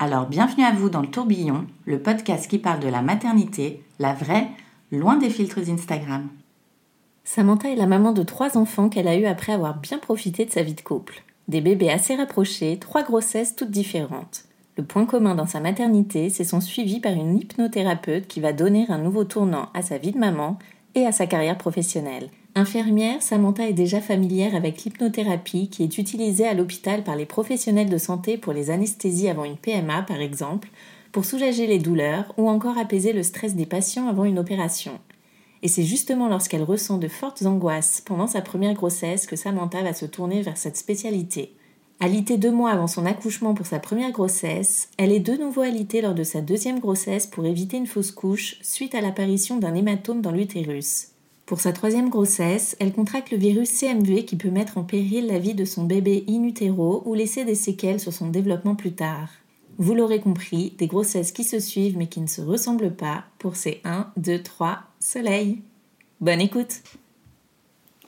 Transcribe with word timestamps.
Alors 0.00 0.26
bienvenue 0.26 0.62
à 0.62 0.70
vous 0.70 0.90
dans 0.90 1.00
le 1.00 1.10
tourbillon, 1.10 1.66
le 1.84 2.00
podcast 2.00 2.48
qui 2.48 2.60
parle 2.60 2.78
de 2.78 2.86
la 2.86 3.02
maternité, 3.02 3.82
la 3.98 4.14
vraie, 4.14 4.46
loin 4.92 5.16
des 5.16 5.28
filtres 5.28 5.68
Instagram. 5.68 6.28
Samantha 7.24 7.68
est 7.68 7.74
la 7.74 7.88
maman 7.88 8.12
de 8.12 8.22
trois 8.22 8.56
enfants 8.56 8.90
qu'elle 8.90 9.08
a 9.08 9.16
eus 9.16 9.26
après 9.26 9.52
avoir 9.52 9.76
bien 9.76 9.98
profité 9.98 10.44
de 10.44 10.52
sa 10.52 10.62
vie 10.62 10.74
de 10.74 10.82
couple. 10.82 11.24
Des 11.48 11.60
bébés 11.60 11.90
assez 11.90 12.14
rapprochés, 12.14 12.78
trois 12.78 13.02
grossesses 13.02 13.56
toutes 13.56 13.72
différentes. 13.72 14.44
Le 14.76 14.84
point 14.84 15.04
commun 15.04 15.34
dans 15.34 15.46
sa 15.46 15.58
maternité, 15.58 16.30
c'est 16.30 16.44
son 16.44 16.60
suivi 16.60 17.00
par 17.00 17.14
une 17.14 17.36
hypnothérapeute 17.36 18.28
qui 18.28 18.38
va 18.38 18.52
donner 18.52 18.86
un 18.90 18.98
nouveau 18.98 19.24
tournant 19.24 19.68
à 19.74 19.82
sa 19.82 19.98
vie 19.98 20.12
de 20.12 20.18
maman 20.18 20.60
et 20.94 21.06
à 21.06 21.10
sa 21.10 21.26
carrière 21.26 21.58
professionnelle. 21.58 22.30
Infirmière, 22.58 23.22
Samantha 23.22 23.68
est 23.68 23.72
déjà 23.72 24.00
familière 24.00 24.56
avec 24.56 24.82
l'hypnothérapie 24.82 25.68
qui 25.68 25.84
est 25.84 25.96
utilisée 25.96 26.44
à 26.44 26.54
l'hôpital 26.54 27.04
par 27.04 27.14
les 27.14 27.24
professionnels 27.24 27.88
de 27.88 27.98
santé 27.98 28.36
pour 28.36 28.52
les 28.52 28.70
anesthésies 28.70 29.28
avant 29.28 29.44
une 29.44 29.56
PMA 29.56 30.02
par 30.02 30.20
exemple, 30.20 30.68
pour 31.12 31.24
soulager 31.24 31.68
les 31.68 31.78
douleurs 31.78 32.34
ou 32.36 32.48
encore 32.48 32.76
apaiser 32.76 33.12
le 33.12 33.22
stress 33.22 33.54
des 33.54 33.64
patients 33.64 34.08
avant 34.08 34.24
une 34.24 34.40
opération. 34.40 34.98
Et 35.62 35.68
c'est 35.68 35.84
justement 35.84 36.26
lorsqu'elle 36.26 36.64
ressent 36.64 36.98
de 36.98 37.06
fortes 37.06 37.42
angoisses 37.42 38.02
pendant 38.04 38.26
sa 38.26 38.40
première 38.40 38.74
grossesse 38.74 39.28
que 39.28 39.36
Samantha 39.36 39.84
va 39.84 39.92
se 39.92 40.06
tourner 40.06 40.42
vers 40.42 40.56
cette 40.56 40.76
spécialité. 40.76 41.54
Alitée 42.00 42.38
deux 42.38 42.50
mois 42.50 42.72
avant 42.72 42.88
son 42.88 43.06
accouchement 43.06 43.54
pour 43.54 43.66
sa 43.66 43.78
première 43.78 44.10
grossesse, 44.10 44.88
elle 44.96 45.12
est 45.12 45.20
de 45.20 45.34
nouveau 45.34 45.60
alitée 45.60 46.00
lors 46.02 46.14
de 46.14 46.24
sa 46.24 46.40
deuxième 46.40 46.80
grossesse 46.80 47.28
pour 47.28 47.46
éviter 47.46 47.76
une 47.76 47.86
fausse 47.86 48.10
couche 48.10 48.56
suite 48.62 48.96
à 48.96 49.00
l'apparition 49.00 49.58
d'un 49.58 49.76
hématome 49.76 50.22
dans 50.22 50.32
l'utérus. 50.32 51.12
Pour 51.48 51.60
sa 51.60 51.72
troisième 51.72 52.10
grossesse, 52.10 52.76
elle 52.78 52.92
contracte 52.92 53.30
le 53.30 53.38
virus 53.38 53.70
CMV 53.70 54.26
qui 54.26 54.36
peut 54.36 54.50
mettre 54.50 54.76
en 54.76 54.84
péril 54.84 55.28
la 55.28 55.38
vie 55.38 55.54
de 55.54 55.64
son 55.64 55.84
bébé 55.84 56.26
in 56.28 56.42
utero 56.42 57.02
ou 57.06 57.14
laisser 57.14 57.46
des 57.46 57.54
séquelles 57.54 58.00
sur 58.00 58.12
son 58.12 58.28
développement 58.28 58.74
plus 58.74 58.92
tard. 58.92 59.30
Vous 59.78 59.94
l'aurez 59.94 60.20
compris, 60.20 60.74
des 60.76 60.86
grossesses 60.86 61.32
qui 61.32 61.44
se 61.44 61.58
suivent 61.58 61.96
mais 61.96 62.06
qui 62.06 62.20
ne 62.20 62.26
se 62.26 62.42
ressemblent 62.42 62.94
pas 62.94 63.24
pour 63.38 63.56
ces 63.56 63.80
1, 63.84 64.08
2, 64.18 64.42
3 64.42 64.80
soleils. 65.00 65.62
Bonne 66.20 66.42
écoute 66.42 66.82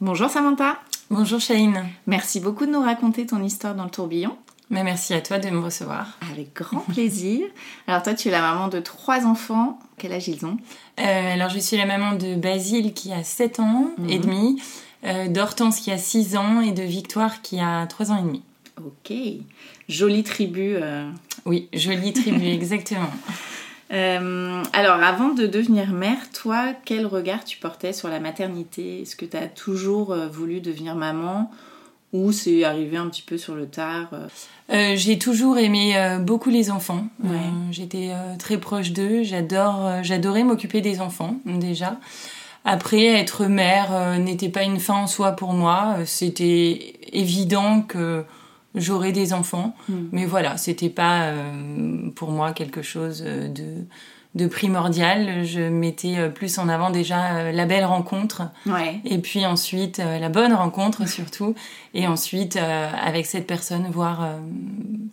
Bonjour 0.02 0.28
Samantha 0.28 0.78
Bonjour 1.08 1.40
Shane. 1.40 1.88
Merci 2.06 2.40
beaucoup 2.40 2.66
de 2.66 2.72
nous 2.72 2.82
raconter 2.82 3.24
ton 3.24 3.42
histoire 3.42 3.74
dans 3.74 3.84
le 3.84 3.90
tourbillon. 3.90 4.36
Mais 4.70 4.84
merci 4.84 5.14
à 5.14 5.20
toi 5.20 5.38
de 5.40 5.50
me 5.50 5.58
recevoir. 5.58 6.16
Avec 6.30 6.54
grand 6.54 6.80
plaisir. 6.92 7.40
Alors 7.88 8.02
toi, 8.04 8.14
tu 8.14 8.28
es 8.28 8.30
la 8.30 8.40
maman 8.40 8.68
de 8.68 8.78
trois 8.78 9.26
enfants. 9.26 9.78
Quel 9.98 10.12
âge 10.12 10.28
ils 10.28 10.46
ont? 10.46 10.56
Euh, 11.00 11.34
alors 11.34 11.48
je 11.50 11.58
suis 11.58 11.76
la 11.76 11.86
maman 11.86 12.12
de 12.12 12.36
Basile 12.36 12.94
qui 12.94 13.12
a 13.12 13.24
7 13.24 13.58
ans 13.58 13.90
et 14.08 14.18
demi, 14.20 14.62
euh, 15.04 15.26
d'Hortense 15.26 15.80
qui 15.80 15.90
a 15.90 15.98
6 15.98 16.36
ans 16.36 16.60
et 16.60 16.70
de 16.70 16.82
Victoire 16.84 17.42
qui 17.42 17.58
a 17.58 17.84
3 17.88 18.12
ans 18.12 18.18
et 18.18 18.22
demi. 18.22 18.42
Ok. 18.78 19.12
Jolie 19.88 20.22
tribu. 20.22 20.76
euh. 20.76 21.10
Oui, 21.46 21.68
jolie 21.72 22.12
tribu, 22.12 22.46
exactement. 22.46 23.10
Euh, 23.92 24.62
alors, 24.72 25.02
avant 25.02 25.30
de 25.30 25.48
devenir 25.48 25.90
mère, 25.90 26.30
toi, 26.32 26.74
quel 26.84 27.06
regard 27.06 27.44
tu 27.44 27.58
portais 27.58 27.92
sur 27.92 28.08
la 28.08 28.20
maternité? 28.20 29.02
Est-ce 29.02 29.16
que 29.16 29.24
tu 29.24 29.36
as 29.36 29.48
toujours 29.48 30.14
voulu 30.30 30.60
devenir 30.60 30.94
maman? 30.94 31.50
Ou 32.12 32.32
c'est 32.32 32.64
arrivé 32.64 32.96
un 32.96 33.08
petit 33.08 33.22
peu 33.22 33.38
sur 33.38 33.54
le 33.54 33.66
tard 33.66 34.08
euh 34.12 34.26
Euh, 34.72 34.94
j'ai 34.96 35.18
toujours 35.18 35.58
aimé 35.58 35.96
euh, 35.96 36.18
beaucoup 36.18 36.50
les 36.50 36.70
enfants. 36.70 37.06
Euh, 37.24 37.28
Ouais. 37.30 37.38
J'étais 37.72 38.10
euh, 38.12 38.36
très 38.38 38.58
proche 38.58 38.92
d'eux. 38.92 39.22
J'adore, 39.24 39.84
euh, 39.86 40.00
j'adorais 40.02 40.44
m'occuper 40.44 40.80
des 40.80 41.00
enfants 41.00 41.36
déjà. 41.44 41.98
Après, 42.64 43.04
être 43.06 43.46
mère 43.46 43.88
euh, 43.92 44.18
n'était 44.18 44.48
pas 44.50 44.62
une 44.64 44.78
fin 44.78 44.94
en 44.94 45.06
soi 45.06 45.32
pour 45.32 45.52
moi. 45.54 45.96
C'était 46.04 46.94
évident 47.12 47.82
que 47.82 48.24
j'aurais 48.76 49.12
des 49.12 49.32
enfants, 49.32 49.74
Mm. 49.88 49.94
mais 50.12 50.26
voilà, 50.26 50.56
c'était 50.56 50.90
pas 50.90 51.22
euh, 51.22 52.10
pour 52.14 52.30
moi 52.30 52.52
quelque 52.52 52.82
chose 52.82 53.22
de 53.22 53.86
de 54.34 54.46
primordial. 54.46 55.44
Je 55.44 55.60
mettais 55.60 56.18
euh, 56.18 56.28
plus 56.28 56.58
en 56.58 56.68
avant 56.68 56.90
déjà 56.90 57.36
euh, 57.36 57.52
la 57.52 57.66
belle 57.66 57.84
rencontre. 57.84 58.42
Ouais. 58.66 59.00
et 59.04 59.18
puis 59.18 59.44
ensuite 59.46 60.00
euh, 60.00 60.18
la 60.18 60.28
bonne 60.28 60.52
rencontre 60.52 61.08
surtout. 61.08 61.54
Et 61.94 62.06
ensuite 62.06 62.56
avec 62.56 63.26
cette 63.26 63.46
personne 63.46 63.86
voir 63.90 64.38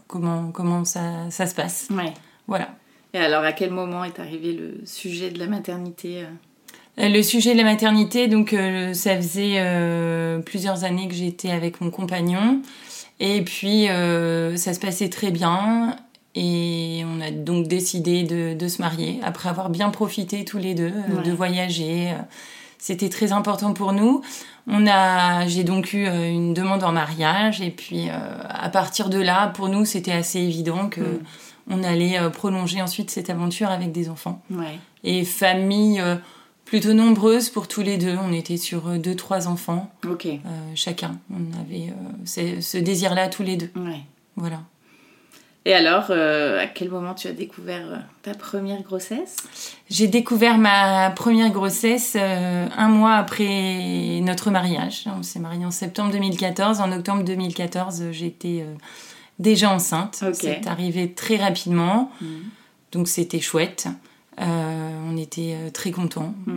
comment 0.08 0.52
comment 0.52 0.86
ça, 0.86 1.30
ça 1.30 1.48
se 1.48 1.56
passe. 1.56 1.88
Ouais. 1.92 2.14
voilà. 2.48 2.70
Et 3.14 3.20
alors, 3.20 3.44
à 3.44 3.54
quel 3.54 3.72
moment 3.72 4.04
est 4.04 4.20
arrivé 4.20 4.54
le 4.54 4.86
sujet 4.86 5.32
de 5.32 5.40
la 5.40 5.48
maternité 5.48 6.26
le 6.98 7.22
sujet 7.22 7.54
de 7.54 7.58
la 7.58 7.64
maternité 7.64 8.28
donc 8.28 8.54
euh, 8.54 8.94
ça 8.94 9.16
faisait 9.16 9.58
euh, 9.58 10.40
plusieurs 10.40 10.84
années 10.84 11.08
que 11.08 11.14
j'étais 11.14 11.52
avec 11.52 11.80
mon 11.80 11.92
compagnon. 11.92 12.62
Et 13.20 13.44
puis 13.44 13.88
euh, 13.90 14.58
ça 14.58 14.74
se 14.74 14.80
passait 14.80 15.10
très 15.10 15.32
bien 15.32 15.96
et 16.40 17.04
on 17.06 17.20
a 17.22 17.32
donc 17.32 17.68
décidé 17.68 18.24
de, 18.24 18.54
de 18.54 18.68
se 18.68 18.82
marier 18.82 19.20
après 19.24 19.50
avoir 19.50 19.70
bien 19.70 19.90
profité 19.90 20.46
tous 20.46 20.58
les 20.60 20.76
deux 20.76 20.94
euh, 20.94 21.16
Ouais. 21.18 21.24
de 21.24 21.32
voyager 21.32 22.12
euh, 22.12 22.16
c'était 22.78 23.10
très 23.10 23.32
important 23.32 23.74
pour 23.74 23.92
nous 23.94 24.22
on 24.68 24.86
a 24.86 25.48
j'ai 25.48 25.64
donc 25.64 25.94
eu 25.94 26.06
euh, 26.06 26.30
une 26.30 26.54
demande 26.54 26.84
en 26.84 26.92
mariage 26.92 27.60
et 27.62 27.72
puis 27.72 28.10
à 28.10 28.70
partir 28.70 29.10
de 29.10 29.20
là 29.20 29.48
pour 29.48 29.68
nous 29.70 29.84
c'était 29.86 30.12
assez 30.12 30.40
évident 30.40 30.88
que 30.90 31.02
Mm. 31.02 31.20
on 31.72 31.84
allait 31.84 32.18
prolonger 32.32 32.82
ensuite 32.82 33.10
cette 33.12 33.30
aventure 33.30 33.70
avec 33.70 33.92
des 33.92 34.08
enfants 34.10 34.42
Ouais. 34.52 34.78
et 35.04 35.26
famille 35.26 36.02
plutôt 36.66 36.94
nombreuse 36.94 37.50
pour 37.50 37.68
tous 37.68 37.82
les 37.82 37.98
deux. 37.98 38.16
On 38.22 38.32
était 38.34 38.58
sur 38.58 38.82
deux, 39.00 39.16
trois 39.16 39.48
enfants 39.48 39.90
euh, 40.06 40.38
chacun. 40.76 41.18
On 41.32 41.44
avait 41.62 41.90
euh, 41.92 42.26
ce, 42.26 42.60
ce 42.62 42.78
désir-là 42.78 43.28
tous 43.30 43.44
les 43.44 43.56
deux. 43.58 43.72
Ouais. 43.78 44.02
Voilà. 44.36 44.60
Et 45.68 45.74
alors, 45.74 46.06
euh, 46.12 46.62
à 46.62 46.66
quel 46.66 46.90
moment 46.90 47.14
tu 47.14 47.28
as 47.28 47.34
découvert 47.34 47.86
euh, 47.92 47.98
ta 48.22 48.34
première 48.34 48.82
grossesse? 48.84 49.36
J'ai 49.90 50.08
découvert 50.08 50.58
ma 50.58 51.10
première 51.10 51.50
grossesse 51.50 52.16
euh, 52.16 52.68
un 52.78 52.88
mois 52.88 53.16
après 53.16 54.22
notre 54.22 54.50
mariage. 54.50 55.10
On 55.20 55.24
s'est 55.24 55.40
mariés 55.40 55.66
en 55.66 55.72
septembre 55.72 56.14
2014. 56.14 56.80
En 56.80 56.90
octobre 56.94 57.22
2014, 57.22 58.02
euh, 58.02 58.12
j'étais 58.14 58.62
euh, 58.62 58.76
déjà 59.40 59.70
enceinte. 59.70 60.24
Ok. 60.26 60.36
C'est 60.36 60.68
arrivé 60.68 61.12
très 61.12 61.36
rapidement. 61.36 62.14
Mhm. 62.22 62.30
Donc 62.94 63.10
c'était 63.10 63.42
chouette. 63.42 63.90
On 64.38 65.18
était 65.18 65.58
très 65.74 65.92
contents. 65.92 66.34
Euh, 66.48 66.52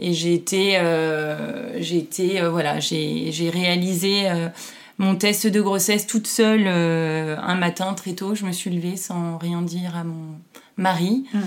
et 0.00 0.14
j'ai 0.14 0.34
été, 0.34 0.80
j'ai 1.78 1.98
été, 1.98 2.40
voilà, 2.42 2.80
j'ai 2.80 3.50
réalisé 3.52 4.28
mon 4.98 5.16
test 5.16 5.46
de 5.46 5.60
grossesse 5.60 6.06
toute 6.06 6.26
seule 6.26 6.64
euh, 6.66 7.36
un 7.40 7.54
matin 7.54 7.94
très 7.94 8.12
tôt. 8.12 8.34
Je 8.34 8.44
me 8.44 8.52
suis 8.52 8.70
levée 8.70 8.96
sans 8.96 9.38
rien 9.38 9.62
dire 9.62 9.96
à 9.96 10.04
mon 10.04 10.38
mari. 10.76 11.24
Mhm. 11.32 11.42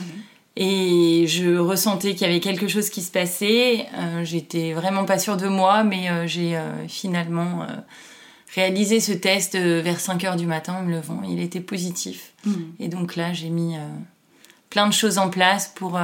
Et 0.57 1.25
je 1.27 1.57
ressentais 1.57 2.13
qu'il 2.13 2.27
y 2.27 2.29
avait 2.29 2.39
quelque 2.39 2.67
chose 2.67 2.89
qui 2.89 3.01
se 3.01 3.11
passait. 3.11 3.87
Euh, 3.95 4.23
J'étais 4.23 4.73
vraiment 4.73 5.03
pas 5.03 5.19
sûre 5.19 5.35
de 5.35 5.47
moi, 5.47 5.83
mais 5.83 6.09
euh, 6.09 6.27
j'ai 6.27 6.57
finalement 6.87 7.67
réalisé 8.55 9.01
ce 9.01 9.11
test 9.11 9.57
vers 9.57 9.99
5 9.99 10.23
heures 10.23 10.35
du 10.37 10.45
matin 10.47 10.75
en 10.79 10.83
me 10.83 10.91
levant. 10.91 11.21
Il 11.29 11.41
était 11.41 11.59
positif. 11.59 12.33
Mhm. 12.45 12.73
Et 12.79 12.87
donc 12.87 13.15
là, 13.15 13.33
j'ai 13.33 13.49
mis 13.49 13.75
plein 14.75 14.87
de 14.87 14.93
choses 14.93 15.19
en 15.19 15.29
place 15.29 15.71
pour 15.73 15.95
euh, 15.95 16.01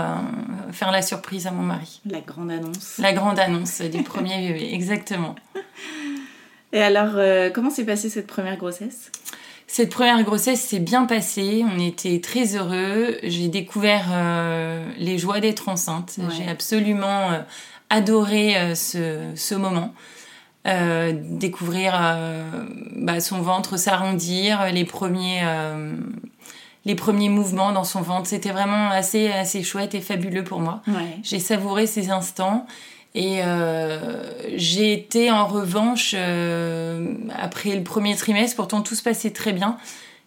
faire 0.71 0.93
la 0.93 1.01
surprise 1.01 1.45
à 1.45 1.51
mon 1.51 1.61
mari. 1.61 1.99
La 2.05 2.21
grande 2.21 2.51
annonce. 2.51 2.99
La 2.99 3.11
grande 3.11 3.37
annonce 3.37 3.81
du 3.81 4.01
premier 4.01 4.47
bébé, 4.47 4.69
exactement. 4.71 5.35
Et 6.73 6.81
alors, 6.81 7.13
euh, 7.15 7.49
comment 7.49 7.69
s'est 7.69 7.85
passée 7.85 8.09
cette 8.09 8.27
première 8.27 8.57
grossesse? 8.57 9.11
Cette 9.67 9.89
première 9.89 10.21
grossesse 10.23 10.61
s'est 10.61 10.79
bien 10.79 11.05
passée, 11.05 11.63
on 11.65 11.79
était 11.79 12.19
très 12.19 12.55
heureux. 12.55 13.17
J'ai 13.23 13.47
découvert 13.47 14.07
euh, 14.11 14.85
les 14.97 15.17
joies 15.17 15.39
d'être 15.39 15.69
enceinte. 15.69 16.17
J'ai 16.37 16.49
absolument 16.49 17.31
euh, 17.31 17.39
adoré 17.89 18.75
ce, 18.75 19.31
ce, 19.35 19.55
moment. 19.55 19.93
découvrir 20.65 21.93
bah, 22.97 23.21
son 23.21 23.41
ventre 23.41 23.77
s'arrondir, 23.77 24.71
les 24.73 24.85
premiers 24.85 25.41
les 26.85 26.95
premiers 26.95 27.29
mouvements 27.29 27.71
dans 27.71 27.83
son 27.83 28.01
ventre. 28.01 28.27
C'était 28.27 28.51
vraiment 28.51 28.89
assez, 28.89 29.29
assez 29.29 29.63
chouette 29.63 29.93
et 29.95 30.01
fabuleux 30.01 30.43
pour 30.43 30.59
moi. 30.59 30.81
J'ai 31.23 31.39
savouré 31.39 31.87
ces 31.87 32.09
instants. 32.09 32.65
Et 33.13 33.43
euh, 33.43 33.99
j'ai 34.55 34.93
été 34.93 35.31
en 35.31 35.45
revanche, 35.45 36.13
euh, 36.17 37.13
après 37.37 37.75
le 37.75 37.83
premier 37.83 38.15
trimestre, 38.15 38.55
pourtant 38.55 38.81
tout 38.81 38.95
se 38.95 39.03
passait 39.03 39.31
très 39.31 39.51
bien, 39.51 39.77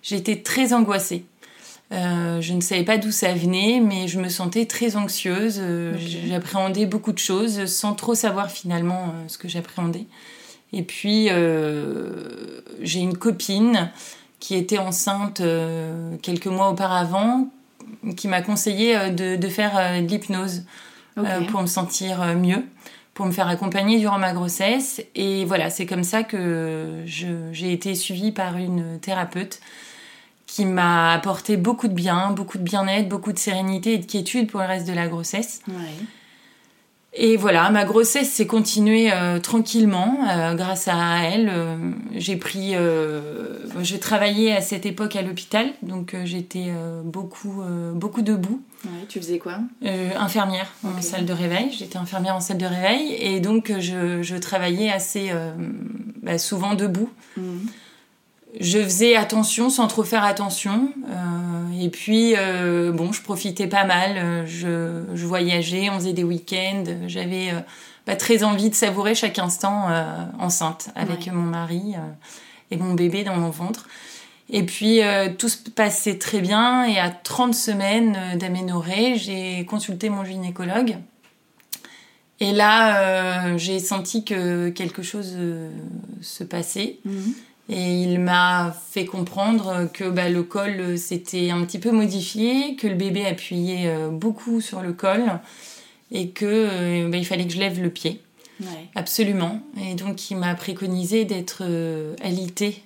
j'étais 0.02 0.36
très 0.36 0.75
angoissée. 0.75 1.25
Euh, 1.92 2.40
je 2.40 2.52
ne 2.52 2.60
savais 2.60 2.82
pas 2.82 2.98
d'où 2.98 3.10
ça 3.10 3.32
venait, 3.32 3.81
mais 3.81 4.08
je 4.08 4.19
me 4.20 4.28
sentais 4.28 4.66
très 4.66 4.96
anxieuse. 4.96 5.62
J'appréhendais 6.28 6.86
beaucoup 6.86 7.12
de 7.12 7.19
choses 7.19 7.66
sans 7.66 7.94
trop 7.94 8.14
savoir 8.14 8.50
finalement 8.50 9.14
ce 9.28 9.38
que 9.38 9.48
j'appréhendais. 9.48 10.06
Et 10.72 10.82
puis, 10.82 11.28
j'ai 12.82 13.00
une 13.00 13.16
copine 13.16 13.90
qui 14.40 14.56
était 14.56 14.78
enceinte 14.78 15.40
quelques 16.20 16.48
mois 16.48 16.70
auparavant, 16.70 17.48
qui 18.16 18.28
m'a 18.28 18.42
conseillé 18.42 19.10
de, 19.10 19.36
de, 19.36 19.48
faire 19.48 20.02
de 20.02 20.06
l'hypnose. 20.06 20.64
Euh, 21.19 21.43
pour 21.43 21.62
me 21.62 21.66
sentir 21.66 22.20
euh, 22.20 22.34
mieux, 22.34 22.64
pour 23.14 23.26
me 23.26 23.31
faire 23.31 23.46
accompagner 23.46 23.99
durant 24.00 24.19
ma 24.19 24.32
grossesse. 24.32 25.00
Et 25.14 25.44
voilà, 25.44 25.70
c'est 25.70 25.87
comme 25.87 26.05
ça 26.05 26.25
que 26.25 27.02
j'ai 27.06 27.72
été 27.72 27.94
suivie 27.94 28.32
par 28.32 28.56
une 28.56 28.99
thérapeute 28.99 29.61
qui 30.46 30.66
m'a 30.66 31.12
apporté 31.12 31.56
beaucoup 31.56 31.88
de 31.88 31.94
bien, 31.94 32.31
beaucoup 32.32 32.58
de 32.58 32.62
bien-être, 32.62 33.08
beaucoup 33.08 33.32
de 33.32 33.38
sérénité 33.38 33.94
et 33.94 33.99
de 33.99 34.06
quiétude 34.06 34.50
pour 34.50 34.61
le 34.61 34.66
reste 34.66 34.87
de 34.87 34.93
la 34.93 35.08
grossesse. 35.08 35.62
Ouais. 35.69 35.75
Et 37.16 37.37
voilà, 37.37 37.70
ma 37.70 37.84
grossesse 37.84 38.31
s'est 38.31 38.46
continuée 38.46 39.12
euh, 39.12 39.38
tranquillement 39.38 40.19
euh, 40.28 40.55
grâce 40.55 40.88
à 40.88 41.22
elle. 41.22 41.49
Euh, 41.49 41.76
j'ai 42.12 42.37
pris, 42.37 42.75
je 42.75 43.96
travaillais 43.96 44.52
à 44.52 44.61
cette 44.61 44.84
époque 44.84 45.14
à 45.14 45.22
l'hôpital, 45.22 45.69
donc 45.82 46.16
j'étais 46.25 46.72
beaucoup, 47.05 47.62
beaucoup 47.94 48.22
debout. 48.22 48.62
Ouais, 48.84 49.06
tu 49.08 49.20
faisais 49.20 49.38
quoi? 49.38 49.58
Infirmière 50.19 50.72
en 50.84 51.00
salle 51.00 51.25
de 51.25 51.32
réveil. 51.32 51.70
J'étais 51.76 51.96
infirmière 51.96 52.37
en 52.37 52.40
salle 52.40 52.58
de 52.58 52.66
réveil 52.66 53.14
et 53.19 53.40
donc 53.40 53.72
je, 53.78 54.22
je 54.22 54.37
travaillais 54.37 54.90
assez 54.90 55.31
bah, 56.22 56.38
souvent 56.38 56.75
debout. 56.75 57.10
Mhm 57.37 57.69
je 58.60 58.78
faisais 58.78 59.16
attention 59.16 59.70
sans 59.70 59.86
trop 59.86 60.04
faire 60.04 60.24
attention. 60.24 60.92
Euh, 61.08 61.82
et 61.82 61.88
puis, 61.88 62.34
euh, 62.36 62.92
bon, 62.92 63.12
je 63.12 63.22
profitais 63.22 63.66
pas 63.66 63.84
mal. 63.84 64.16
Euh, 64.16 64.46
je, 64.46 65.16
je, 65.16 65.26
voyageais, 65.26 65.90
on 65.90 65.94
faisait 65.94 66.12
des 66.12 66.24
week-ends. 66.24 66.84
J'avais 67.06 67.50
euh, 67.50 67.60
pas 68.04 68.16
très 68.16 68.44
envie 68.44 68.70
de 68.70 68.74
savourer 68.74 69.14
chaque 69.14 69.38
instant 69.38 69.88
euh, 69.90 70.04
enceinte 70.38 70.90
avec 70.94 71.26
mon 71.32 71.42
mari 71.42 71.94
et 72.70 72.76
mon 72.76 72.94
bébé 72.94 73.24
dans 73.24 73.36
mon 73.36 73.50
ventre. 73.50 73.88
Et 74.50 74.62
puis, 74.62 75.00
tout 75.38 75.48
se 75.48 75.70
passait 75.70 76.18
très 76.18 76.40
bien. 76.40 76.84
Et 76.84 76.98
à 76.98 77.10
30 77.10 77.54
semaines 77.54 78.18
d'aménorrhée, 78.36 79.16
j'ai 79.16 79.64
consulté 79.64 80.10
mon 80.10 80.22
gynécologue. 80.22 80.98
Et 82.40 82.52
là, 82.52 83.56
j'ai 83.56 83.78
senti 83.78 84.22
que 84.22 84.68
quelque 84.68 85.02
chose 85.02 85.34
se 86.20 86.44
passait. 86.44 86.98
Mhm. 87.06 87.34
Et 87.69 88.02
il 88.02 88.20
m'a 88.20 88.76
fait 88.90 89.06
comprendre 89.06 89.88
que 89.93 90.05
bah, 90.05 90.28
le 90.28 90.43
col 90.43 90.81
euh, 90.81 90.96
s'était 90.96 91.50
un 91.50 91.64
petit 91.64 91.78
peu 91.78 91.90
modifié, 91.93 92.76
que 92.76 92.87
le 92.87 92.94
bébé 92.94 93.25
appuyait 93.25 93.88
euh, 93.88 94.11
beaucoup 94.11 94.61
sur 94.61 94.82
le 94.82 94.93
col 94.93 95.22
et 96.11 96.31
que 96.31 96.44
euh, 96.44 97.08
bah, 97.08 97.16
il 97.16 97.25
fallait 97.25 97.46
que 97.46 97.55
je 97.55 97.58
lève 97.58 97.82
le 97.82 97.88
pied. 97.88 98.20
Ouais. 98.61 98.88
Absolument. 98.94 99.62
Et 99.81 99.94
donc 99.94 100.31
il 100.31 100.37
m'a 100.37 100.55
préconisé 100.55 101.25
d'être 101.25 101.64
alité 102.22 102.84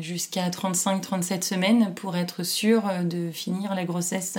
jusqu'à 0.00 0.48
35-37 0.48 1.42
semaines 1.42 1.92
pour 1.96 2.16
être 2.16 2.44
sûre 2.44 2.84
de 3.02 3.32
finir 3.32 3.74
la 3.74 3.84
grossesse 3.84 4.38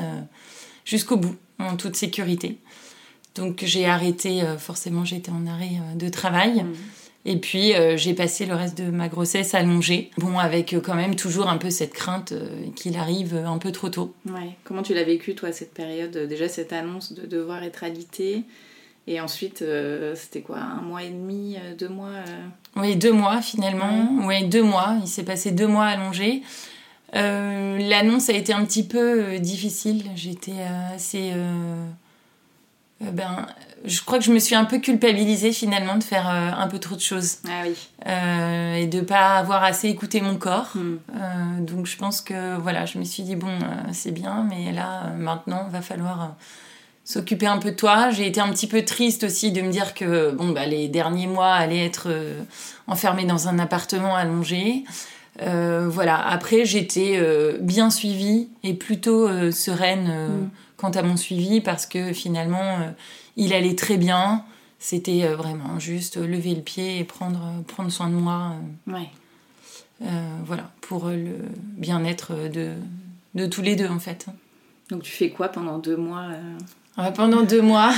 jusqu'au 0.85 1.18
bout, 1.18 1.35
en 1.59 1.75
toute 1.75 1.97
sécurité. 1.97 2.59
Donc 3.35 3.63
j'ai 3.65 3.88
arrêté, 3.88 4.42
forcément 4.57 5.03
j'étais 5.03 5.31
en 5.31 5.47
arrêt 5.47 5.81
de 5.95 6.07
travail. 6.07 6.63
Mmh. 6.63 6.74
Et 7.25 7.38
puis 7.38 7.74
euh, 7.74 7.98
j'ai 7.98 8.13
passé 8.13 8.45
le 8.45 8.56
reste 8.56 8.77
de 8.77 8.89
ma 8.89 9.10
grossesse 9.10 9.54
allongée. 9.54 10.10
Bon, 10.18 10.39
avec 10.39 10.74
euh, 10.74 10.80
quand 10.80 10.95
même 10.95 11.16
toujours 11.16 11.50
un 11.50 11.57
peu 11.57 11.69
cette 11.69 11.94
crainte 11.94 12.31
euh, 12.31 12.48
qu'il 12.75 12.98
arrive 12.98 13.36
un 13.36 13.57
peu 13.57 13.71
trop 13.71 13.89
tôt. 13.89 14.13
Ouais. 14.25 14.56
Comment 14.63 14.83
tu 14.83 14.94
l'as 14.94 15.04
vécu 15.04 15.36
toi 15.36 15.51
cette 15.51 15.74
période 15.74 16.16
Déjà 16.27 16.48
cette 16.48 16.71
annonce 16.71 17.13
de 17.13 17.25
devoir 17.25 17.63
être 17.63 17.83
alitée. 17.83 18.44
Et 19.07 19.19
ensuite, 19.19 19.63
c'était 20.13 20.42
quoi 20.42 20.60
Un 20.60 20.81
mois 20.81 21.01
et 21.01 21.10
demi, 21.10 21.57
deux 21.80 21.88
mois 21.88 22.12
Oui, 22.75 22.95
deux 22.95 23.12
mois 23.12 23.42
finalement. 23.42 24.07
Oui, 24.24 24.45
deux 24.45 24.62
mois. 24.62 24.98
Il 25.01 25.07
s'est 25.07 25.24
passé 25.24 25.50
deux 25.50 25.66
mois 25.66 25.86
allongés. 25.86 26.44
L'annonce 27.13 28.30
a 28.30 28.33
été 28.33 28.54
un 28.54 28.63
petit 28.66 28.83
peu 28.83 29.39
difficile. 29.39 30.04
J'étais 30.16 30.62
assez 30.94 31.33
ben, 33.01 33.48
je 33.85 34.01
crois 34.01 34.19
que 34.19 34.25
je 34.25 34.31
me 34.31 34.39
suis 34.39 34.55
un 34.55 34.65
peu 34.65 34.79
culpabilisée 34.79 35.51
finalement 35.51 35.97
de 35.97 36.03
faire 36.03 36.29
euh, 36.29 36.51
un 36.55 36.67
peu 36.67 36.79
trop 36.79 36.95
de 36.95 37.01
choses. 37.01 37.37
Ah 37.47 37.63
oui. 37.65 37.75
Euh, 38.07 38.75
et 38.75 38.87
de 38.87 39.01
pas 39.01 39.35
avoir 39.35 39.63
assez 39.63 39.87
écouté 39.87 40.21
mon 40.21 40.35
corps. 40.35 40.73
Hmm. 40.75 41.65
donc 41.65 41.85
je 41.85 41.97
pense 41.97 42.21
que 42.21 42.57
voilà, 42.57 42.85
je 42.85 42.97
me 42.97 43.03
suis 43.03 43.23
dit 43.23 43.35
bon, 43.35 43.57
c'est 43.91 44.11
bien, 44.11 44.47
mais 44.49 44.71
là 44.71 45.11
maintenant, 45.17 45.67
va 45.69 45.81
falloir 45.81 46.35
s'occuper 47.03 47.47
un 47.47 47.57
peu 47.57 47.71
de 47.71 47.75
toi. 47.75 48.09
J'ai 48.11 48.27
été 48.27 48.39
un 48.39 48.49
petit 48.49 48.67
peu 48.67 48.83
triste 48.83 49.23
aussi 49.23 49.51
de 49.51 49.61
me 49.61 49.71
dire 49.71 49.93
que 49.93 50.31
bon, 50.31 50.49
bah, 50.49 50.65
les 50.65 50.87
derniers 50.87 51.27
mois 51.27 51.53
allaient 51.53 51.85
être 51.85 52.09
enfermés 52.87 53.25
dans 53.25 53.47
un 53.47 53.59
appartement 53.59 54.15
allongé. 54.15 54.83
voilà. 55.39 56.17
Après, 56.27 56.65
j'étais 56.65 57.19
bien 57.61 57.89
suivie 57.89 58.49
et 58.63 58.73
plutôt 58.73 59.51
sereine. 59.51 60.07
Hmm 60.07 60.49
quant 60.79 60.89
à 60.91 61.01
mon 61.01 61.17
suivi 61.17 61.61
parce 61.61 61.85
que 61.85 62.13
finalement, 62.13 62.79
euh, 62.79 62.89
il 63.39 63.53
allait 63.53 63.75
très 63.75 63.97
bien. 63.97 64.44
C'était 64.77 65.24
euh, 65.24 65.36
vraiment 65.36 65.80
juste 65.80 66.18
lever 66.18 66.53
le 66.53 66.62
pied 66.62 67.00
et 67.00 67.03
prendre, 67.03 67.39
prendre 67.68 67.89
soin 67.91 68.09
de 68.09 68.13
moi. 68.13 68.53
Euh, 68.88 68.94
ouais. 68.94 69.09
voilà, 70.45 70.71
pour 70.81 71.07
le 71.07 71.36
bien-être 71.77 72.33
de, 72.50 72.74
de 73.36 73.45
tous 73.47 73.62
les 73.62 73.75
deux 73.75 73.88
en 73.88 74.00
fait. 74.00 74.27
Donc 74.89 75.03
tu 75.03 75.12
fais 75.12 75.30
quoi 75.30 75.50
pendant 75.50 75.77
deux 75.80 75.97
mois 75.97 76.27
Pendant 77.15 77.44
deux 77.44 77.61
mois, 77.61 77.94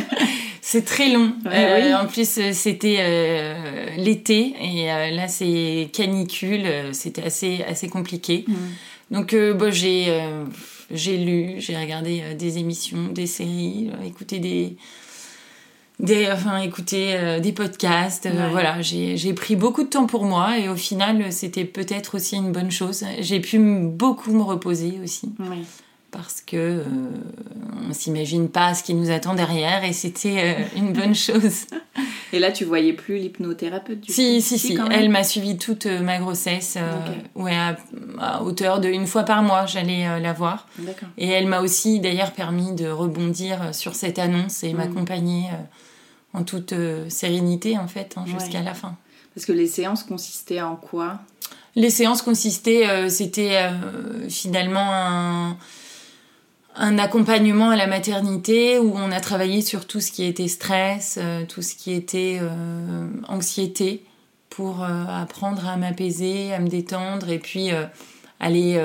c'est 0.62 0.84
très 0.84 1.12
long. 1.12 1.34
oui. 1.44 1.94
En 1.94 2.06
plus, 2.06 2.40
c'était 2.52 3.94
l'été 3.96 4.54
et 4.60 4.86
là 4.86 5.28
c'est 5.28 5.90
canicule, 5.92 6.66
c'était 6.92 7.22
assez, 7.22 7.62
assez 7.68 7.88
compliqué. 7.88 8.44
Mmh. 8.48 8.54
Donc 9.12 9.34
bon, 9.34 9.70
j'ai 9.70 10.10
j'ai 10.90 11.16
lu, 11.18 11.54
j'ai 11.58 11.76
regardé 11.76 12.20
euh, 12.22 12.34
des 12.34 12.58
émissions, 12.58 13.08
des 13.08 13.26
séries, 13.26 13.90
euh, 13.92 14.04
écouté 14.04 14.38
des, 14.38 14.76
des, 16.00 16.28
enfin, 16.30 16.58
écouter 16.58 17.14
euh, 17.14 17.40
des 17.40 17.52
podcasts. 17.52 18.28
voilà, 18.50 18.82
j'ai 18.82 19.32
pris 19.34 19.56
beaucoup 19.56 19.84
de 19.84 19.88
temps 19.88 20.06
pour 20.06 20.24
moi 20.24 20.58
et 20.58 20.68
au 20.68 20.76
final, 20.76 21.32
c'était 21.32 21.64
peut-être 21.64 22.16
aussi 22.16 22.36
une 22.36 22.52
bonne 22.52 22.70
chose. 22.70 23.04
J'ai 23.20 23.40
pu 23.40 23.58
beaucoup 23.58 24.32
me 24.32 24.42
reposer 24.42 24.98
aussi. 25.02 25.32
Parce 26.14 26.40
que 26.40 26.82
on 27.88 27.92
s'imagine 27.92 28.48
pas 28.48 28.74
ce 28.74 28.82
qui 28.84 28.94
nous 28.94 29.10
attend 29.10 29.34
derrière 29.34 29.84
et 29.84 29.92
c'était 29.92 30.56
une 30.76 30.92
bonne 30.92 31.14
chose. 31.26 31.66
Et 32.34 32.40
là, 32.40 32.50
tu 32.50 32.64
voyais 32.64 32.92
plus 32.92 33.18
l'hypnothérapeute 33.18 34.00
du 34.00 34.12
si, 34.12 34.34
coup? 34.34 34.40
Si, 34.42 34.58
si, 34.58 34.78
Elle 34.90 35.08
m'a 35.08 35.22
suivi 35.22 35.56
toute 35.56 35.86
euh, 35.86 36.00
ma 36.00 36.18
grossesse. 36.18 36.76
Euh, 36.76 36.90
ouais, 37.36 37.56
à, 38.18 38.42
hauteur 38.42 38.80
de 38.80 38.88
une 38.88 39.06
fois 39.06 39.22
par 39.22 39.44
mois, 39.44 39.66
j'allais 39.66 40.08
euh, 40.08 40.18
la 40.18 40.32
voir. 40.32 40.66
Et 41.16 41.28
elle 41.28 41.46
m'a 41.46 41.60
aussi 41.60 42.00
d'ailleurs 42.00 42.32
permis 42.32 42.72
de 42.72 42.88
rebondir 42.88 43.72
sur 43.72 43.94
cette 43.94 44.18
annonce 44.18 44.64
et 44.64 44.72
mm. 44.72 44.76
m'accompagner 44.76 45.44
en 46.32 46.42
toute 46.42 46.74
sérénité 47.08 47.78
en 47.78 47.86
fait 47.86 48.16
hein, 48.16 48.24
jusqu'à 48.26 48.62
la 48.62 48.74
fin. 48.74 48.96
Parce 49.36 49.46
que 49.46 49.52
les 49.52 49.68
séances 49.68 50.02
consistaient 50.02 50.60
en 50.60 50.74
quoi? 50.74 51.20
Les 51.76 51.90
séances 51.90 52.22
consistaient, 52.22 53.08
c'était 53.10 53.68
finalement 54.28 54.92
un 54.92 55.56
un 56.76 56.98
accompagnement 56.98 57.70
à 57.70 57.76
la 57.76 57.86
maternité 57.86 58.78
où 58.78 58.92
on 58.94 59.10
a 59.12 59.20
travaillé 59.20 59.60
sur 59.60 59.86
tout 59.86 60.00
ce 60.00 60.10
qui 60.10 60.24
était 60.24 60.48
stress, 60.48 61.18
euh, 61.20 61.44
tout 61.46 61.62
ce 61.62 61.74
qui 61.74 61.92
était 61.92 62.38
euh, 62.40 63.06
anxiété 63.28 64.04
pour 64.50 64.82
euh, 64.82 65.04
apprendre 65.08 65.66
à 65.68 65.76
m'apaiser, 65.76 66.52
à 66.52 66.58
me 66.58 66.68
détendre 66.68 67.30
et 67.30 67.38
puis 67.38 67.70
aller 68.40 68.78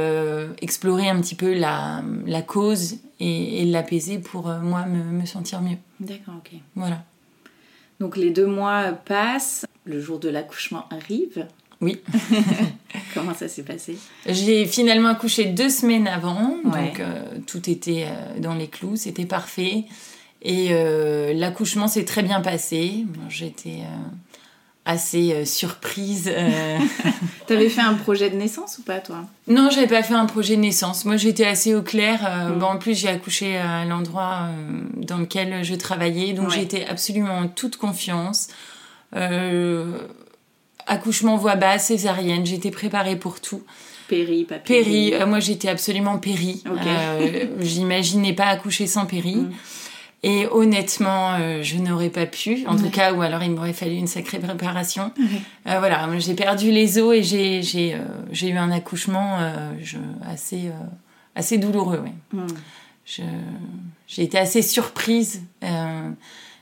explorer 0.61 1.09
un 1.09 1.19
petit 1.19 1.35
peu 1.35 1.53
la, 1.53 2.03
la 2.25 2.41
cause 2.41 2.97
et, 3.19 3.65
l'apaiser 3.65 4.19
pour 4.19 4.47
moi 4.47 4.85
me, 4.85 5.03
me, 5.03 5.25
sentir 5.25 5.61
mieux. 5.61 5.77
D'accord, 5.99 6.35
ok. 6.37 6.53
Voilà. 6.75 7.03
Donc 7.99 8.15
les 8.15 8.29
deux 8.29 8.45
mois 8.45 8.93
passent, 8.93 9.65
le 9.83 9.99
jour 9.99 10.19
de 10.19 10.29
l'accouchement 10.29 10.87
arrive. 10.89 11.45
Oui. 11.81 12.01
Comment 13.13 13.33
ça 13.33 13.47
s'est 13.47 13.63
passé? 13.63 13.97
J'ai 14.25 14.65
finalement 14.65 15.09
accouché 15.09 15.45
deux 15.45 15.69
semaines 15.69 16.07
avant, 16.07 16.57
donc 16.63 16.99
euh, 16.99 17.23
tout 17.47 17.69
était 17.69 18.05
euh, 18.07 18.39
dans 18.39 18.53
les 18.53 18.67
clous, 18.67 18.97
c'était 18.97 19.25
parfait. 19.25 19.85
Et 20.41 20.69
euh, 20.71 21.33
l'accouchement 21.33 21.87
s'est 21.87 22.05
très 22.05 22.21
bien 22.21 22.41
passé. 22.41 23.05
J'étais 23.29 23.79
assez 24.85 25.45
surprise. 25.45 26.31
T'avais 27.47 27.69
fait 27.69 27.81
un 27.81 27.93
projet 27.93 28.29
de 28.29 28.35
naissance 28.35 28.77
ou 28.77 28.83
pas, 28.83 28.99
toi? 28.99 29.25
Non, 29.47 29.69
j'avais 29.69 29.87
pas 29.87 30.03
fait 30.03 30.13
un 30.13 30.25
projet 30.25 30.55
de 30.55 30.61
naissance. 30.61 31.05
Moi, 31.05 31.17
j'étais 31.17 31.45
assez 31.45 31.75
au 31.75 31.81
clair. 31.81 32.21
Mm. 32.49 32.59
bon, 32.59 32.65
en 32.67 32.77
plus, 32.77 32.97
j'ai 32.97 33.09
accouché 33.09 33.57
à 33.57 33.85
l'endroit 33.85 34.47
dans 34.95 35.17
lequel 35.17 35.63
je 35.63 35.75
travaillais, 35.75 36.33
donc 36.33 36.51
j'étais 36.51 36.85
absolument 36.85 37.37
en 37.37 37.47
toute 37.47 37.77
confiance. 37.77 38.47
Accouchement 40.89 41.37
voix 41.37 41.55
basse, 41.55 41.87
césarienne, 41.87 42.45
j'étais 42.45 42.71
préparée 42.71 43.15
pour 43.15 43.39
tout. 43.39 43.63
Péri, 44.09 44.43
pas 44.43 44.57
péri. 44.57 45.13
Euh, 45.13 45.27
moi, 45.27 45.39
j'étais 45.39 45.69
absolument 45.69 46.17
péri. 46.17 46.63
Euh, 46.65 47.45
J'imaginais 47.61 48.33
pas 48.33 48.47
accoucher 48.47 48.87
sans 48.87 49.05
péri. 49.05 49.35
Mm. 49.35 49.51
Et 50.23 50.47
honnêtement, 50.51 51.35
euh, 51.35 51.63
je 51.63 51.77
n'aurais 51.77 52.09
pas 52.09 52.25
pu, 52.25 52.65
en 52.67 52.75
tout 52.75 52.89
cas, 52.89 53.13
ou 53.13 53.21
alors 53.21 53.41
il 53.41 53.51
m'aurait 53.51 53.71
fallu 53.71 53.95
une 53.95 54.07
sacrée 54.07 54.39
préparation. 54.39 55.13
Voilà, 55.65 56.09
j'ai 56.17 56.33
perdu 56.33 56.71
les 56.71 56.99
os 56.99 57.15
et 57.15 57.23
j'ai 57.23 57.61
j'ai 58.31 58.49
eu 58.49 58.57
un 58.57 58.69
accouchement 58.69 59.37
je, 59.81 59.95
assez 60.27 60.71
assez 61.35 61.57
douloureux. 61.57 62.03
Ouais. 62.03 62.11
Mm. 62.33 62.47
J'ai 64.07 64.23
été 64.23 64.37
assez 64.37 64.61
surprise 64.61 65.41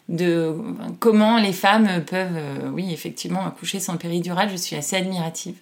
de 0.09 0.55
comment 0.99 1.37
les 1.37 1.53
femmes 1.53 2.03
peuvent, 2.05 2.71
oui, 2.73 2.91
effectivement, 2.93 3.45
accoucher 3.45 3.79
sans 3.79 3.97
péridurale. 3.97 4.49
Je 4.49 4.55
suis 4.55 4.75
assez 4.75 4.95
admirative 4.95 5.55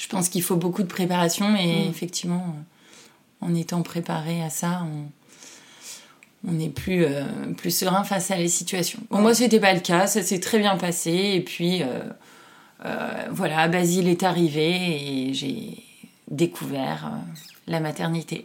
je 0.00 0.08
pense 0.08 0.30
qu'il 0.30 0.42
faut 0.42 0.56
beaucoup 0.56 0.82
de 0.82 0.88
préparation 0.88 1.54
et 1.56 1.84
mm. 1.84 1.90
effectivement, 1.90 2.56
en 3.42 3.54
étant 3.54 3.82
préparé 3.82 4.42
à 4.42 4.48
ça, 4.48 4.86
on, 6.48 6.58
est 6.58 6.70
plus, 6.70 7.04
euh, 7.04 7.22
plus 7.54 7.70
serein 7.70 8.02
face 8.02 8.30
à 8.30 8.36
les 8.36 8.48
situations. 8.48 9.00
Bon, 9.10 9.20
moi, 9.20 9.34
c'était 9.34 9.60
pas 9.60 9.74
le 9.74 9.80
cas, 9.80 10.06
ça 10.06 10.22
s'est 10.22 10.40
très 10.40 10.58
bien 10.58 10.78
passé 10.78 11.32
et 11.34 11.42
puis 11.42 11.82
euh, 11.82 12.00
euh, 12.86 13.26
voilà, 13.30 13.68
Basile 13.68 14.08
est 14.08 14.22
arrivé 14.22 15.28
et 15.28 15.34
j'ai 15.34 15.84
découvert 16.30 17.12
la 17.66 17.80
maternité. 17.80 18.44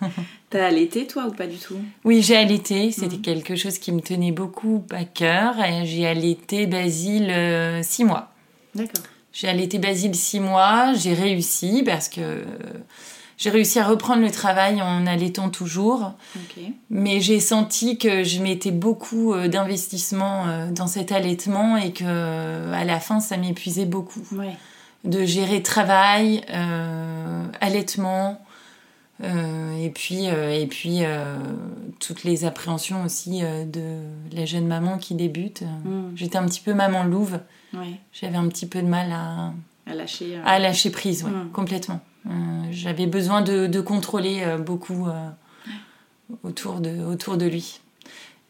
T'as 0.50 0.66
allaité 0.66 1.06
toi 1.06 1.26
ou 1.26 1.32
pas 1.32 1.46
du 1.46 1.56
tout? 1.58 1.78
Oui, 2.04 2.22
j'ai 2.22 2.36
allaité. 2.36 2.90
C'était 2.90 3.18
mm. 3.18 3.22
quelque 3.22 3.56
chose 3.56 3.78
qui 3.78 3.92
me 3.92 4.00
tenait 4.00 4.32
beaucoup 4.32 4.84
à 4.90 5.04
cœur. 5.04 5.54
J'ai 5.84 6.06
allaité 6.06 6.66
Basile 6.66 7.82
six 7.82 8.04
mois. 8.04 8.32
D'accord. 8.74 9.04
J'ai 9.32 9.48
allaité 9.48 9.78
Basile 9.78 10.14
six 10.14 10.40
mois, 10.40 10.94
j'ai 10.94 11.14
réussi 11.14 11.82
parce 11.84 12.08
que 12.08 12.42
j'ai 13.38 13.50
réussi 13.50 13.78
à 13.78 13.84
reprendre 13.84 14.20
le 14.20 14.32
travail 14.32 14.82
en 14.82 15.06
allaitant 15.06 15.48
toujours. 15.48 16.12
Mais 16.90 17.20
j'ai 17.20 17.38
senti 17.38 17.96
que 17.96 18.24
je 18.24 18.42
mettais 18.42 18.72
beaucoup 18.72 19.32
euh, 19.32 19.46
d'investissement 19.46 20.48
euh, 20.48 20.70
dans 20.72 20.88
cet 20.88 21.12
allaitement 21.12 21.76
et 21.76 21.92
que 21.92 22.72
à 22.72 22.84
la 22.84 22.98
fin 22.98 23.20
ça 23.20 23.36
m'épuisait 23.36 23.86
beaucoup. 23.86 24.22
De 25.04 25.24
gérer 25.24 25.62
travail, 25.62 26.42
euh, 26.50 27.44
allaitement, 27.60 28.44
et 29.22 29.90
puis, 29.90 30.26
et 30.26 30.66
puis 30.68 31.00
toutes 31.98 32.22
les 32.22 32.44
appréhensions 32.44 33.04
aussi 33.04 33.40
de 33.40 34.00
la 34.32 34.44
jeune 34.44 34.66
maman 34.66 34.98
qui 34.98 35.14
débute. 35.14 35.62
Mm. 35.62 36.10
J'étais 36.14 36.38
un 36.38 36.46
petit 36.46 36.60
peu 36.60 36.72
maman 36.72 37.02
louve. 37.02 37.40
J'avais 38.12 38.36
un 38.36 38.48
petit 38.48 38.66
peu 38.66 38.80
de 38.80 38.86
mal 38.86 39.12
à, 39.12 39.52
à, 39.86 39.94
lâcher, 39.94 40.36
euh. 40.36 40.42
à 40.44 40.58
lâcher 40.58 40.90
prise, 40.90 41.24
mm. 41.24 41.50
complètement. 41.52 42.00
Euh, 42.26 42.30
j'avais 42.70 43.06
besoin 43.06 43.42
de, 43.42 43.66
de 43.66 43.80
contrôler 43.80 44.42
euh, 44.42 44.58
beaucoup 44.58 45.08
autour, 46.42 46.80
de, 46.80 47.04
autour 47.04 47.36
de 47.36 47.46
lui. 47.46 47.80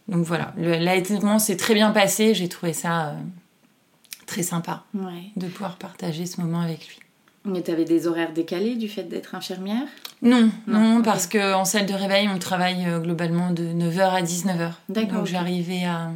Donc 0.08 0.24
voilà, 0.24 0.54
l'allaitement 0.56 1.38
s'est 1.38 1.56
très 1.56 1.74
bien 1.74 1.90
passé. 1.90 2.34
J'ai 2.34 2.48
trouvé 2.48 2.72
ça 2.72 3.14
très 4.28 4.44
sympa 4.44 4.84
de 4.94 5.46
pouvoir 5.48 5.76
partager 5.76 6.26
ce 6.26 6.40
moment 6.40 6.60
avec 6.60 6.86
lui. 6.86 6.98
Mais 7.44 7.62
tu 7.62 7.70
avais 7.70 7.84
des 7.84 8.06
horaires 8.06 8.32
décalés 8.32 8.76
du 8.76 8.88
fait 8.88 9.04
d'être 9.04 9.34
infirmière? 9.34 9.86
Non, 10.22 10.50
non, 10.66 11.02
parce 11.02 11.26
qu'en 11.26 11.64
salle 11.64 11.86
de 11.86 11.94
réveil, 11.94 12.28
on 12.28 12.38
travaille 12.38 12.84
globalement 13.00 13.50
de 13.50 13.64
9h 13.64 14.00
à 14.00 14.22
19h. 14.22 14.72
D'accord. 14.88 15.18
Donc 15.18 15.26
j'arrivais 15.26 15.84
à, 15.84 16.10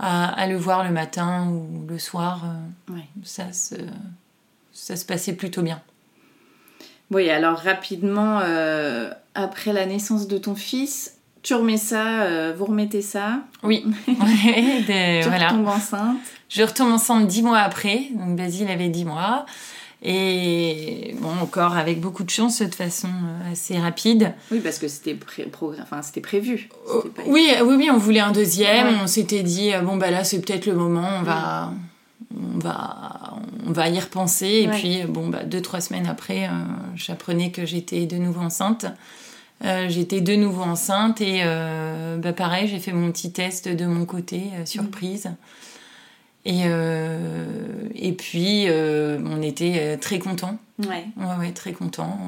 à, 0.00 0.46
le 0.46 0.56
voir 0.56 0.84
le 0.84 0.90
matin 0.90 1.48
ou 1.48 1.86
le 1.86 1.98
soir. 1.98 2.44
Euh, 2.44 2.94
ça, 3.22 3.52
se, 3.52 3.74
ça 4.72 4.96
se 4.96 5.04
passait 5.04 5.34
plutôt 5.34 5.62
bien. 5.62 5.82
Oui, 7.10 7.28
alors 7.28 7.58
rapidement, 7.58 8.40
euh, 8.42 9.10
après 9.34 9.72
la 9.72 9.84
naissance 9.84 10.28
de 10.28 10.38
ton 10.38 10.54
fils, 10.54 11.18
tu 11.42 11.54
remets 11.54 11.76
ça, 11.76 12.22
euh, 12.22 12.54
vous 12.56 12.66
remettez 12.66 13.02
ça 13.02 13.40
Oui. 13.62 13.84
tu 14.06 14.12
voilà. 15.28 15.48
retombes 15.48 15.68
enceinte 15.68 16.18
Je 16.48 16.62
retombe 16.62 16.92
enceinte 16.92 17.26
dix 17.26 17.42
mois 17.42 17.58
après, 17.58 18.08
donc 18.14 18.36
Basile 18.36 18.70
avait 18.70 18.88
dix 18.88 19.04
mois. 19.04 19.46
Et 20.02 21.14
bon, 21.20 21.30
encore 21.42 21.76
avec 21.76 22.00
beaucoup 22.00 22.24
de 22.24 22.30
chance, 22.30 22.62
de 22.62 22.74
façon 22.74 23.08
euh, 23.08 23.52
assez 23.52 23.78
rapide. 23.78 24.32
Oui, 24.50 24.60
parce 24.60 24.78
que 24.78 24.88
c'était 24.88 25.18
enfin, 25.78 26.00
prévu. 26.22 26.70
Oh, 26.90 27.04
oui, 27.26 27.50
oui, 27.62 27.74
oui, 27.76 27.90
on 27.92 27.98
voulait 27.98 28.20
un 28.20 28.32
deuxième. 28.32 28.98
On 29.02 29.06
s'était 29.06 29.42
dit, 29.42 29.74
euh, 29.74 29.80
bon, 29.80 29.98
bah 29.98 30.10
là, 30.10 30.24
c'est 30.24 30.40
peut-être 30.40 30.64
le 30.64 30.74
moment, 30.74 31.08
on 31.20 31.22
va, 31.22 31.74
on, 32.34 32.58
va, 32.58 33.34
on 33.66 33.72
va 33.72 33.88
y 33.90 34.00
repenser. 34.00 34.62
Et 34.64 34.68
puis, 34.68 35.02
bon, 35.06 35.28
bah, 35.28 35.44
deux, 35.44 35.60
trois 35.60 35.82
semaines 35.82 36.06
après, 36.06 36.46
euh, 36.46 36.52
j'apprenais 36.94 37.50
que 37.50 37.66
j'étais 37.66 38.06
de 38.06 38.16
nouveau 38.16 38.40
enceinte. 38.40 38.86
J'étais 39.62 40.20
de 40.20 40.34
nouveau 40.36 40.62
enceinte 40.62 41.20
et 41.20 41.42
bah, 42.18 42.32
pareil, 42.32 42.68
j'ai 42.68 42.78
fait 42.78 42.92
mon 42.92 43.10
petit 43.12 43.32
test 43.32 43.68
de 43.68 43.86
mon 43.86 44.04
côté, 44.06 44.44
surprise. 44.64 45.30
Et, 46.44 46.62
euh, 46.64 47.88
et 47.94 48.12
puis, 48.12 48.64
euh, 48.66 49.18
on 49.26 49.42
était 49.42 49.74
euh, 49.76 49.96
très 49.98 50.18
contents. 50.18 50.58
Ouais. 50.78 51.04
Ouais, 51.16 51.36
ouais 51.38 51.52
très 51.52 51.72
contents 51.72 52.18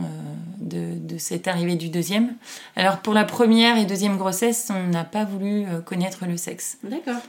de, 0.58 0.98
de, 0.98 1.16
cette 1.16 1.48
arrivée 1.48 1.76
du 1.76 1.88
deuxième. 1.88 2.34
Alors, 2.76 2.98
pour 2.98 3.14
la 3.14 3.24
première 3.24 3.78
et 3.78 3.86
deuxième 3.86 4.18
grossesse, 4.18 4.70
on 4.70 4.88
n'a 4.88 5.04
pas 5.04 5.24
voulu 5.24 5.64
connaître 5.86 6.26
le 6.26 6.36
sexe. 6.36 6.76
D'accord. 6.84 7.22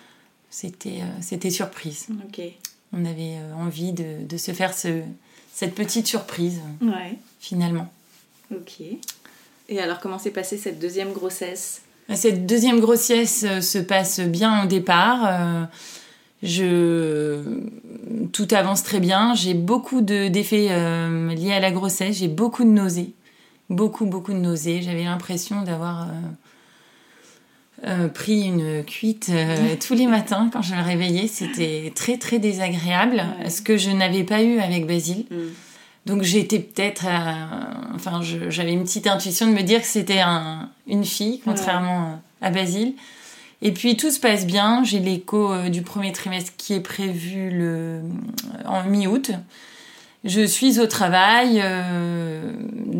C'était, 0.50 1.00
c'était 1.22 1.50
surprise. 1.50 2.08
Ok. 2.28 2.42
On 2.92 3.06
avait 3.06 3.38
envie 3.58 3.94
de, 3.94 4.26
de 4.28 4.38
se 4.38 4.52
faire 4.52 4.74
ce, 4.74 5.02
cette 5.54 5.74
petite 5.74 6.06
surprise. 6.06 6.60
Ouais. 6.82 7.18
Finalement. 7.40 7.92
Ok. 8.54 8.82
Et 9.70 9.80
alors, 9.80 10.00
comment 10.00 10.20
s'est 10.20 10.32
passée 10.32 10.58
cette 10.58 10.80
deuxième 10.80 11.14
grossesse? 11.14 11.82
Cette 12.14 12.46
deuxième 12.46 12.80
grossesse 12.80 13.46
se 13.62 13.78
passe 13.78 14.20
bien 14.20 14.64
au 14.64 14.68
départ. 14.68 15.70
Je... 16.44 17.42
Tout 18.34 18.48
avance 18.52 18.84
très 18.84 19.00
bien. 19.00 19.34
J'ai 19.34 19.54
beaucoup 19.54 20.02
d'effets 20.02 20.68
euh, 20.70 21.34
liés 21.34 21.54
à 21.54 21.60
la 21.62 21.72
grossesse. 21.72 22.18
J'ai 22.18 22.28
beaucoup 22.28 22.66
de 22.66 22.70
nausées. 22.70 23.14
Beaucoup, 23.70 24.06
beaucoup 24.06 24.34
de 24.34 24.38
nausées. 24.38 24.82
J'avais 24.82 25.06
l'impression 25.06 25.62
d'avoir 25.62 26.04
euh, 26.04 26.12
euh, 27.88 28.08
pris 28.10 28.42
une 28.42 28.84
cuite 28.84 29.32
tous 29.88 29.94
les 29.94 30.08
matins 30.08 30.50
quand 30.52 30.62
je 30.62 30.76
me 30.76 30.84
réveillais. 30.84 31.28
C'était 31.28 31.94
très, 31.96 32.18
très 32.18 32.40
désagréable. 32.40 33.24
Ce 33.48 33.62
que 33.62 33.78
je 33.78 33.92
n'avais 33.92 34.26
pas 34.26 34.44
eu 34.44 34.60
avec 34.60 34.86
Basile. 34.86 35.26
Mm. 35.32 35.38
Donc 36.06 36.24
j'étais 36.24 36.60
peut-être... 36.60 37.06
enfin, 37.96 38.22
j'avais 38.50 38.74
une 38.74 38.84
petite 38.84 39.08
intuition 39.08 39.48
de 39.48 39.54
me 39.54 39.62
dire 39.62 39.82
que 39.82 39.88
c'était 39.88 40.20
un, 40.20 40.70
une 40.88 41.06
fille, 41.06 41.42
contrairement 41.46 42.22
à 42.42 42.50
Basile. 42.50 42.96
Et 43.64 43.72
puis 43.72 43.96
tout 43.96 44.12
se 44.12 44.20
passe 44.20 44.46
bien. 44.46 44.84
J'ai 44.84 45.00
l'écho 45.00 45.52
euh, 45.52 45.70
du 45.70 45.82
premier 45.82 46.12
trimestre 46.12 46.52
qui 46.58 46.74
est 46.74 46.82
prévu 46.82 47.50
le, 47.50 48.02
en 48.66 48.84
mi-août. 48.84 49.32
Je 50.26 50.46
suis 50.46 50.82
au 50.82 50.86
travail. 50.86 51.62
Euh, 51.64 52.54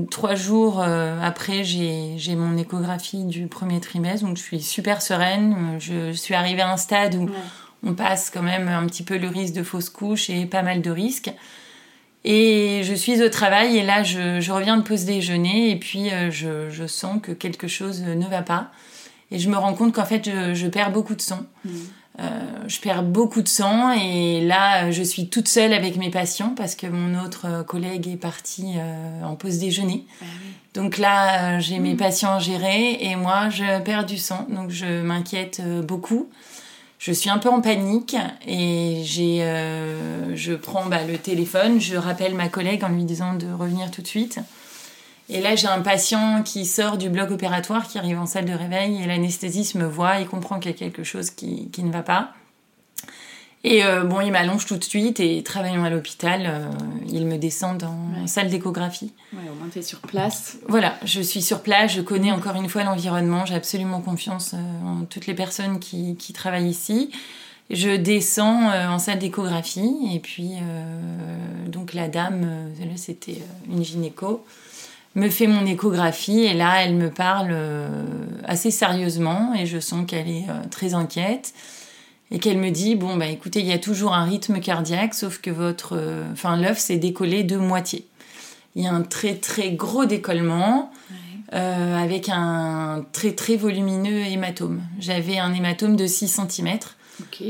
trois 0.10 0.36
jours 0.36 0.82
euh, 0.82 1.20
après, 1.22 1.66
j'ai 1.66 2.36
mon 2.36 2.58
échographie 2.58 3.26
du 3.26 3.48
premier 3.48 3.82
trimestre, 3.82 4.26
donc 4.26 4.38
je 4.38 4.42
suis 4.42 4.62
super 4.62 5.02
sereine. 5.02 5.78
Je, 5.80 6.14
suis 6.14 6.34
arrivée 6.34 6.62
à 6.62 6.72
un 6.72 6.78
stade 6.78 7.16
où 7.16 7.30
on 7.86 7.94
passe 7.94 8.30
quand 8.30 8.42
même 8.42 8.70
un 8.70 8.86
petit 8.86 9.04
peu 9.04 9.18
le 9.18 9.28
risque 9.28 9.54
de 9.54 9.64
fausse 9.64 9.90
couche 9.90 10.30
et 10.30 10.46
pas 10.46 10.64
mal 10.64 10.82
de 10.82 10.92
risques. 10.92 11.32
Et 12.26 12.84
je 12.84 12.94
suis 12.94 13.22
au 13.22 13.30
travail 13.30 13.78
et 13.78 13.84
là, 13.84 14.04
je, 14.04 14.40
je 14.40 14.52
reviens 14.52 14.78
de 14.78 14.84
pause 14.84 15.04
déjeuner 15.06 15.72
et 15.72 15.76
puis 15.76 16.10
je, 16.32 16.70
je, 16.70 16.88
sens 16.88 17.20
que 17.22 17.34
quelque 17.34 17.68
chose 17.68 18.02
ne 18.02 18.26
va 18.28 18.42
pas. 18.42 18.72
Et 19.32 19.40
je 19.40 19.50
me 19.50 19.58
rends 19.58 19.74
compte 19.74 19.94
qu'en 19.94 20.06
fait, 20.06 20.30
je, 20.54 20.68
perds 20.68 20.92
beaucoup 20.92 21.16
de 21.16 21.22
sang. 21.22 21.42
Mm. 21.66 21.72
Euh, 22.20 22.30
je 22.68 22.80
perds 22.80 23.02
beaucoup 23.02 23.42
de 23.42 23.48
sang 23.48 23.92
et 23.92 24.42
là, 24.42 24.92
je 24.92 25.02
suis 25.02 25.30
toute 25.30 25.48
seule 25.48 25.74
avec 25.74 25.98
mes 25.98 26.12
patients 26.12 26.54
parce 26.56 26.76
que 26.76 26.86
mon 26.86 27.20
autre 27.20 27.64
collègue 27.68 28.08
est 28.08 28.18
parti 28.18 28.76
euh, 28.78 29.24
en 29.24 29.36
pause 29.36 29.58
déjeuner. 29.58 30.06
Ah 30.22 30.26
donc 30.76 31.00
là, 31.00 31.60
j'ai 31.60 31.80
mes 31.80 31.96
mm. 31.96 31.98
patients 31.98 32.36
à 32.36 32.40
gérer 32.40 33.00
et 33.02 33.16
moi, 33.16 33.50
je 33.50 33.82
perds 33.82 34.06
du 34.06 34.20
sang. 34.20 34.46
Donc 34.50 34.70
je 34.70 35.02
m'inquiète 35.02 35.62
euh, 35.66 35.82
beaucoup. 35.82 36.30
Je 37.04 37.12
suis 37.12 37.30
un 37.30 37.38
peu 37.38 37.50
en 37.50 37.60
panique 37.60 38.16
et 38.48 39.02
j'ai, 39.04 39.40
je 40.36 40.54
prends 40.54 40.86
bah, 40.86 41.04
le 41.04 41.18
téléphone, 41.18 41.82
je 41.82 41.98
rappelle 41.98 42.34
ma 42.34 42.48
collègue 42.48 42.86
en 42.86 42.88
lui 42.88 43.04
disant 43.04 43.34
de 43.34 43.52
revenir 43.52 43.92
tout 43.92 44.02
de 44.02 44.08
suite. 44.08 44.40
Et 45.28 45.42
là, 45.42 45.58
j'ai 45.58 45.68
un 45.68 45.82
patient 45.82 46.44
qui 46.44 46.66
sort 46.66 46.98
du 46.98 47.10
bloc 47.10 47.30
opératoire, 47.32 47.90
qui 47.90 47.98
arrive 47.98 48.20
en 48.20 48.26
salle 48.26 48.46
de 48.46 48.54
réveil, 48.54 49.04
et 49.04 49.06
l'anesthésiste 49.06 49.76
me 49.76 49.86
voit, 49.86 50.20
il 50.20 50.28
comprend 50.28 50.60
qu'il 50.60 50.72
y 50.72 50.74
a 50.74 50.78
quelque 50.78 51.04
chose 51.04 51.30
qui, 51.30 51.70
qui 51.72 51.84
ne 51.84 51.92
va 51.92 52.04
pas. 52.04 52.32
Et 53.66 53.86
euh, 53.86 54.04
bon, 54.04 54.20
il 54.20 54.32
m'allonge 54.32 54.66
tout 54.66 54.76
de 54.76 54.84
suite 54.84 55.22
et 55.22 55.42
travaillant 55.42 55.86
à 55.86 55.90
l'hôpital, 55.90 56.44
euh, 56.46 56.66
il 57.08 57.26
me 57.26 57.38
descend 57.38 57.78
dans 57.78 57.96
la 58.20 58.28
salle 58.28 58.50
d'échographie. 58.50 59.14
Ouais, 59.32 59.50
au 59.50 59.56
moins 59.56 59.70
tu 59.72 59.80
es 59.80 59.82
sur 59.82 60.00
place. 60.00 60.58
Voilà, 60.68 60.98
je 61.06 61.22
suis 61.22 61.42
sur 61.42 61.62
place, 61.62 61.94
je 61.94 62.02
connais 62.02 62.32
encore 62.32 62.56
une 62.56 62.68
fois 62.68 62.84
l'environnement, 62.84 63.46
j'ai 63.46 63.56
absolument 63.56 64.02
confiance 64.02 64.54
euh, 64.54 64.86
en 64.86 65.06
toutes 65.06 65.28
les 65.28 65.34
personnes 65.34 65.80
qui, 65.80 66.18
qui 66.18 66.34
travaillent 66.34 66.68
ici. 66.68 67.10
Je 67.70 67.96
descends 67.96 68.74
en 68.74 69.00
salle 69.00 69.20
d'échographie 69.20 69.96
et 70.14 70.20
puis 70.20 70.52
donc 71.68 71.94
la 71.94 72.10
dame, 72.10 72.46
c'était 72.98 73.42
une 73.72 73.84
gynéco, 73.84 74.46
me 75.16 75.30
fait 75.30 75.48
mon 75.48 75.66
échographie 75.66 76.42
et 76.42 76.54
là 76.54 76.84
elle 76.84 76.94
me 76.94 77.10
parle 77.10 77.56
assez 78.44 78.70
sérieusement 78.70 79.54
et 79.58 79.66
je 79.66 79.80
sens 79.80 80.06
qu'elle 80.06 80.28
est 80.28 80.46
très 80.72 80.94
inquiète 80.94 81.54
et 82.34 82.40
qu'elle 82.40 82.58
me 82.58 82.72
dit 82.72 82.96
bon 82.96 83.16
bah 83.16 83.28
écoutez 83.28 83.60
il 83.62 83.68
y 83.68 83.72
a 83.72 83.78
toujours 83.78 84.16
un 84.16 84.26
rythme 84.26 84.60
cardiaque 84.60 85.14
sauf 85.14 85.40
que 85.40 85.52
votre 85.52 85.96
euh, 85.96 86.30
enfin 86.34 86.58
l'œuf 86.58 86.80
s'est 86.80 86.98
décollé 86.98 87.44
de 87.44 87.56
moitié. 87.56 88.08
Il 88.76 88.84
y 88.84 88.88
a 88.88 88.92
un 88.92 89.04
très 89.04 89.36
très 89.36 89.72
gros 89.72 90.06
décollement 90.06 90.92
euh, 91.54 91.96
avec 91.96 92.30
un 92.30 93.06
très 93.14 93.34
très 93.34 93.56
volumineux 93.56 94.26
hématome. 94.26 94.82
J'avais 95.00 95.38
un 95.38 95.54
hématome 95.54 95.96
de 95.96 96.08
6 96.08 96.42
cm 96.50 96.80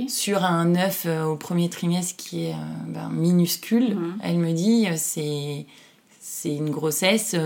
sur 0.10 0.44
un 0.44 0.76
œuf 0.76 1.04
euh, 1.06 1.24
au 1.24 1.38
premier 1.38 1.70
trimestre 1.70 2.18
qui 2.18 2.48
est 2.48 2.56
ben, 2.88 3.10
minuscule. 3.10 3.98
Elle 4.22 4.38
me 4.38 4.52
dit 4.52 4.88
c'est 4.98 5.66
c'est 6.20 6.54
une 6.54 6.72
grossesse 6.72 7.38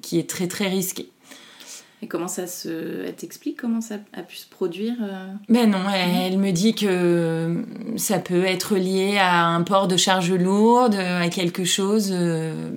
qui 0.00 0.20
est 0.20 0.30
très 0.30 0.46
très 0.46 0.68
risquée 0.68 1.10
et 2.02 2.08
comment 2.08 2.28
ça 2.28 2.48
se. 2.48 3.04
Elle 3.06 3.14
t'explique 3.14 3.56
comment 3.56 3.80
ça 3.80 3.94
a 4.12 4.22
pu 4.22 4.36
se 4.36 4.48
produire 4.48 4.94
euh 5.00 5.28
Ben 5.48 5.70
non, 5.70 5.78
elle, 5.88 6.36
me 6.36 6.50
dit 6.50 6.74
que 6.74 7.64
ça 7.96 8.18
peut 8.18 8.44
être 8.44 8.76
lié 8.76 9.18
à 9.18 9.46
un 9.46 9.62
port 9.62 9.86
de 9.86 9.96
charge 9.96 10.32
lourde, 10.32 10.96
à 10.96 11.28
quelque 11.28 11.64
chose. 11.64 12.10
Euh, 12.12 12.70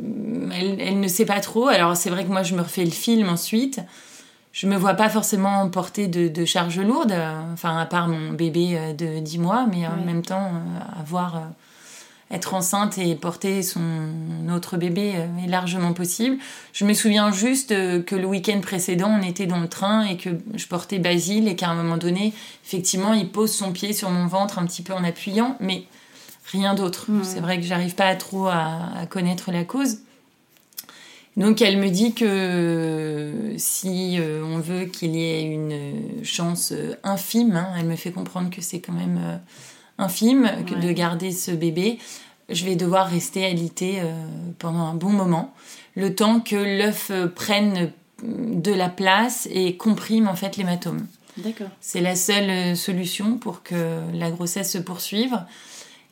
elle, 0.53 0.79
elle 0.79 0.99
ne 0.99 1.07
sait 1.07 1.25
pas 1.25 1.39
trop. 1.39 1.67
Alors 1.67 1.97
c'est 1.97 2.11
vrai 2.11 2.23
que 2.23 2.31
moi 2.31 2.43
je 2.43 2.55
me 2.55 2.61
refais 2.61 2.85
le 2.85 2.91
film 2.91 3.27
ensuite. 3.27 3.81
Je 4.51 4.67
me 4.67 4.77
vois 4.77 4.93
pas 4.93 5.09
forcément 5.09 5.67
porter 5.69 6.07
de, 6.07 6.29
de 6.29 6.45
charge 6.45 6.79
lourde, 6.79 7.13
enfin 7.51 7.77
à 7.77 7.85
part 7.85 8.07
mon 8.07 8.31
bébé 8.31 8.77
euh, 8.77 8.93
de 8.93 9.19
10 9.19 9.39
mois, 9.39 9.67
mais 9.69 9.87
en 9.87 10.05
même 10.05 10.21
temps 10.21 10.51
avoir 10.97 11.41
être 12.31 12.55
enceinte 12.55 12.97
et 12.97 13.13
porter 13.15 13.61
son 13.61 13.81
autre 14.51 14.77
bébé 14.77 15.13
euh, 15.15 15.43
est 15.43 15.47
largement 15.47 15.93
possible. 15.93 16.37
Je 16.73 16.85
me 16.85 16.93
souviens 16.93 17.31
juste 17.31 17.71
euh, 17.71 18.01
que 18.01 18.15
le 18.15 18.25
week-end 18.25 18.59
précédent, 18.61 19.19
on 19.19 19.23
était 19.23 19.45
dans 19.45 19.59
le 19.59 19.67
train 19.67 20.05
et 20.05 20.17
que 20.17 20.29
je 20.55 20.67
portais 20.67 20.97
Basile 20.97 21.47
et 21.47 21.55
qu'à 21.55 21.69
un 21.69 21.75
moment 21.75 21.97
donné, 21.97 22.33
effectivement, 22.65 23.13
il 23.13 23.29
pose 23.29 23.51
son 23.51 23.71
pied 23.71 23.93
sur 23.93 24.09
mon 24.09 24.25
ventre 24.25 24.57
un 24.57 24.65
petit 24.65 24.81
peu 24.81 24.93
en 24.93 25.03
appuyant, 25.03 25.55
mais 25.59 25.83
rien 26.51 26.73
d'autre. 26.73 27.07
C'est 27.23 27.41
vrai 27.41 27.59
que 27.59 27.65
j'arrive 27.65 27.93
pas 27.93 28.15
trop 28.15 28.47
à, 28.47 29.05
connaître 29.09 29.51
la 29.51 29.63
cause. 29.63 29.99
Donc 31.37 31.61
elle 31.61 31.77
me 31.77 31.89
dit 31.89 32.13
que 32.13 33.53
si 33.57 34.17
euh, 34.19 34.41
on 34.43 34.59
veut 34.59 34.85
qu'il 34.85 35.15
y 35.15 35.21
ait 35.21 35.43
une 35.43 36.23
chance 36.23 36.73
infime, 37.03 37.55
hein, 37.57 37.67
elle 37.77 37.85
me 37.85 37.97
fait 37.97 38.11
comprendre 38.11 38.49
que 38.49 38.61
c'est 38.61 38.79
quand 38.79 38.93
même 38.93 39.41
infime 39.97 40.49
que 40.67 40.75
de 40.75 40.91
garder 40.91 41.31
ce 41.31 41.51
bébé, 41.51 41.99
je 42.49 42.65
vais 42.65 42.75
devoir 42.75 43.07
rester 43.07 43.45
alitée 43.45 43.99
euh, 43.99 44.13
pendant 44.59 44.85
un 44.85 44.93
bon 44.93 45.09
moment, 45.09 45.53
le 45.95 46.13
temps 46.13 46.39
que 46.39 46.55
l'œuf 46.55 47.09
euh, 47.09 47.27
prenne 47.27 47.91
de 48.23 48.71
la 48.71 48.89
place 48.89 49.47
et 49.51 49.77
comprime 49.77 50.27
en 50.27 50.35
fait 50.35 50.57
l'hématome. 50.57 51.05
D'accord. 51.37 51.67
C'est 51.81 52.01
la 52.01 52.15
seule 52.15 52.49
euh, 52.49 52.75
solution 52.75 53.37
pour 53.37 53.63
que 53.63 53.99
la 54.13 54.31
grossesse 54.31 54.71
se 54.71 54.77
poursuive. 54.77 55.37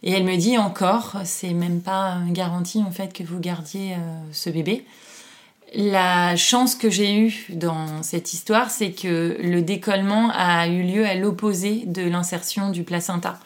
Et 0.02 0.12
elle 0.12 0.26
me 0.26 0.36
dit 0.36 0.58
encore, 0.58 1.16
c'est 1.24 1.54
même 1.54 1.80
pas 1.80 2.18
une 2.28 2.34
garantie 2.34 2.82
en 2.86 2.92
fait 2.92 3.14
que 3.14 3.24
vous 3.24 3.40
gardiez 3.40 3.96
ce 4.34 4.50
bébé. 4.50 4.86
La 5.76 6.36
chance 6.36 6.76
que 6.76 6.90
j'ai 6.90 7.18
eue 7.18 7.46
dans 7.52 8.04
cette 8.04 8.34
histoire, 8.34 8.70
c'est 8.70 8.92
que 8.92 9.38
le 9.42 9.62
décollement 9.62 10.30
a 10.34 10.68
eu 10.68 10.84
lieu 10.84 11.06
à 11.06 11.16
l'opposé 11.16 11.84
de 11.86 12.02
l'insertion 12.02 12.70
du 12.70 12.84
placenta. 12.84 13.40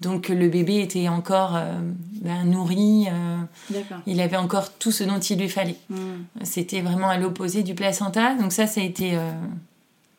Donc 0.00 0.28
le 0.28 0.48
bébé 0.48 0.80
était 0.80 1.08
encore 1.08 1.56
euh, 1.56 1.74
ben, 2.22 2.44
nourri, 2.44 3.06
euh, 3.10 3.80
il 4.06 4.20
avait 4.20 4.36
encore 4.36 4.72
tout 4.74 4.92
ce 4.92 5.02
dont 5.02 5.18
il 5.18 5.38
lui 5.38 5.48
fallait. 5.48 5.76
Hmm. 5.90 6.22
C'était 6.44 6.80
vraiment 6.82 7.08
à 7.08 7.18
l'opposé 7.18 7.62
du 7.62 7.74
placenta. 7.74 8.34
Donc 8.34 8.52
ça, 8.52 8.66
ça 8.68 8.80
a 8.80 8.84
été 8.84 9.16
euh, 9.16 9.32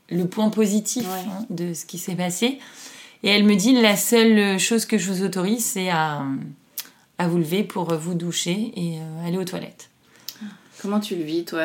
le 0.09 0.27
point 0.27 0.49
positif 0.49 1.07
hein, 1.07 1.45
de 1.49 1.73
ce 1.73 1.85
qui 1.85 1.97
s'est 1.97 2.15
passé. 2.15 2.59
Et 3.23 3.29
elle 3.29 3.45
me 3.45 3.55
dit, 3.55 3.73
la 3.73 3.95
seule 3.95 4.59
chose 4.59 4.85
que 4.85 4.97
je 4.97 5.11
vous 5.11 5.23
autorise, 5.23 5.63
c'est 5.63 5.89
à, 5.89 6.23
à 7.17 7.27
vous 7.27 7.37
lever 7.37 7.63
pour 7.63 7.93
vous 7.93 8.13
doucher 8.13 8.71
et 8.75 8.99
aller 9.25 9.37
aux 9.37 9.43
toilettes. 9.43 9.89
Comment 10.81 11.01
tu 11.01 11.17
le 11.17 11.23
vis, 11.23 11.43
toi 11.43 11.63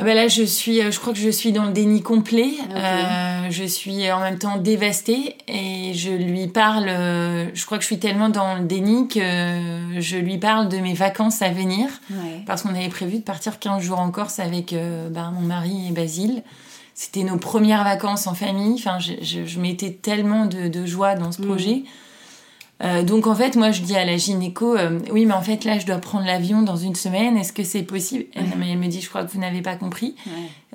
ah 0.00 0.04
bah 0.04 0.14
là, 0.14 0.28
je 0.28 0.44
suis, 0.44 0.80
euh, 0.80 0.92
je 0.92 1.00
crois 1.00 1.12
que 1.12 1.18
je 1.18 1.28
suis 1.28 1.50
dans 1.50 1.64
le 1.64 1.72
déni 1.72 2.02
complet. 2.02 2.52
Euh, 2.70 3.48
je 3.50 3.64
suis 3.64 4.08
en 4.12 4.20
même 4.20 4.38
temps 4.38 4.56
dévastée 4.56 5.34
et 5.48 5.92
je 5.92 6.12
lui 6.12 6.46
parle. 6.46 6.86
Euh, 6.88 7.50
je 7.52 7.66
crois 7.66 7.78
que 7.78 7.82
je 7.82 7.88
suis 7.88 7.98
tellement 7.98 8.28
dans 8.28 8.58
le 8.58 8.64
déni 8.64 9.08
que 9.08 9.18
je 9.98 10.16
lui 10.16 10.38
parle 10.38 10.68
de 10.68 10.76
mes 10.76 10.94
vacances 10.94 11.42
à 11.42 11.50
venir 11.50 11.88
parce 12.46 12.62
qu'on 12.62 12.76
avait 12.76 12.88
prévu 12.88 13.18
de 13.18 13.24
partir 13.24 13.58
15 13.58 13.82
jours 13.82 13.98
en 13.98 14.12
Corse 14.12 14.38
avec 14.38 14.72
bah, 15.10 15.32
mon 15.34 15.40
mari 15.40 15.88
et 15.88 15.90
Basile. 15.90 16.44
C'était 16.94 17.24
nos 17.24 17.36
premières 17.36 17.82
vacances 17.82 18.28
en 18.28 18.34
famille. 18.34 18.74
Enfin, 18.74 19.00
je, 19.00 19.14
je, 19.22 19.58
mettais 19.58 19.90
tellement 19.90 20.46
de, 20.46 20.68
de, 20.68 20.86
joie 20.86 21.16
dans 21.16 21.32
ce 21.32 21.42
mm. 21.42 21.46
projet. 21.46 21.82
Euh, 22.82 23.02
donc 23.02 23.26
en 23.26 23.34
fait, 23.34 23.56
moi 23.56 23.72
je 23.72 23.82
dis 23.82 23.96
à 23.96 24.04
la 24.04 24.16
gynéco, 24.16 24.76
euh, 24.76 25.00
oui 25.10 25.26
mais 25.26 25.34
en 25.34 25.42
fait 25.42 25.64
là 25.64 25.78
je 25.78 25.86
dois 25.86 25.98
prendre 25.98 26.26
l'avion 26.26 26.62
dans 26.62 26.76
une 26.76 26.94
semaine, 26.94 27.36
est-ce 27.36 27.52
que 27.52 27.64
c'est 27.64 27.82
possible? 27.82 28.26
Elle, 28.34 28.78
me 28.78 28.86
dit, 28.86 29.00
je 29.00 29.08
crois 29.08 29.24
que 29.24 29.32
vous 29.32 29.40
n'avez 29.40 29.62
pas 29.62 29.74
compris. 29.74 30.14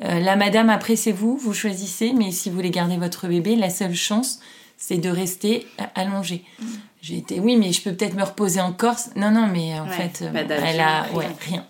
Euh, 0.03 0.19
la 0.19 0.35
madame, 0.35 0.69
après 0.69 0.97
c'est 0.97 1.13
vous, 1.13 1.37
vous 1.37 1.53
choisissez, 1.53 2.11
mais 2.13 2.31
si 2.31 2.49
vous 2.49 2.55
voulez 2.55 2.71
garder 2.71 2.97
votre 2.97 3.27
bébé, 3.27 3.55
la 3.55 3.69
seule 3.69 3.95
chance 3.95 4.39
c'est 4.75 4.97
de 4.97 5.09
rester 5.09 5.65
allongé. 5.95 6.43
Mm. 6.59 6.65
J'ai 7.01 7.17
été, 7.17 7.39
oui 7.39 7.55
mais 7.55 7.71
je 7.71 7.81
peux 7.81 7.93
peut-être 7.93 8.15
me 8.15 8.23
reposer 8.23 8.59
en 8.59 8.73
Corse. 8.73 9.11
Non 9.15 9.31
non 9.31 9.47
mais 9.47 9.79
en 9.79 9.87
fait, 9.87 10.25
elle 10.33 10.81
a, 10.81 11.03
rien. 11.03 11.29
rien. 11.39 11.65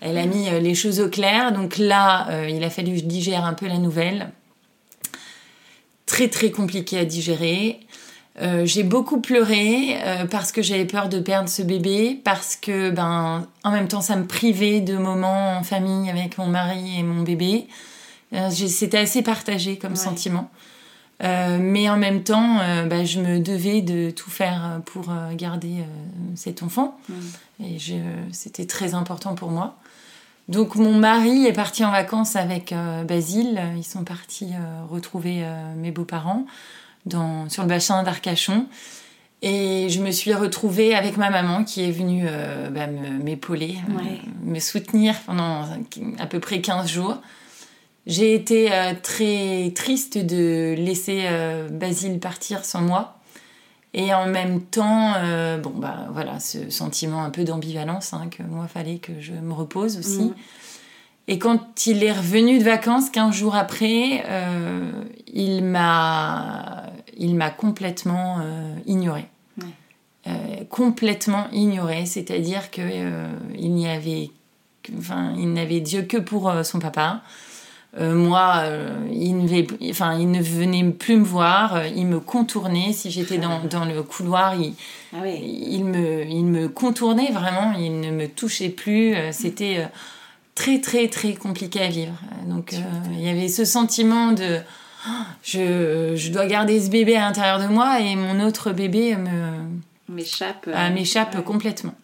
Elle 0.00 0.18
a 0.18 0.26
mis 0.26 0.50
les 0.50 0.74
choses 0.74 1.00
au 1.00 1.08
clair, 1.08 1.52
donc 1.52 1.78
là 1.78 2.48
il 2.48 2.62
a 2.64 2.70
fallu 2.70 2.92
que 2.92 2.98
je 2.98 3.04
digère 3.04 3.44
un 3.44 3.54
peu 3.54 3.68
la 3.68 3.78
nouvelle. 3.78 4.32
Très 6.06 6.28
très 6.28 6.50
compliqué 6.50 6.98
à 6.98 7.04
digérer. 7.04 7.80
Euh, 8.42 8.66
j'ai 8.66 8.82
beaucoup 8.82 9.20
pleuré 9.20 9.96
euh, 10.02 10.26
parce 10.26 10.52
que 10.52 10.60
j'avais 10.60 10.84
peur 10.84 11.08
de 11.08 11.20
perdre 11.20 11.48
ce 11.48 11.62
bébé, 11.62 12.20
parce 12.22 12.56
que 12.56 12.90
ben 12.90 13.46
en 13.64 13.70
même 13.70 13.88
temps 13.88 14.02
ça 14.02 14.16
me 14.16 14.26
privait 14.26 14.80
de 14.80 14.96
moments 14.98 15.56
en 15.56 15.62
famille 15.62 16.10
avec 16.10 16.36
mon 16.36 16.46
mari 16.46 16.98
et 16.98 17.02
mon 17.02 17.22
bébé. 17.22 17.66
Euh, 18.34 18.50
C'était 18.50 18.98
assez 18.98 19.22
partagé 19.22 19.78
comme 19.78 19.96
sentiment. 19.96 20.50
Mais 21.20 21.88
en 21.88 21.96
même 21.96 22.24
temps, 22.24 22.58
ben, 22.86 23.06
je 23.06 23.20
me 23.20 23.38
devais 23.38 23.80
de 23.80 24.10
tout 24.10 24.28
faire 24.28 24.82
pour 24.84 25.06
garder 25.32 25.76
cet 26.34 26.62
enfant. 26.62 26.98
Et 27.58 27.78
c'était 28.32 28.66
très 28.66 28.92
important 28.92 29.34
pour 29.34 29.50
moi. 29.50 29.76
Donc 30.48 30.74
mon 30.74 30.92
mari 30.92 31.46
est 31.46 31.54
parti 31.54 31.86
en 31.86 31.90
vacances 31.90 32.36
avec 32.36 32.74
Basile. 33.08 33.62
Ils 33.78 33.84
sont 33.84 34.04
partis 34.04 34.50
retrouver 34.90 35.42
mes 35.78 35.90
beaux-parents 35.90 36.44
sur 37.48 37.62
le 37.62 37.68
bassin 37.68 38.02
d'Arcachon. 38.02 38.66
Et 39.42 39.88
je 39.90 40.00
me 40.00 40.10
suis 40.10 40.32
retrouvée 40.32 40.94
avec 40.94 41.18
ma 41.18 41.30
maman 41.30 41.62
qui 41.62 41.84
est 41.84 41.90
venue 41.90 42.24
euh, 42.26 42.70
bah, 42.70 42.86
m'épauler, 42.86 43.76
euh, 43.90 44.02
me 44.44 44.58
soutenir 44.58 45.14
pendant 45.26 45.64
à 46.18 46.26
peu 46.26 46.40
près 46.40 46.60
15 46.60 46.88
jours. 46.88 47.18
J'ai 48.06 48.34
été 48.34 48.72
euh, 48.72 48.94
très 49.02 49.72
triste 49.74 50.16
de 50.16 50.74
laisser 50.78 51.26
Basile 51.70 52.18
partir 52.18 52.64
sans 52.64 52.80
moi. 52.80 53.18
Et 53.94 54.12
en 54.12 54.26
même 54.26 54.60
temps, 54.60 55.14
bon, 55.62 55.72
bah 55.76 56.08
voilà, 56.12 56.38
ce 56.38 56.68
sentiment 56.68 57.24
un 57.24 57.30
peu 57.30 57.44
d'ambivalence, 57.44 58.12
hein, 58.12 58.28
que 58.30 58.42
moi, 58.42 58.66
fallait 58.66 58.98
que 58.98 59.12
je 59.20 59.32
me 59.32 59.54
repose 59.54 59.96
aussi. 59.96 60.22
Mm. 60.22 60.34
Et 61.28 61.38
quand 61.38 61.86
il 61.86 62.04
est 62.04 62.12
revenu 62.12 62.58
de 62.58 62.64
vacances, 62.64 63.10
15 63.10 63.34
jours 63.34 63.56
après, 63.56 64.24
il 65.34 65.64
m'a 65.64 66.86
il 67.16 67.34
m'a 67.34 67.50
complètement 67.50 68.38
euh, 68.40 68.74
ignoré. 68.86 69.26
Euh, 70.26 70.64
complètement 70.70 71.46
ignoré, 71.52 72.04
c'est-à-dire 72.04 72.72
que 72.72 72.80
euh, 72.82 73.28
il 73.56 73.72
n'y 73.74 73.88
avait, 73.88 74.30
enfin, 74.98 75.32
il 75.38 75.52
n'avait 75.52 75.78
Dieu 75.78 76.02
que 76.02 76.16
pour 76.16 76.52
son 76.64 76.80
papa. 76.80 77.22
Euh, 77.98 78.14
moi, 78.14 78.62
euh, 78.64 78.90
il, 79.12 79.38
ne 79.38 79.46
venait, 79.46 79.66
enfin, 79.90 80.18
il 80.18 80.30
ne 80.30 80.42
venait 80.42 80.84
plus 80.90 81.16
me 81.16 81.24
voir, 81.24 81.76
euh, 81.76 81.86
il 81.86 82.06
me 82.06 82.18
contournait. 82.18 82.92
Si 82.92 83.10
j'étais 83.10 83.38
dans, 83.38 83.60
dans, 83.70 83.84
le 83.84 84.02
couloir, 84.02 84.54
il, 84.60 84.74
ah 85.14 85.18
oui. 85.22 85.66
il, 85.70 85.84
me, 85.84 86.24
il 86.24 86.44
me 86.44 86.68
contournait 86.68 87.30
vraiment, 87.30 87.72
il 87.78 88.00
ne 88.00 88.10
me 88.10 88.26
touchait 88.26 88.68
plus. 88.68 89.14
C'était 89.30 89.88
très, 90.56 90.80
très, 90.80 91.06
très 91.06 91.34
compliqué 91.34 91.80
à 91.82 91.88
vivre. 91.88 92.18
Donc, 92.48 92.74
il 93.12 93.20
y 93.20 93.28
avait 93.28 93.48
ce 93.48 93.64
sentiment 93.64 94.32
de 94.32 94.58
oh, 95.06 95.10
je, 95.44 96.14
je, 96.16 96.32
dois 96.32 96.46
garder 96.46 96.80
ce 96.80 96.90
bébé 96.90 97.14
à 97.14 97.20
l'intérieur 97.20 97.60
de 97.60 97.72
moi 97.72 98.00
et 98.00 98.16
mon 98.16 98.44
autre 98.44 98.72
bébé 98.72 99.14
me 99.14 99.52
m'échappe 100.08 100.68
m'échappe 100.92 101.34
ouais. 101.36 101.42
complètement. 101.42 101.94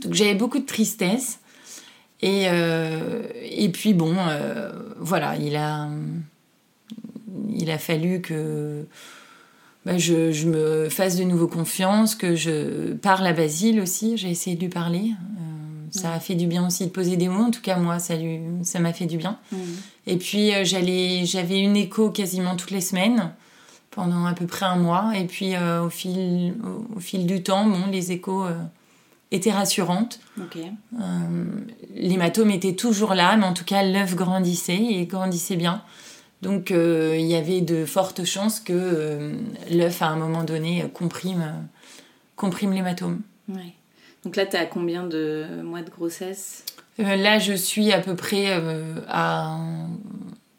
Donc, 0.00 0.14
j'avais 0.14 0.34
beaucoup 0.34 0.60
de 0.60 0.66
tristesse. 0.66 1.40
Et, 2.22 2.44
euh, 2.48 3.22
et 3.42 3.68
puis 3.68 3.92
bon, 3.92 4.14
euh, 4.16 4.72
voilà, 4.98 5.36
il 5.36 5.56
a, 5.56 5.88
il 7.50 7.70
a 7.70 7.78
fallu 7.78 8.22
que 8.22 8.86
bah, 9.84 9.98
je, 9.98 10.32
je, 10.32 10.48
me 10.48 10.88
fasse 10.88 11.16
de 11.16 11.24
nouveau 11.24 11.46
confiance, 11.46 12.14
que 12.14 12.34
je 12.34 12.94
parle 12.94 13.26
à 13.26 13.32
Basile 13.32 13.80
aussi. 13.80 14.16
J'ai 14.16 14.30
essayé 14.30 14.56
de 14.56 14.62
lui 14.62 14.68
parler. 14.68 15.12
Euh, 15.12 15.55
ça 15.96 16.12
a 16.12 16.20
fait 16.20 16.34
du 16.34 16.46
bien 16.46 16.66
aussi 16.66 16.84
de 16.84 16.90
poser 16.90 17.16
des 17.16 17.28
mots. 17.28 17.44
En 17.44 17.50
tout 17.50 17.62
cas, 17.62 17.76
moi, 17.76 17.98
ça 17.98 18.16
lui, 18.16 18.40
ça 18.62 18.78
m'a 18.78 18.92
fait 18.92 19.06
du 19.06 19.16
bien. 19.16 19.38
Mmh. 19.52 19.56
Et 20.06 20.16
puis, 20.16 20.54
euh, 20.54 20.64
j'allais, 20.64 21.24
j'avais 21.24 21.60
une 21.60 21.76
écho 21.76 22.10
quasiment 22.10 22.56
toutes 22.56 22.70
les 22.70 22.80
semaines 22.80 23.32
pendant 23.90 24.26
à 24.26 24.34
peu 24.34 24.46
près 24.46 24.66
un 24.66 24.76
mois. 24.76 25.12
Et 25.16 25.24
puis, 25.24 25.54
euh, 25.54 25.84
au, 25.84 25.90
fil, 25.90 26.54
au, 26.64 26.96
au, 26.96 27.00
fil 27.00 27.26
du 27.26 27.42
temps, 27.42 27.66
bon, 27.66 27.86
les 27.90 28.12
échos 28.12 28.44
euh, 28.44 28.54
étaient 29.30 29.52
rassurantes. 29.52 30.20
Okay. 30.40 30.70
L'hématome 31.94 32.50
était 32.50 32.74
toujours 32.74 33.14
là, 33.14 33.36
mais 33.36 33.46
en 33.46 33.54
tout 33.54 33.64
cas, 33.64 33.82
l'œuf 33.82 34.14
grandissait 34.14 34.76
et 34.76 35.06
grandissait 35.06 35.56
bien. 35.56 35.82
Donc, 36.42 36.70
il 36.70 37.26
y 37.26 37.34
avait 37.34 37.62
de 37.62 37.86
fortes 37.86 38.24
chances 38.24 38.60
que 38.60 39.32
l'œuf, 39.70 40.02
à 40.02 40.08
un 40.08 40.16
moment 40.16 40.44
donné, 40.44 40.84
comprime, 40.92 41.66
comprime 42.36 42.72
l'hématome. 42.72 43.22
Ouais. 43.48 43.72
Donc 44.26 44.34
là, 44.34 44.44
tu 44.44 44.56
as 44.56 44.66
combien 44.66 45.04
de 45.04 45.46
mois 45.62 45.82
de 45.82 45.90
grossesse? 45.90 46.64
Euh, 46.98 47.14
Là, 47.14 47.38
je 47.38 47.52
suis 47.52 47.92
à 47.92 48.00
peu 48.00 48.16
près 48.16 48.60
à 49.08 49.56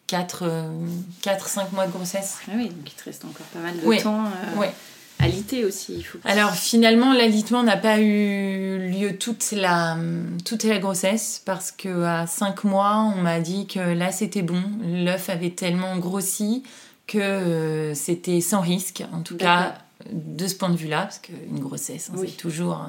4-5 0.08 1.74
mois 1.74 1.86
de 1.86 1.92
grossesse. 1.92 2.38
Ah 2.48 2.54
oui, 2.56 2.70
donc 2.70 2.90
il 2.90 2.94
te 2.94 3.04
reste 3.04 3.26
encore 3.26 3.46
pas 3.48 3.60
mal 3.60 3.78
de 3.78 3.86
oui. 3.86 4.02
temps. 4.02 4.24
Euh... 4.24 4.58
Ouais. 4.58 4.72
Alité 5.20 5.66
aussi, 5.66 5.96
il 5.98 6.04
faut. 6.04 6.18
Alors 6.24 6.54
finalement, 6.54 7.12
l'alitement 7.12 7.62
n'a 7.62 7.76
pas 7.76 8.00
eu 8.00 8.90
lieu 8.90 9.18
toute 9.18 9.52
la, 9.52 9.98
toute 10.46 10.64
la 10.64 10.80
grossesse 10.80 11.42
parce 11.44 11.74
que 11.74 12.04
à 12.04 12.26
5 12.26 12.64
mois, 12.64 13.12
on 13.18 13.22
m'a 13.22 13.42
dit 13.42 13.68
que 13.68 13.80
là 13.80 14.14
c'était 14.14 14.44
bon. 14.44 14.64
L'œuf 14.82 15.30
avait 15.30 15.50
tellement 15.50 15.98
grossi 15.98 16.64
que 17.06 17.18
euh, 17.18 17.94
c'était 17.96 18.40
sans 18.40 18.62
risque, 18.62 19.04
en 19.12 19.24
tout 19.24 19.36
cas 19.36 19.74
de 20.10 20.48
ce 20.48 20.56
point 20.56 20.70
de 20.70 20.78
vue-là, 20.78 21.02
parce 21.02 21.20
qu'une 21.20 21.60
grossesse, 21.60 22.12
hein, 22.12 22.18
oui. 22.18 22.28
c'est 22.30 22.38
toujours 22.38 22.88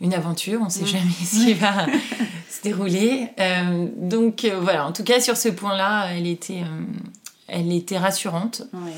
une 0.00 0.14
aventure, 0.14 0.60
on 0.60 0.66
ne 0.66 0.70
sait 0.70 0.82
mmh. 0.82 0.86
jamais 0.86 1.10
ce 1.24 1.44
qui 1.44 1.54
va 1.54 1.86
se 2.50 2.62
dérouler. 2.62 3.28
Euh, 3.40 3.88
donc 3.96 4.44
euh, 4.44 4.58
voilà, 4.60 4.86
en 4.86 4.92
tout 4.92 5.04
cas 5.04 5.20
sur 5.20 5.36
ce 5.36 5.48
point-là, 5.48 6.08
elle 6.12 6.26
était, 6.26 6.62
elle 7.48 7.72
était 7.72 7.98
rassurante. 7.98 8.62
Ouais. 8.72 8.92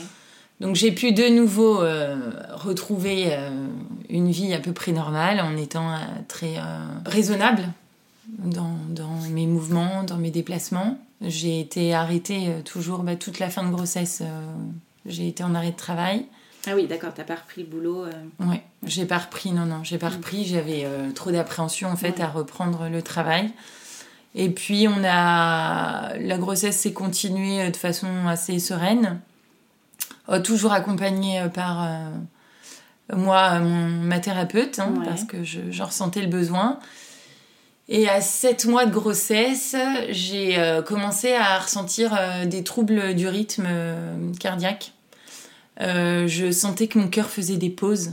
Donc 0.61 0.75
j'ai 0.75 0.91
pu 0.91 1.13
de 1.13 1.29
nouveau 1.29 1.83
euh, 1.83 2.33
retrouver 2.53 3.29
euh, 3.29 3.51
une 4.09 4.31
vie 4.31 4.53
à 4.55 4.59
peu 4.59 4.73
près 4.73 4.91
normale 4.91 5.41
en 5.41 5.57
étant 5.57 5.93
euh, 5.93 5.97
très 6.27 6.55
raisonnable 7.07 7.63
dans, 8.27 8.77
dans, 8.89 9.15
mes 9.31 9.47
mouvements, 9.47 10.03
dans 10.03 10.17
mes 10.17 10.31
déplacements. 10.31 10.99
J'ai 11.21 11.61
été 11.61 11.95
arrêtée 11.95 12.49
toujours 12.65 13.03
bah, 13.03 13.17
toute 13.17 13.39
la 13.39 13.51
fin 13.51 13.65
de 13.65 13.71
grossesse. 13.71 14.23
j'ai 15.07 15.29
été 15.29 15.43
en 15.43 15.55
arrêt 15.55 15.71
de 15.71 15.77
travail. 15.77 16.27
Ah 16.69 16.75
oui, 16.75 16.87
d'accord, 16.87 17.13
t'as 17.15 17.25
pas 17.25 17.37
repris 17.37 17.63
le 17.63 17.69
boulot 17.69 18.05
Ouais, 18.41 18.63
j'ai 18.85 19.07
pas 19.07 19.19
repris, 19.19 19.53
non, 19.53 19.65
non, 19.65 19.83
j'ai 19.83 19.99
pas 19.99 20.09
repris. 20.11 20.45
J'avais 20.45 20.87
trop 21.15 21.31
d'appréhension 21.31 21.89
en 21.89 21.97
fait 21.97 22.19
ouais. 22.19 22.23
à 22.23 22.29
reprendre 22.29 22.89
le 22.89 23.03
travail. 23.03 23.51
Et 24.35 24.51
puis 24.51 24.87
on 24.89 25.03
a... 25.05 26.17
La 26.19 26.39
grossesse 26.39 26.77
s'est 26.77 26.93
continuée 26.93 27.71
de 27.71 27.77
façon 27.77 28.27
assez 28.27 28.59
sereine 28.59 29.21
euh, 30.29 30.41
toujours 30.41 30.73
accompagnée 30.73 31.43
par 31.55 31.83
euh, 31.83 32.11
moi, 33.17 33.61
mon, 33.61 33.89
ma 33.89 34.21
thérapeute, 34.21 34.79
hein, 34.79 34.93
ouais. 34.99 35.07
parce 35.07 35.25
que 35.25 35.43
je, 35.45 35.61
je, 35.71 35.83
ressentais 35.83 36.21
le 36.21 36.29
besoin. 36.29 36.79
Et 37.89 38.09
à 38.09 38.21
7 38.21 38.67
mois 38.67 38.85
de 38.85 38.93
grossesse, 38.93 39.75
j'ai 40.11 40.59
euh, 40.59 40.83
commencé 40.83 41.33
à 41.33 41.59
ressentir 41.59 42.15
euh, 42.19 42.45
des 42.45 42.63
troubles 42.63 43.15
du 43.15 43.27
rythme 43.27 43.65
euh, 43.67 44.33
cardiaque. 44.39 44.93
Je 45.79 46.51
sentais 46.53 46.87
que 46.89 46.99
mon 46.99 47.09
cœur 47.09 47.31
faisait 47.31 47.57
des 47.57 47.71
pauses. 47.71 48.13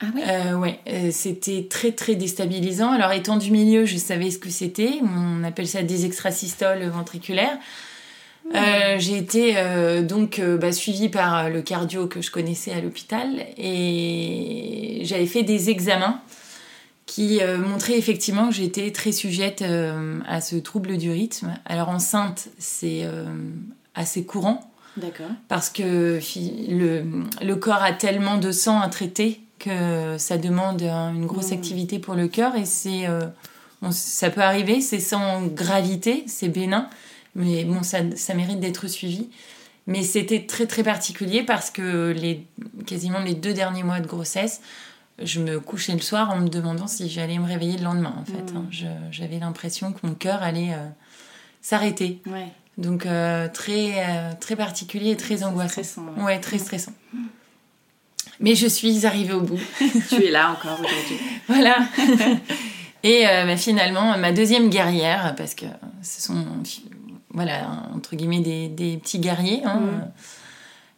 Ah 0.00 0.06
oui 0.14 0.22
euh, 0.26 0.54
ouais, 0.54 0.80
c'était 1.12 1.66
très 1.70 1.92
très 1.92 2.16
déstabilisant. 2.16 2.90
Alors 2.90 3.12
étant 3.12 3.36
du 3.36 3.52
milieu, 3.52 3.84
je 3.84 3.96
savais 3.96 4.30
ce 4.30 4.38
que 4.38 4.50
c'était. 4.50 5.00
On 5.02 5.44
appelle 5.44 5.68
ça 5.68 5.82
des 5.82 6.06
extrasystoles 6.06 6.84
ventriculaires. 6.88 7.56
Euh, 8.54 8.96
j'ai 8.98 9.16
été 9.16 9.54
euh, 9.56 10.02
donc 10.02 10.40
euh, 10.40 10.58
bah, 10.58 10.72
suivie 10.72 11.08
par 11.08 11.48
le 11.48 11.62
cardio 11.62 12.08
que 12.08 12.20
je 12.20 12.32
connaissais 12.32 12.72
à 12.72 12.80
l'hôpital 12.80 13.46
et 13.56 15.02
j'avais 15.04 15.26
fait 15.26 15.44
des 15.44 15.70
examens 15.70 16.20
qui 17.06 17.40
euh, 17.40 17.58
montraient 17.58 17.96
effectivement 17.96 18.48
que 18.48 18.54
j'étais 18.54 18.90
très 18.90 19.12
sujette 19.12 19.62
euh, 19.62 20.18
à 20.26 20.40
ce 20.40 20.56
trouble 20.56 20.98
du 20.98 21.12
rythme. 21.12 21.54
Alors 21.66 21.88
enceinte, 21.88 22.48
c'est 22.58 23.02
euh, 23.04 23.26
assez 23.94 24.24
courant. 24.24 24.71
D'accord. 24.96 25.30
Parce 25.48 25.70
que 25.70 26.20
le, 26.68 27.04
le, 27.42 27.56
corps 27.56 27.82
a 27.82 27.92
tellement 27.92 28.36
de 28.36 28.52
sang 28.52 28.80
à 28.80 28.88
traiter 28.88 29.40
que 29.58 30.16
ça 30.18 30.38
demande 30.38 30.82
une 30.82 31.26
grosse 31.26 31.50
mmh. 31.50 31.54
activité 31.54 31.98
pour 31.98 32.14
le 32.14 32.28
cœur 32.28 32.56
et 32.56 32.64
c'est 32.64 33.06
bon, 33.80 33.90
ça 33.90 34.28
peut 34.28 34.42
arriver, 34.42 34.80
c'est 34.80 35.00
sans 35.00 35.46
gravité, 35.46 36.24
c'est 36.26 36.48
bénin 36.48 36.88
mais 37.34 37.64
bon, 37.64 37.82
ça, 37.82 37.98
ça 38.16 38.34
mérite 38.34 38.60
d'être 38.60 38.88
suivi. 38.88 39.28
Mais 39.86 40.02
c'était 40.02 40.46
très 40.46 40.66
très 40.66 40.82
particulier 40.84 41.42
parce 41.42 41.70
que 41.70 42.10
les, 42.12 42.46
quasiment 42.86 43.18
les 43.18 43.34
deux 43.34 43.52
derniers 43.52 43.82
mois 43.82 44.00
de 44.00 44.06
grossesse, 44.06 44.60
je 45.22 45.40
me 45.40 45.58
couchais 45.60 45.92
le 45.94 46.00
soir 46.00 46.30
en 46.30 46.38
me 46.38 46.48
demandant 46.48 46.86
si 46.86 47.08
j'allais 47.08 47.38
me 47.38 47.46
réveiller 47.46 47.78
le 47.78 47.84
lendemain. 47.84 48.14
En 48.18 48.24
fait, 48.24 48.52
Mmh. 48.52 48.58
mmh. 48.58 48.88
j'avais 49.10 49.38
l'impression 49.38 49.92
que 49.92 50.06
mon 50.06 50.14
cœur 50.14 50.42
allait 50.42 50.72
euh, 50.72 50.88
s'arrêter. 51.62 52.20
Ouais. 52.26 52.48
Donc 52.78 53.06
euh, 53.06 53.48
très 53.48 53.92
euh, 53.98 54.32
très 54.40 54.56
particulier 54.56 55.10
et 55.10 55.16
très 55.16 55.44
angoissant. 55.44 55.82
Stressant, 55.82 56.06
ouais. 56.16 56.24
ouais. 56.24 56.40
très 56.40 56.58
stressant. 56.58 56.92
Mais 58.40 58.54
je 58.54 58.66
suis 58.66 59.06
arrivée 59.06 59.34
au 59.34 59.40
bout. 59.40 59.60
tu 60.08 60.24
es 60.24 60.30
là 60.30 60.50
encore 60.50 60.80
aujourd'hui. 60.80 61.18
voilà. 61.48 61.76
et 63.02 63.24
bah, 63.24 63.56
finalement, 63.56 64.16
ma 64.18 64.32
deuxième 64.32 64.68
guerrière, 64.68 65.34
parce 65.36 65.54
que 65.54 65.66
ce 66.02 66.22
sont 66.22 66.44
voilà, 67.30 67.88
entre 67.94 68.16
guillemets, 68.16 68.40
des, 68.40 68.68
des 68.68 68.96
petits 68.96 69.18
guerriers, 69.18 69.62
hein, 69.64 69.80
mmh. 69.80 70.10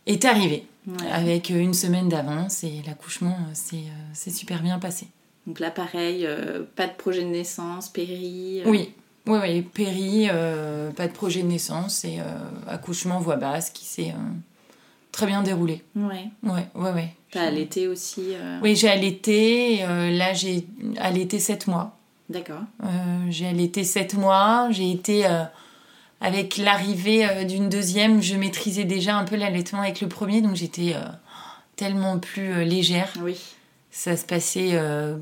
est 0.06 0.24
arrivé 0.24 0.66
ouais. 0.86 1.10
avec 1.12 1.50
une 1.50 1.74
semaine 1.74 2.08
d'avance 2.08 2.64
et 2.64 2.82
l'accouchement 2.86 3.36
s'est 3.52 4.30
super 4.30 4.62
bien 4.62 4.78
passé. 4.78 5.06
Donc 5.46 5.60
là, 5.60 5.70
pareil, 5.70 6.24
euh, 6.26 6.62
pas 6.74 6.86
de 6.86 6.92
projet 6.92 7.22
de 7.22 7.28
naissance, 7.28 7.88
péri 7.90 8.62
euh... 8.64 8.70
Oui, 8.70 8.94
oui, 9.26 9.38
oui, 9.42 9.62
péri, 9.62 10.28
euh, 10.30 10.90
pas 10.90 11.06
de 11.08 11.12
projet 11.12 11.42
de 11.42 11.48
naissance 11.48 12.04
et 12.04 12.20
euh, 12.20 12.24
accouchement 12.68 13.20
voix 13.20 13.36
basse 13.36 13.70
qui 13.70 13.84
s'est 13.84 14.10
euh, 14.10 14.32
très 15.12 15.26
bien 15.26 15.42
déroulé. 15.42 15.82
Ouais. 15.96 16.28
Ouais, 16.42 16.66
ouais, 16.74 16.92
ouais. 16.92 17.14
T'as 17.30 17.42
allaité 17.42 17.88
aussi 17.88 18.34
Oui, 18.62 18.76
j'ai 18.76 18.88
allaité. 18.88 19.78
là, 19.78 20.34
j'ai 20.34 20.66
allaité 20.98 21.40
7 21.40 21.66
mois. 21.66 21.96
D'accord. 22.28 22.62
j'ai 23.28 23.48
allaité 23.48 23.82
7 23.82 24.14
mois. 24.14 24.68
J'ai 24.70 24.92
été 24.92 25.26
avec 26.20 26.56
l'arrivée 26.56 27.44
d'une 27.44 27.68
deuxième, 27.68 28.22
je 28.22 28.36
maîtrisais 28.36 28.84
déjà 28.84 29.16
un 29.16 29.24
peu 29.24 29.36
l'allaitement 29.36 29.80
avec 29.80 30.00
le 30.00 30.08
premier, 30.08 30.40
donc 30.42 30.54
j'étais 30.54 30.94
euh, 30.94 31.02
tellement 31.76 32.18
plus 32.18 32.52
euh, 32.52 32.64
légère. 32.64 33.12
Oui. 33.20 33.36
Ça 33.90 34.16
se 34.16 34.24
passait 34.24 34.70
euh, 34.72 35.16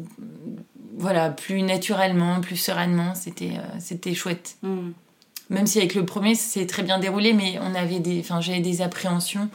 voilà, 0.97 1.31
plus 1.31 1.63
naturellement, 1.63 2.41
plus 2.41 2.57
sereinement, 2.57 3.15
c'était 3.15 3.53
c'était 3.79 4.15
chouette. 4.15 4.57
Mm. 4.63 4.91
Même 5.51 5.67
si 5.67 5.79
avec 5.79 5.95
le 5.95 6.07
premier, 6.07 6.35
c'est 6.35 6.67
très 6.67 6.83
bien 6.83 6.99
déroulé, 6.99 7.33
mais 7.33 7.59
on 7.61 7.75
avait 7.75 8.01
des, 8.01 8.21
enfin, 8.21 8.41
j'avais 8.41 8.61
des 8.61 8.81
appréhensions 8.81 9.51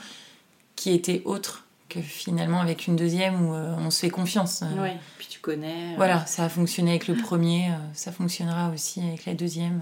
qui 0.76 0.92
étaient 0.92 1.22
autres 1.26 1.66
que 1.90 2.02
finalement 2.02 2.60
avec 2.60 2.88
une 2.88 2.96
deuxième 2.96 3.42
où 3.42 3.54
on 3.54 3.90
se 3.90 4.02
fait 4.02 4.10
confiance. 4.10 4.64
Ouais, 4.78 4.98
puis 5.18 5.28
tu 5.30 5.40
connais. 5.40 5.96
Voilà, 5.96 6.26
ça 6.26 6.44
a 6.44 6.50
fonctionné 6.50 6.92
avec 6.92 7.08
le 7.08 7.16
premier, 7.16 7.72
ça 7.94 8.12
fonctionnera 8.12 8.70
aussi 8.70 9.02
avec 9.02 9.26
la 9.26 9.34
deuxième. 9.34 9.82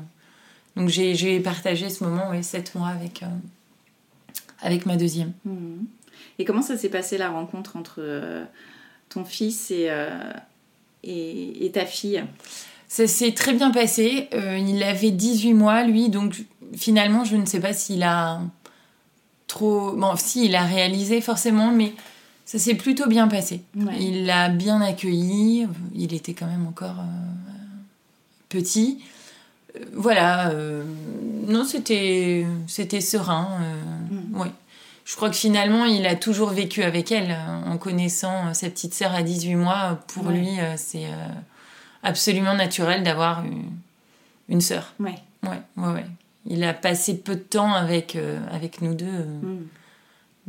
Donc 0.75 0.89
j'ai 0.89 1.39
partagé 1.39 1.89
ce 1.89 2.03
moment, 2.03 2.29
oui, 2.31 2.43
sept 2.43 2.75
mois 2.75 2.89
avec, 2.89 3.23
euh, 3.23 3.27
avec 4.61 4.85
ma 4.85 4.97
deuxième. 4.97 5.31
Mmh. 5.45 5.85
Et 6.37 6.45
comment 6.45 6.61
ça 6.61 6.77
s'est 6.77 6.89
passé 6.89 7.17
la 7.17 7.29
rencontre 7.29 7.77
entre 7.77 7.95
euh, 7.99 8.43
ton 9.09 9.23
fils 9.23 9.71
et, 9.71 9.87
euh, 9.89 10.33
et, 11.05 11.65
et, 11.65 11.71
ta 11.71 11.85
fille 11.85 12.23
Ça 12.87 13.07
s'est 13.07 13.33
très 13.33 13.53
bien 13.53 13.71
passé. 13.71 14.29
Euh, 14.33 14.57
il 14.57 14.81
avait 14.83 15.11
18 15.11 15.53
mois, 15.53 15.83
lui, 15.83 16.09
donc 16.09 16.35
finalement, 16.75 17.23
je 17.23 17.35
ne 17.35 17.45
sais 17.45 17.59
pas 17.59 17.73
s'il 17.73 18.03
a 18.03 18.41
trop. 19.47 19.93
Bon, 19.93 20.15
si, 20.17 20.45
il 20.45 20.55
a 20.55 20.63
réalisé 20.63 21.21
forcément, 21.21 21.71
mais 21.71 21.93
ça 22.45 22.59
s'est 22.59 22.75
plutôt 22.75 23.07
bien 23.07 23.27
passé. 23.27 23.61
Ouais. 23.75 23.93
Il 23.99 24.25
l'a 24.25 24.49
bien 24.49 24.81
accueilli. 24.81 25.67
Il 25.93 26.13
était 26.13 26.33
quand 26.33 26.47
même 26.47 26.67
encore 26.67 26.99
euh, 26.99 27.53
petit. 28.49 29.03
Euh, 29.75 29.79
Voilà. 29.93 30.53
non, 31.47 31.65
c'était 31.65 32.45
c'était 32.67 33.01
serein. 33.01 33.59
Mm. 34.09 34.41
Ouais. 35.05 35.11
Je 35.11 35.15
crois 35.15 35.29
que 35.29 35.35
finalement, 35.35 35.85
il 35.85 36.05
a 36.07 36.15
toujours 36.15 36.49
vécu 36.49 36.83
avec 36.83 37.11
elle, 37.11 37.31
euh, 37.31 37.69
en 37.71 37.77
connaissant 37.77 38.47
euh, 38.47 38.53
sa 38.53 38.69
petite 38.69 38.93
sœur 38.93 39.13
à 39.13 39.23
18 39.23 39.55
mois. 39.55 39.99
Pour 40.07 40.25
Ouais. 40.27 40.33
lui, 40.37 40.59
euh, 40.59 40.73
c'est 40.77 41.05
euh, 41.05 41.27
absolument 42.03 42.53
naturel 42.55 43.03
d'avoir 43.03 43.43
une, 43.45 43.65
une 44.49 44.61
sœur. 44.61 44.93
Ouais. 44.99 45.15
Ouais, 45.43 45.61
ouais, 45.77 45.91
ouais. 45.93 46.05
Il 46.47 46.63
a 46.63 46.73
passé 46.73 47.17
peu 47.17 47.35
de 47.35 47.39
temps 47.41 47.73
avec, 47.73 48.15
euh, 48.15 48.39
avec 48.51 48.81
nous 48.81 48.93
deux. 48.95 49.05
euh, 49.05 49.23
Mm. 49.41 49.67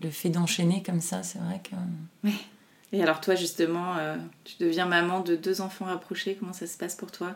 Le 0.03 0.11
fait 0.11 0.29
d'enchaîner 0.29 0.83
comme 0.83 1.01
ça, 1.01 1.23
c'est 1.23 1.38
vrai 1.38 1.59
que. 1.64 2.31
Et 2.92 3.03
alors 3.03 3.23
toi 3.23 3.35
justement, 3.35 3.97
euh, 3.99 4.14
tu 4.45 4.57
deviens 4.61 4.85
maman 4.85 5.21
de 5.21 5.37
deux 5.37 5.62
enfants 5.62 5.87
rapprochés, 5.87 6.37
comment 6.38 6.53
ça 6.53 6.66
se 6.66 6.77
passe 6.77 6.95
pour 6.95 7.11
toi? 7.11 7.33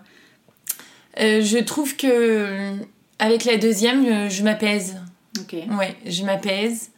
Euh, 1.20 1.40
je 1.42 1.56
trouve 1.56 1.96
que 1.96 2.06
euh, 2.06 2.76
avec 3.18 3.46
la 3.46 3.56
deuxième, 3.56 4.28
je, 4.28 4.34
je 4.34 4.42
m'apaise. 4.42 4.96
Ok. 5.40 5.54
Ouais, 5.70 5.96
je 6.04 6.22
m'apaise. 6.24 6.90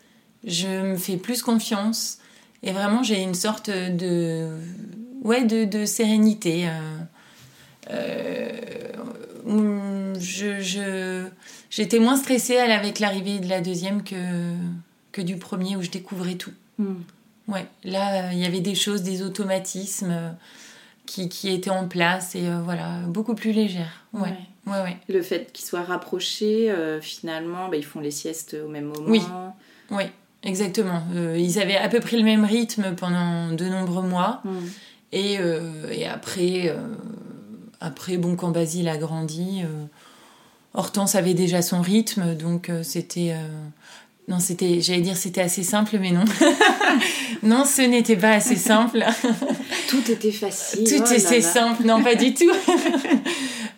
Je 0.44 0.68
me 0.68 0.96
fais 0.96 1.16
plus 1.16 1.42
confiance. 1.42 2.18
Et 2.62 2.72
vraiment, 2.72 3.02
j'ai 3.02 3.22
une 3.22 3.35
sorte 3.35 3.70
de. 3.70 4.48
Ouais, 5.22 5.44
de, 5.44 5.64
de 5.64 5.85
sérénité. 5.87 6.68
euh, 6.68 6.70
euh, 9.46 10.14
je, 10.18 11.26
j'étais 11.70 11.98
moins 11.98 12.16
stressée 12.16 12.59
avec 12.59 12.98
l'arrivée 13.00 13.38
de 13.40 13.48
la 13.48 13.61
deuxième 13.61 14.02
que, 14.02 14.14
que 15.12 15.20
du 15.20 15.37
premier 15.37 15.76
où 15.76 15.83
je 15.83 15.90
découvrais 15.90 16.35
tout. 16.35 16.52
Mm. 16.78 16.94
Ouais, 17.48 17.66
là, 17.85 18.33
il 18.33 18.38
y 18.38 18.44
avait 18.46 18.61
des 18.61 18.74
choses, 18.76 19.02
des 19.02 19.22
automatismes 19.22 20.11
euh, 20.12 20.31
qui, 21.07 21.28
qui 21.28 21.48
étaient 21.50 21.70
en 21.70 21.88
place 21.88 22.35
et 22.37 22.46
euh, 22.46 22.61
voilà, 22.62 23.00
beaucoup 23.09 23.35
plus 23.35 23.52
légères. 23.52 24.07
Ouais, 24.12 24.20
Ouais. 24.22 24.37
ouais, 24.66 24.83
ouais. 24.83 24.96
Le 25.09 25.22
fait 25.22 25.52
qu'ils 25.52 25.64
soient 25.66 25.83
rapprochés, 25.83 26.70
euh, 26.70 27.00
finalement, 27.00 27.68
bah, 27.68 27.76
ils 27.76 27.85
font 27.85 28.00
les 28.00 28.12
siestes 28.12 28.57
au 28.64 28.68
même 28.68 28.85
moment. 28.87 29.07
Oui. 29.09 29.22
Oui, 29.90 30.05
exactement. 30.44 31.02
Euh, 31.14 31.37
ils 31.38 31.59
avaient 31.59 31.76
à 31.76 31.88
peu 31.88 32.00
près 32.00 32.16
le 32.16 32.24
même 32.24 32.44
rythme 32.44 32.94
pendant 32.96 33.50
de 33.52 33.64
nombreux 33.66 34.02
mois. 34.02 34.40
Mm. 34.44 34.50
Et, 35.12 35.37
euh, 35.38 35.90
et 35.90 36.07
après, 36.07 36.68
euh, 36.68 36.76
après, 37.81 38.16
bon, 38.16 38.37
quand 38.37 38.50
Basile 38.50 38.88
a 38.88 38.96
grandi, 38.96 39.62
euh, 39.62 39.85
Hortense 40.74 41.14
avait 41.16 41.35
déjà 41.35 41.61
son 41.62 41.81
rythme, 41.83 42.35
donc 42.35 42.70
euh, 42.70 42.83
c'était. 42.83 43.33
euh, 43.33 43.48
non, 44.28 44.38
c'était, 44.38 44.81
j'allais 44.81 45.00
dire 45.00 45.16
c'était 45.16 45.40
assez 45.40 45.64
simple, 45.64 45.98
mais 46.00 46.12
non. 46.12 46.24
non, 47.42 47.64
ce 47.64 47.83
n'était 47.83 48.16
pas 48.16 48.31
assez 48.35 48.57
simple. 48.57 49.05
Tout 49.88 50.11
était 50.11 50.31
facile. 50.31 50.85
Tout 50.85 51.05
oh 51.07 51.12
était 51.12 51.40
là. 51.40 51.46
simple, 51.46 51.85
non, 51.85 52.02
pas 52.02 52.14
du 52.14 52.35
tout. 52.35 52.50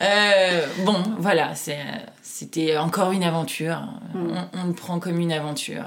Euh, 0.02 0.66
bon, 0.84 1.02
voilà, 1.18 1.52
c'était 2.20 2.76
encore 2.76 3.12
une 3.12 3.22
aventure. 3.22 3.80
Mm. 4.12 4.18
On, 4.54 4.60
on 4.60 4.66
le 4.66 4.72
prend 4.72 4.98
comme 4.98 5.18
une 5.20 5.32
aventure 5.32 5.84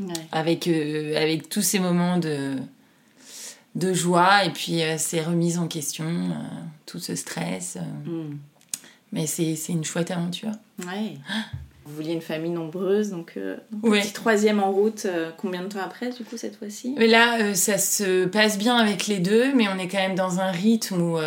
Ouais. 0.00 0.14
avec, 0.32 0.66
euh, 0.66 1.14
avec 1.20 1.48
tous 1.50 1.60
ces 1.62 1.78
moments 1.78 2.16
de, 2.16 2.56
de 3.74 3.92
joie 3.92 4.44
et 4.44 4.50
puis 4.50 4.82
euh, 4.82 4.96
ces 4.96 5.20
remises 5.20 5.58
en 5.58 5.68
question, 5.68 6.06
euh, 6.06 6.34
tout 6.86 6.98
ce 6.98 7.14
stress. 7.14 7.76
Mm. 8.06 8.36
mais 9.12 9.26
c'est, 9.26 9.54
une 9.68 9.84
chouette 9.84 10.10
aventure. 10.10 10.52
Ouais. 10.86 11.16
Vous 11.84 11.96
vouliez 11.96 12.12
une 12.12 12.22
famille 12.22 12.52
nombreuse, 12.52 13.10
donc, 13.10 13.36
donc 13.72 13.92
Ouais. 13.92 14.00
petit 14.00 14.12
troisième 14.12 14.62
en 14.62 14.70
route, 14.70 15.06
combien 15.38 15.62
de 15.62 15.68
temps 15.68 15.80
après, 15.84 16.10
du 16.10 16.22
coup, 16.22 16.36
cette 16.36 16.56
fois-ci? 16.56 16.94
Mais 16.96 17.08
là, 17.08 17.54
ça 17.54 17.78
se 17.78 18.26
passe 18.26 18.58
bien 18.58 18.76
avec 18.76 19.08
les 19.08 19.18
deux, 19.18 19.52
mais 19.54 19.66
on 19.68 19.76
est 19.76 19.88
quand 19.88 19.98
même 19.98 20.14
dans 20.14 20.38
un 20.38 20.52
rythme 20.52 21.00
où 21.00 21.18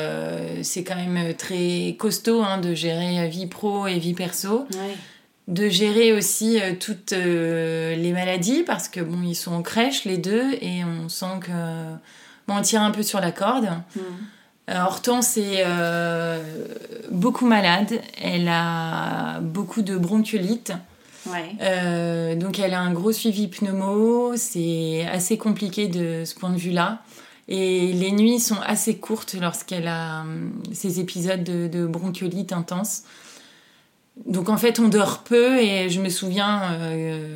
c'est 0.62 0.84
quand 0.86 0.96
même 0.96 1.34
très 1.34 1.96
costaud 2.00 2.42
hein, 2.44 2.60
de 2.60 2.74
gérer 2.74 3.28
vie 3.28 3.48
pro 3.48 3.88
et 3.88 4.00
vie 4.00 4.14
perso. 4.14 4.60
Ouais. 4.72 4.96
De 5.48 5.68
gérer 5.70 6.14
aussi 6.14 6.60
euh, 6.60 6.74
toutes 6.80 7.14
euh, 7.14 7.96
les 7.96 8.12
maladies 8.14 8.64
parce 8.64 8.88
que 8.88 9.02
bon 9.02 9.22
ils 9.24 9.36
sont 9.36 9.54
en 9.54 9.62
crèche 9.62 10.06
les 10.06 10.18
deux 10.18 10.54
et 10.62 10.84
on 10.86 11.10
sent 11.10 11.40
que 11.42 11.52
bon 12.48 12.58
on 12.58 12.62
tire 12.62 12.82
un 12.82 12.92
peu 12.92 13.04
sur 13.04 13.20
la 13.20 13.32
corde. 13.32 13.70
Mm. 13.96 14.00
Euh, 14.70 14.82
Hortense 14.82 15.36
est 15.38 15.64
euh, 15.66 16.42
beaucoup 17.12 17.46
malade, 17.46 18.00
elle 18.22 18.48
a 18.48 19.42
beaucoup 19.42 19.82
de 19.82 19.98
bronchiolite, 19.98 20.72
Ouais. 21.26 21.56
Euh, 21.62 22.36
donc 22.36 22.60
elle 22.60 22.74
a 22.74 22.82
un 22.82 22.92
gros 22.92 23.12
suivi 23.12 23.48
pneumo, 23.48 24.34
c'est 24.36 25.06
assez 25.12 25.38
compliqué 25.38 25.88
de 25.88 26.24
ce 26.26 26.36
point 26.36 26.50
de 26.50 26.58
vue-là. 26.58 27.02
Et 27.48 27.92
les 27.94 28.12
nuits 28.12 28.40
sont 28.40 28.60
assez 28.66 28.98
courtes 28.98 29.36
lorsqu'elle 29.40 29.88
a 29.88 30.24
ces 30.72 31.00
épisodes 31.00 31.44
de, 31.44 31.68
de 31.68 31.86
bronchiolite 31.86 32.54
intense. 32.54 33.04
Donc 34.26 34.50
en 34.50 34.58
fait 34.58 34.80
on 34.80 34.88
dort 34.90 35.24
peu 35.24 35.60
et 35.60 35.90
je 35.90 36.00
me 36.00 36.10
souviens, 36.10 36.62
euh, 36.74 37.28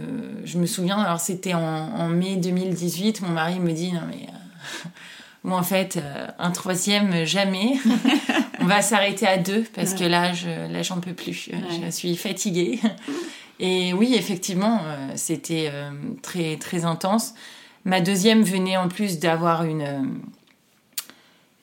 je 0.46 0.58
me 0.60 0.66
souviens, 0.66 1.00
alors 1.00 1.20
c'était 1.20 1.54
en, 1.56 1.60
en 1.62 2.08
mai 2.08 2.36
2018, 2.36 3.22
mon 3.22 3.30
mari 3.30 3.60
me 3.60 3.72
dit 3.74 3.92
non 3.92 4.02
mais 4.08 4.28
euh, 4.28 4.90
moi 5.44 5.58
en 5.60 5.64
fait 5.64 5.98
euh, 5.98 6.28
un 6.38 6.52
troisième 6.52 7.26
jamais, 7.26 7.74
on 8.62 8.66
va 8.66 8.82
s'arrêter 8.84 9.26
à 9.28 9.38
deux 9.38 9.66
parce 9.76 9.96
que 9.96 10.04
là 10.04 10.34
je, 10.34 10.72
là 10.72 10.82
j'en 10.84 11.00
peux 11.00 11.14
plus, 11.14 11.50
Ouais. 11.52 11.60
je 11.86 11.90
suis 11.92 12.16
fatiguée. 12.16 12.80
Et 13.60 13.92
oui, 13.92 14.14
effectivement, 14.16 14.82
euh, 14.86 15.10
c'était 15.16 15.72
euh, 15.74 15.90
très, 16.22 16.58
très 16.58 16.86
intense. 16.86 17.34
Ma 17.86 18.02
deuxième 18.02 18.44
venait 18.44 18.78
en 18.78 18.88
plus 18.88 19.18
d'avoir 19.18 19.64
une, 19.64 19.82
euh, 19.82 20.02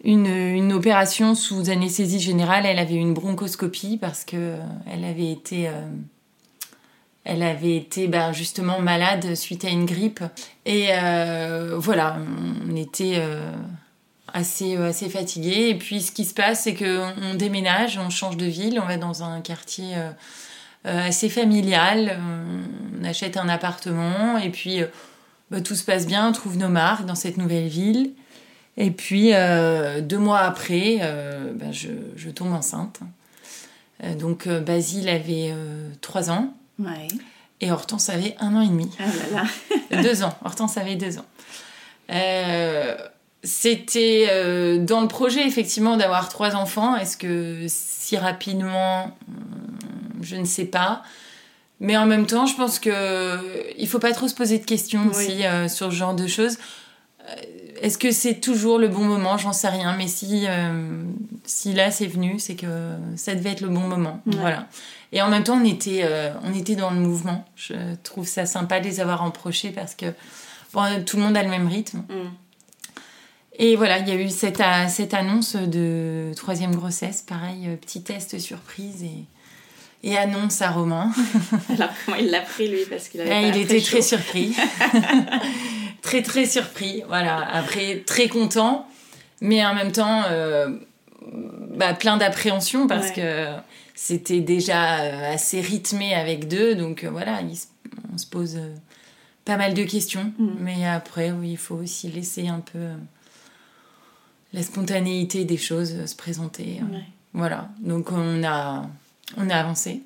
une, 0.04 0.72
opération 0.72 1.34
sous 1.34 1.70
anesthésie 1.70 2.20
générale. 2.20 2.66
Elle 2.66 2.78
avait 2.78 2.94
une 2.94 3.14
bronchoscopie 3.14 3.96
parce 3.96 4.24
que 4.24 4.36
euh, 4.36 4.56
elle 4.90 5.04
avait 5.04 5.30
été, 5.30 5.68
euh, 5.68 5.72
elle 7.24 7.42
avait 7.42 7.76
été 7.76 8.06
ben, 8.06 8.32
justement 8.32 8.80
malade 8.80 9.34
suite 9.34 9.64
à 9.64 9.70
une 9.70 9.86
grippe. 9.86 10.22
Et 10.66 10.88
euh, 10.90 11.76
voilà, 11.78 12.18
on 12.68 12.76
était 12.76 13.22
assez, 14.32 14.76
assez 14.76 15.08
fatigués. 15.08 15.70
Et 15.70 15.74
puis 15.74 16.02
ce 16.02 16.12
qui 16.12 16.24
se 16.24 16.34
passe, 16.34 16.64
c'est 16.64 16.74
qu'on 16.74 17.34
déménage, 17.34 17.98
on 17.98 18.10
change 18.10 18.36
de 18.36 18.46
ville, 18.46 18.78
on 18.80 18.86
va 18.86 18.96
dans 18.96 19.22
un 19.22 19.40
quartier... 19.40 19.94
assez 20.84 21.30
familial. 21.30 22.18
On 23.00 23.04
achète 23.04 23.38
un 23.38 23.48
appartement 23.48 24.36
et 24.36 24.50
puis 24.50 24.82
bah, 25.50 25.62
tout 25.62 25.74
se 25.74 25.84
passe 25.84 26.06
bien, 26.06 26.28
on 26.28 26.32
trouve 26.32 26.58
nos 26.58 26.68
marques 26.68 27.06
dans 27.06 27.14
cette 27.14 27.38
nouvelle 27.38 27.68
ville. 27.68 28.12
Et 28.76 28.90
puis 28.90 29.30
euh, 29.32 30.00
deux 30.00 30.18
mois 30.18 30.40
après, 30.40 30.98
euh, 31.02 31.52
bah, 31.54 31.70
je, 31.70 31.88
je 32.16 32.30
tombe 32.30 32.52
enceinte. 32.52 33.00
Euh, 34.02 34.14
donc 34.14 34.48
Basile 34.48 35.08
avait 35.08 35.54
trois 36.00 36.30
ans 36.30 36.52
Ouais. 36.80 37.06
et 37.60 37.70
Hortense 37.70 38.08
avait 38.08 38.34
un 38.40 38.56
an 38.56 38.60
et 38.62 38.66
demi. 38.68 38.90
Ah 38.98 39.04
là 39.32 39.44
là. 39.92 40.02
deux 40.02 40.24
ans. 40.24 40.36
Hortense 40.44 40.76
avait 40.76 40.96
deux 40.96 41.18
ans. 41.18 41.24
C'était 43.42 44.26
dans 44.80 45.02
le 45.02 45.08
projet 45.08 45.46
effectivement 45.46 45.96
d'avoir 45.96 46.28
trois 46.28 46.56
enfants. 46.56 46.96
Est-ce 46.96 47.16
que 47.16 47.66
si 47.68 48.16
rapidement, 48.16 49.16
hum, 49.28 50.22
je 50.22 50.36
ne 50.36 50.44
sais 50.44 50.64
pas. 50.64 51.02
Mais 51.80 51.96
en 51.96 52.06
même 52.06 52.26
temps, 52.26 52.46
je 52.46 52.56
pense 52.56 52.78
que 52.78 53.38
il 53.78 53.86
faut 53.86 53.98
pas 53.98 54.12
trop 54.12 54.26
se 54.28 54.34
poser 54.34 54.58
de 54.58 54.64
questions 54.64 55.02
Oui. 55.02 55.10
aussi 55.10 55.42
sur 55.72 55.90
ce 55.92 55.96
genre 55.96 56.14
de 56.14 56.26
choses. 56.26 56.56
Euh, 57.84 57.86
Est-ce 57.86 57.98
que 57.98 58.10
c'est 58.10 58.40
toujours 58.40 58.78
le 58.78 58.88
bon 58.88 59.04
moment? 59.04 59.36
J'en 59.38 59.52
sais 59.52 59.68
rien. 59.68 59.94
Mais 59.96 60.08
si, 60.08 60.44
euh, 60.46 61.02
si 61.44 61.72
là 61.72 61.90
c'est 61.90 62.06
venu, 62.06 62.38
c'est 62.38 62.56
que 62.56 62.66
ça 63.16 63.34
devait 63.34 63.50
être 63.50 63.60
le 63.60 63.68
bon 63.68 63.86
moment. 63.86 64.20
Ouais. 64.26 64.36
Voilà. 64.38 64.66
Et 65.12 65.22
en 65.22 65.28
même 65.28 65.44
temps, 65.44 65.60
on 65.60 65.64
était, 65.64 66.00
euh, 66.04 66.32
on 66.42 66.52
était 66.54 66.76
dans 66.76 66.90
le 66.90 67.00
mouvement. 67.00 67.44
Je 67.56 67.74
trouve 68.02 68.26
ça 68.26 68.46
sympa 68.46 68.80
de 68.80 68.86
les 68.86 69.00
avoir 69.00 69.22
emprochés 69.22 69.70
parce 69.70 69.94
que 69.94 70.06
bon, 70.72 71.04
tout 71.04 71.16
le 71.16 71.22
monde 71.22 71.36
a 71.36 71.42
le 71.42 71.50
même 71.50 71.68
rythme. 71.68 71.98
Mm. 72.08 72.30
Et 73.56 73.76
voilà, 73.76 73.98
il 73.98 74.08
y 74.08 74.10
a 74.10 74.16
eu 74.16 74.30
cette, 74.30 74.60
cette 74.88 75.14
annonce 75.14 75.54
de 75.54 76.32
troisième 76.34 76.74
grossesse. 76.74 77.22
Pareil, 77.22 77.68
euh, 77.68 77.76
petit 77.76 78.02
test 78.02 78.38
surprise 78.40 79.04
et, 79.04 80.08
et 80.10 80.18
annonce 80.18 80.60
à 80.60 80.70
Romain. 80.70 81.12
Alors 81.68 81.90
comment 82.04 82.16
il 82.16 82.30
l'a 82.30 82.40
pris 82.40 82.66
lui 82.66 82.84
parce 82.90 83.08
qu'il 83.08 83.20
avait 83.20 83.30
pas 83.30 83.40
il 83.42 83.56
était 83.56 83.80
très 83.80 84.02
surpris. 84.02 84.56
très 86.04 86.22
très 86.22 86.44
surpris. 86.46 87.02
Voilà. 87.08 87.36
Après, 87.38 88.02
très 88.06 88.28
content. 88.28 88.86
Mais 89.40 89.64
en 89.66 89.74
même 89.74 89.90
temps, 89.90 90.22
euh, 90.30 90.68
bah, 91.76 91.94
plein 91.94 92.16
d'appréhension 92.18 92.86
parce 92.86 93.08
Ouais. 93.08 93.14
que 93.14 93.46
c'était 93.94 94.40
déjà 94.40 95.00
euh, 95.00 95.34
assez 95.34 95.60
rythmé 95.60 96.14
avec 96.14 96.46
deux. 96.46 96.74
Donc 96.76 97.02
euh, 97.04 97.10
voilà, 97.10 97.40
on 98.12 98.18
se 98.18 98.26
pose 98.26 98.58
pas 99.44 99.56
mal 99.56 99.74
de 99.74 99.82
questions. 99.82 100.32
Mm. 100.38 100.48
Mais 100.60 100.86
après, 100.86 101.32
oui, 101.32 101.52
il 101.52 101.56
faut 101.58 101.76
aussi 101.76 102.08
laisser 102.08 102.48
un 102.48 102.60
peu 102.60 102.86
la 104.52 104.62
spontanéité 104.62 105.44
des 105.44 105.56
choses 105.58 106.04
se 106.06 106.14
présenter. 106.14 106.80
Ouais. 106.92 107.04
Voilà, 107.32 107.68
donc 107.80 108.12
on 108.12 108.44
a, 108.44 108.88
on 109.36 109.50
a 109.50 109.56
avancé. 109.56 110.02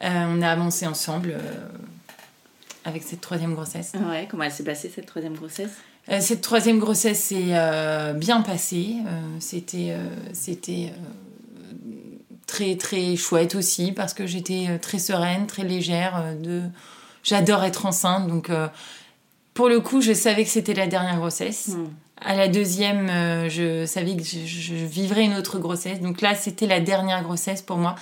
on 0.00 0.40
a 0.42 0.48
avancé 0.48 0.86
ensemble 0.86 1.34
avec 2.84 3.02
cette 3.02 3.20
troisième 3.20 3.54
grossesse. 3.54 3.92
Ouais, 4.08 4.26
comment 4.30 4.44
elle 4.44 4.52
s'est 4.52 4.64
passée 4.64 4.90
cette 4.94 5.06
troisième 5.06 5.34
grossesse? 5.34 5.70
Cette 6.20 6.40
troisième 6.40 6.78
grossesse 6.78 7.20
s'est 7.20 8.14
bien 8.14 8.40
passée. 8.40 8.96
c'était 9.38 9.94
c'était 10.32 10.92
très 12.46 12.76
très 12.76 13.16
chouette 13.16 13.54
aussi 13.54 13.92
parce 13.92 14.14
que 14.14 14.26
j'étais 14.26 14.78
très 14.80 14.98
sereine, 14.98 15.46
très 15.46 15.62
légère. 15.62 16.34
de... 16.42 16.62
J'adore 17.22 17.62
être 17.64 17.86
enceinte, 17.86 18.26
donc 18.26 18.50
pour 19.54 19.68
le 19.68 19.80
coup, 19.80 20.00
je 20.00 20.12
savais 20.12 20.44
que 20.44 20.50
c'était 20.50 20.74
la 20.74 20.86
dernière 20.86 21.16
grossesse. 21.16 21.68
Hmm. 21.68 21.88
À 22.22 22.34
la 22.34 22.48
deuxième, 22.48 23.08
euh, 23.08 23.48
je 23.48 23.86
savais 23.86 24.16
que 24.16 24.22
je, 24.22 24.74
vivrais 24.74 25.24
une 25.24 25.34
autre 25.34 25.58
grossesse. 25.58 26.00
Donc 26.00 26.20
là, 26.20 26.34
c'était 26.34 26.66
la 26.66 26.80
dernière 26.80 27.22
grossesse 27.22 27.62
pour 27.62 27.76
moi. 27.76 27.94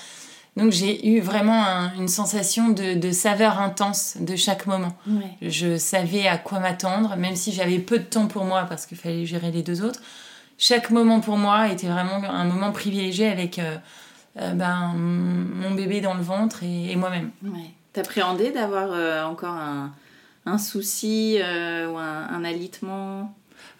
Donc 0.58 0.72
j'ai 0.72 1.08
eu 1.08 1.20
vraiment 1.20 1.64
une 1.96 2.08
sensation 2.08 2.68
de, 2.68 3.10
saveur 3.12 3.60
intense 3.60 4.16
de 4.20 4.36
chaque 4.36 4.66
moment. 4.66 4.96
Je 5.40 5.78
savais 5.78 6.26
à 6.26 6.36
quoi 6.36 6.58
m'attendre, 6.60 7.16
même 7.16 7.36
si 7.36 7.52
j'avais 7.52 7.78
peu 7.78 7.98
de 7.98 8.04
temps 8.04 8.26
pour 8.26 8.44
moi 8.44 8.64
parce 8.68 8.86
qu'il 8.86 8.98
fallait 8.98 9.24
gérer 9.24 9.50
les 9.50 9.62
deux 9.62 9.82
autres. 9.82 10.00
Chaque 10.58 10.90
moment 10.90 11.20
pour 11.20 11.36
moi 11.36 11.68
était 11.68 11.86
vraiment 11.86 12.16
un 12.28 12.44
moment 12.44 12.72
privilégié 12.72 13.28
avec 13.28 13.60
euh, 13.60 13.76
euh, 14.40 14.52
ben, 14.54 14.92
mon 14.96 15.70
bébé 15.70 16.00
dans 16.00 16.14
le 16.14 16.22
ventre 16.22 16.64
et, 16.64 16.96
moi-même. 16.96 17.30
Ouais. 17.44 17.70
T'appréhendais 17.92 18.50
d'avoir 18.50 19.30
encore 19.30 19.54
un, 19.54 19.92
un 20.44 20.58
souci 20.58 21.38
ou 21.40 21.96
un 21.96 22.44
alitement? 22.44 23.32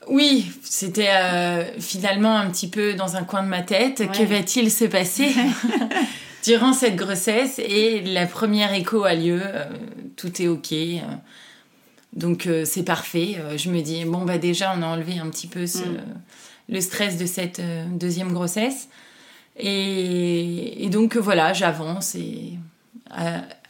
Oui, 0.07 0.51
c'était 0.63 1.11
euh, 1.11 1.65
finalement 1.81 2.37
un 2.37 2.49
petit 2.51 2.69
peu 2.69 2.95
dans 2.95 3.17
un 3.17 3.25
coin 3.25 3.43
de 3.43 3.49
ma 3.49 3.63
tête. 3.63 4.11
Que 4.13 4.23
va-t-il 4.23 4.71
se 4.71 4.85
passer? 4.85 5.29
durant 6.45 6.73
cette 6.73 6.97
grossesse 6.97 7.59
Et 7.59 8.03
la 8.03 8.27
première 8.27 8.73
écho 8.73 9.05
a 9.05 9.15
lieu, 9.15 9.41
euh, 9.43 9.65
tout 10.17 10.41
est 10.41 10.49
ok. 10.49 10.73
Euh. 10.73 11.01
donc 12.13 12.49
c'est 12.65 12.85
parfait. 12.85 13.37
je 13.57 13.71
me 13.71 13.81
dis, 13.81 14.05
bon, 14.05 14.25
bah 14.25 14.39
déjà, 14.39 14.75
on 14.77 14.83
a 14.83 14.87
enlevé 14.87 15.19
un 15.19 15.29
petit 15.31 15.47
peu 15.47 15.65
mm. 15.65 15.99
le 16.69 16.81
stress 16.81 17.17
de 17.17 17.27
cette 17.27 17.61
deuxième 17.93 18.33
grossesse. 18.33 18.89
Et, 19.57 20.85
et 20.85 20.89
donc 20.89 21.17
voilà, 21.17 21.53
j'avance. 21.53 22.15
Et 22.15 22.55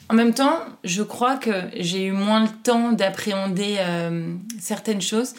en 0.08 0.14
même 0.14 0.34
temps, 0.34 0.60
je 0.84 1.02
crois 1.02 1.36
que 1.36 1.50
j'ai 1.76 2.06
eu 2.06 2.12
moins 2.12 2.42
le 2.42 2.50
temps 2.62 2.92
d'appréhender 2.92 3.78
certaines 4.58 5.02
choses 5.02 5.34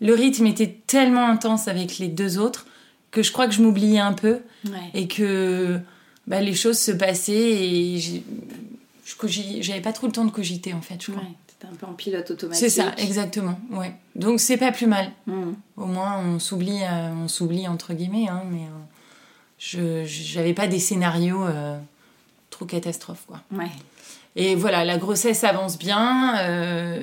le 0.00 0.14
rythme 0.14 0.46
était 0.46 0.76
tellement 0.86 1.26
intense 1.28 1.68
avec 1.68 1.98
les 1.98 2.08
deux 2.08 2.38
autres 2.38 2.66
que 3.10 3.22
je 3.22 3.32
crois 3.32 3.46
que 3.46 3.54
je 3.54 3.62
m'oubliais 3.62 3.98
un 3.98 4.12
peu 4.12 4.40
et 4.94 5.08
que 5.08 5.78
bah, 6.26 6.40
les 6.40 6.54
choses 6.54 6.78
se 6.78 6.92
passaient 6.92 7.32
et 7.32 8.22
j'avais 9.60 9.80
pas 9.80 9.92
trop 9.92 10.06
le 10.06 10.12
temps 10.12 10.24
de 10.24 10.30
cogiter 10.30 10.72
en 10.72 10.80
fait, 10.80 11.00
je 11.00 11.12
crois. 11.12 11.22
C'était 11.48 11.72
un 11.72 11.76
peu 11.76 11.86
en 11.86 11.94
pilote 11.94 12.30
automatique. 12.30 12.60
C'est 12.60 12.68
ça, 12.68 12.92
exactement. 12.98 13.58
Ouais. 13.70 13.94
Donc 14.14 14.40
c'est 14.40 14.56
pas 14.56 14.72
plus 14.72 14.86
mal. 14.86 15.10
Mm. 15.26 15.52
Au 15.76 15.86
moins 15.86 16.18
on 16.18 16.38
s'oublie, 16.38 16.80
euh, 16.82 17.12
on 17.12 17.28
s'oublie 17.28 17.68
entre 17.68 17.94
guillemets, 17.94 18.28
hein, 18.28 18.42
mais 18.50 18.64
euh, 18.64 20.04
je 20.04 20.04
j'avais 20.04 20.52
pas 20.52 20.66
des 20.66 20.80
scénarios 20.80 21.44
euh, 21.44 21.78
trop 22.50 22.64
catastrophes 22.64 23.24
quoi. 23.26 23.40
Ouais. 23.52 23.70
Et 24.34 24.54
voilà, 24.54 24.84
la 24.84 24.98
grossesse 24.98 25.44
avance 25.44 25.78
bien. 25.78 26.34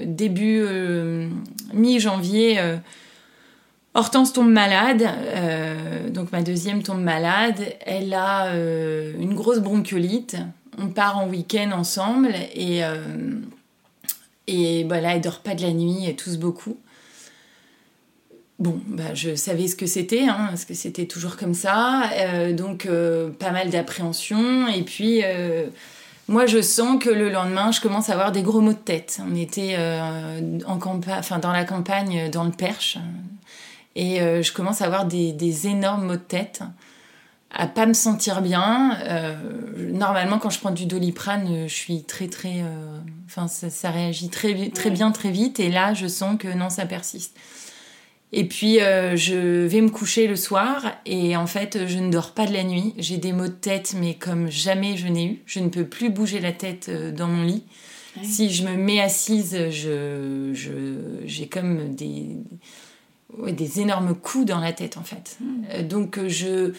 Début 0.05 0.63
mi-janvier, 1.73 2.61
Hortense 3.95 4.33
tombe 4.33 4.51
malade. 4.51 5.07
donc 6.09 6.31
ma 6.31 6.41
deuxième 6.41 6.81
tombe 6.81 7.01
malade. 7.01 7.61
Elle 7.85 8.13
a 8.13 8.53
une 8.55 9.35
grosse 9.35 9.59
bronchiolite. 9.59 10.37
On 10.79 10.87
part 10.87 11.19
en 11.19 11.27
week-end 11.27 11.71
ensemble 11.73 12.33
et 12.55 12.81
et 14.47 14.83
voilà, 14.83 15.15
elle 15.15 15.21
dort 15.21 15.39
pas 15.39 15.55
de 15.55 15.61
la 15.61 15.71
nuit, 15.71 16.05
elle 16.05 16.15
tousse 16.15 16.37
beaucoup. 16.37 16.77
Bon, 18.59 18.81
bah, 18.87 19.13
je 19.13 19.35
savais 19.35 19.67
ce 19.67 19.75
que 19.75 19.85
c'était, 19.85 20.23
hein, 20.23 20.47
parce 20.49 20.65
que 20.65 20.73
c'était 20.73 21.05
toujours 21.05 21.37
comme 21.37 21.53
ça. 21.53 22.09
donc, 22.51 22.87
pas 23.39 23.51
mal 23.51 23.69
d'appréhension. 23.69 24.67
Et 24.67 24.81
puis, 24.81 25.21
moi, 26.29 26.45
je 26.45 26.61
sens 26.61 27.03
que 27.03 27.09
le 27.09 27.29
lendemain, 27.29 27.71
je 27.71 27.81
commence 27.81 28.09
à 28.09 28.13
avoir 28.13 28.31
des 28.31 28.43
gros 28.43 28.61
maux 28.61 28.71
de 28.71 28.77
tête. 28.77 29.19
On 29.29 29.35
était 29.35 29.75
euh, 29.77 30.59
en 30.65 30.77
dans 30.77 31.51
la 31.51 31.65
campagne, 31.65 32.29
dans 32.29 32.45
le 32.45 32.51
Perche, 32.51 32.97
et 33.95 34.21
euh, 34.21 34.41
je 34.41 34.51
commence 34.51 34.81
à 34.81 34.85
avoir 34.85 35.05
des, 35.05 35.67
énormes 35.67 36.05
maux 36.05 36.13
de 36.13 36.17
tête, 36.17 36.61
à 37.51 37.67
pas 37.67 37.85
me 37.85 37.93
sentir 37.93 38.41
bien. 38.41 38.97
Euh, 39.03 39.35
normalement, 39.91 40.39
quand 40.39 40.49
je 40.49 40.59
prends 40.59 40.71
du 40.71 40.85
doliprane, 40.85 41.67
je 41.67 41.73
suis 41.73 42.03
très 42.03 42.27
très, 42.27 42.63
enfin, 43.25 43.47
ça, 43.47 43.91
réagit 43.91 44.29
très 44.29 44.69
très 44.69 44.89
bien 44.89 45.11
très 45.11 45.31
vite, 45.31 45.59
et 45.59 45.69
là, 45.69 45.93
je 45.93 46.07
sens 46.07 46.37
que 46.39 46.47
non, 46.47 46.69
ça 46.69 46.85
persiste. 46.85 47.37
Et 48.35 48.45
puis, 48.45 48.81
euh, 48.81 49.15
je 49.15 49.67
vais 49.67 49.79
me 49.79 49.91
coucher 49.91 50.25
le 50.25 50.35
soir 50.35 50.91
et 51.05 51.37
en 51.37 51.45
fait, 51.45 51.85
je 51.85 51.99
ne 51.99 52.09
dors 52.09 52.31
pas 52.31 52.47
de 52.47 52.53
la 52.53 52.63
nuit. 52.63 52.95
J'ai 52.97 53.17
des 53.17 53.31
maux 53.31 53.47
de 53.47 53.53
tête, 53.53 53.93
mais 53.95 54.15
comme 54.15 54.49
jamais 54.49 54.97
je 54.97 55.07
n'ai 55.07 55.25
eu. 55.25 55.43
Je 55.45 55.59
ne 55.59 55.69
peux 55.69 55.85
plus 55.85 56.09
bouger 56.09 56.39
la 56.39 56.51
tête 56.51 56.87
euh, 56.89 57.11
dans 57.11 57.27
mon 57.27 57.43
lit. 57.43 57.63
Si 58.23 58.51
je 58.51 58.63
me 58.63 58.75
mets 58.75 59.01
assise, 59.01 59.57
je, 59.71 60.51
j'ai 61.25 61.47
comme 61.47 61.95
des, 61.95 62.37
des 63.47 63.81
énormes 63.81 64.15
coups 64.15 64.45
dans 64.45 64.59
la 64.59 64.73
tête, 64.73 64.97
en 64.97 65.03
fait. 65.03 65.37
Hmm. 65.39 65.63
Euh, 65.71 65.83
donc, 65.83 66.19
je 66.27 66.73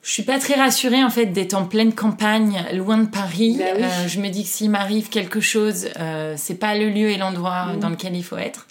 je 0.00 0.12
suis 0.12 0.22
pas 0.22 0.38
très 0.38 0.54
rassurée 0.54 1.02
en 1.02 1.10
fait 1.10 1.26
d'être 1.26 1.54
en 1.54 1.66
pleine 1.66 1.92
campagne, 1.92 2.64
loin 2.72 2.98
de 2.98 3.08
Paris. 3.08 3.58
Bah 3.58 4.06
je 4.06 4.20
me 4.20 4.28
dis 4.28 4.44
que 4.44 4.48
s'il 4.48 4.70
m'arrive 4.70 5.08
quelque 5.08 5.40
chose, 5.40 5.88
euh, 5.98 6.34
c'est 6.36 6.54
pas 6.54 6.76
le 6.76 6.88
lieu 6.88 7.10
et 7.10 7.18
l'endroit 7.18 7.66
hmm. 7.66 7.80
dans 7.80 7.90
lequel 7.90 8.16
il 8.16 8.24
faut 8.24 8.38
être. 8.38 8.68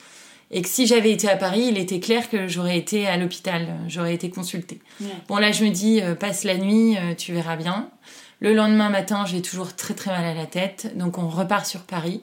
Et 0.49 0.61
que 0.61 0.69
si 0.69 0.87
j'avais 0.87 1.11
été 1.11 1.29
à 1.29 1.35
Paris, 1.35 1.67
il 1.69 1.77
était 1.77 1.99
clair 1.99 2.29
que 2.29 2.47
j'aurais 2.47 2.77
été 2.77 3.05
à 3.05 3.17
l'hôpital, 3.17 3.67
j'aurais 3.87 4.13
été 4.13 4.29
consultée. 4.29 4.79
Bon, 5.27 5.37
là, 5.37 5.51
je 5.51 5.65
me 5.65 5.69
dis, 5.69 6.01
euh, 6.01 6.15
passe 6.15 6.43
la 6.45 6.57
nuit, 6.57 6.95
euh, 6.97 7.13
tu 7.15 7.33
verras 7.33 7.57
bien. 7.57 7.89
Le 8.39 8.53
lendemain 8.53 8.89
matin, 8.89 9.25
j'ai 9.25 9.41
toujours 9.41 9.75
très 9.75 9.93
très 9.93 10.11
mal 10.11 10.23
à 10.23 10.33
la 10.33 10.45
tête, 10.45 10.95
donc 10.95 11.17
on 11.17 11.27
repart 11.27 11.65
sur 11.65 11.81
Paris. 11.81 12.21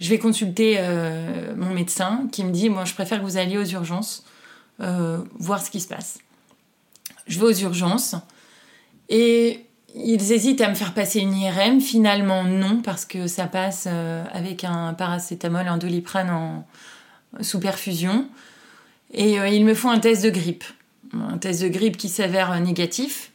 Je 0.00 0.10
vais 0.10 0.18
consulter 0.18 0.76
euh, 0.78 1.54
mon 1.56 1.70
médecin 1.70 2.28
qui 2.30 2.44
me 2.44 2.50
dit, 2.50 2.68
moi, 2.68 2.84
je 2.84 2.94
préfère 2.94 3.18
que 3.18 3.24
vous 3.24 3.36
alliez 3.36 3.58
aux 3.58 3.64
urgences, 3.64 4.24
voir 4.78 5.60
ce 5.60 5.70
qui 5.70 5.80
se 5.80 5.88
passe. 5.88 6.18
Je 7.26 7.38
vais 7.40 7.46
aux 7.46 7.52
urgences 7.52 8.14
et 9.08 9.66
ils 9.94 10.32
hésitent 10.32 10.60
à 10.60 10.68
me 10.68 10.74
faire 10.74 10.94
passer 10.94 11.18
une 11.18 11.34
IRM. 11.34 11.80
Finalement, 11.80 12.44
non, 12.44 12.80
parce 12.80 13.04
que 13.04 13.26
ça 13.26 13.46
passe 13.46 13.88
avec 13.88 14.62
un 14.62 14.94
paracétamol, 14.94 15.66
un 15.66 15.78
doliprane 15.78 16.30
en 16.30 16.64
sous 17.40 17.60
perfusion. 17.60 18.28
Et 19.12 19.38
euh, 19.38 19.48
ils 19.48 19.64
me 19.64 19.74
font 19.74 19.90
un 19.90 19.98
test 19.98 20.22
de 20.22 20.30
grippe. 20.30 20.64
Un 21.12 21.38
test 21.38 21.62
de 21.62 21.68
grippe 21.68 21.96
qui 21.96 22.08
s'avère 22.08 22.58
négatif. 22.60 23.32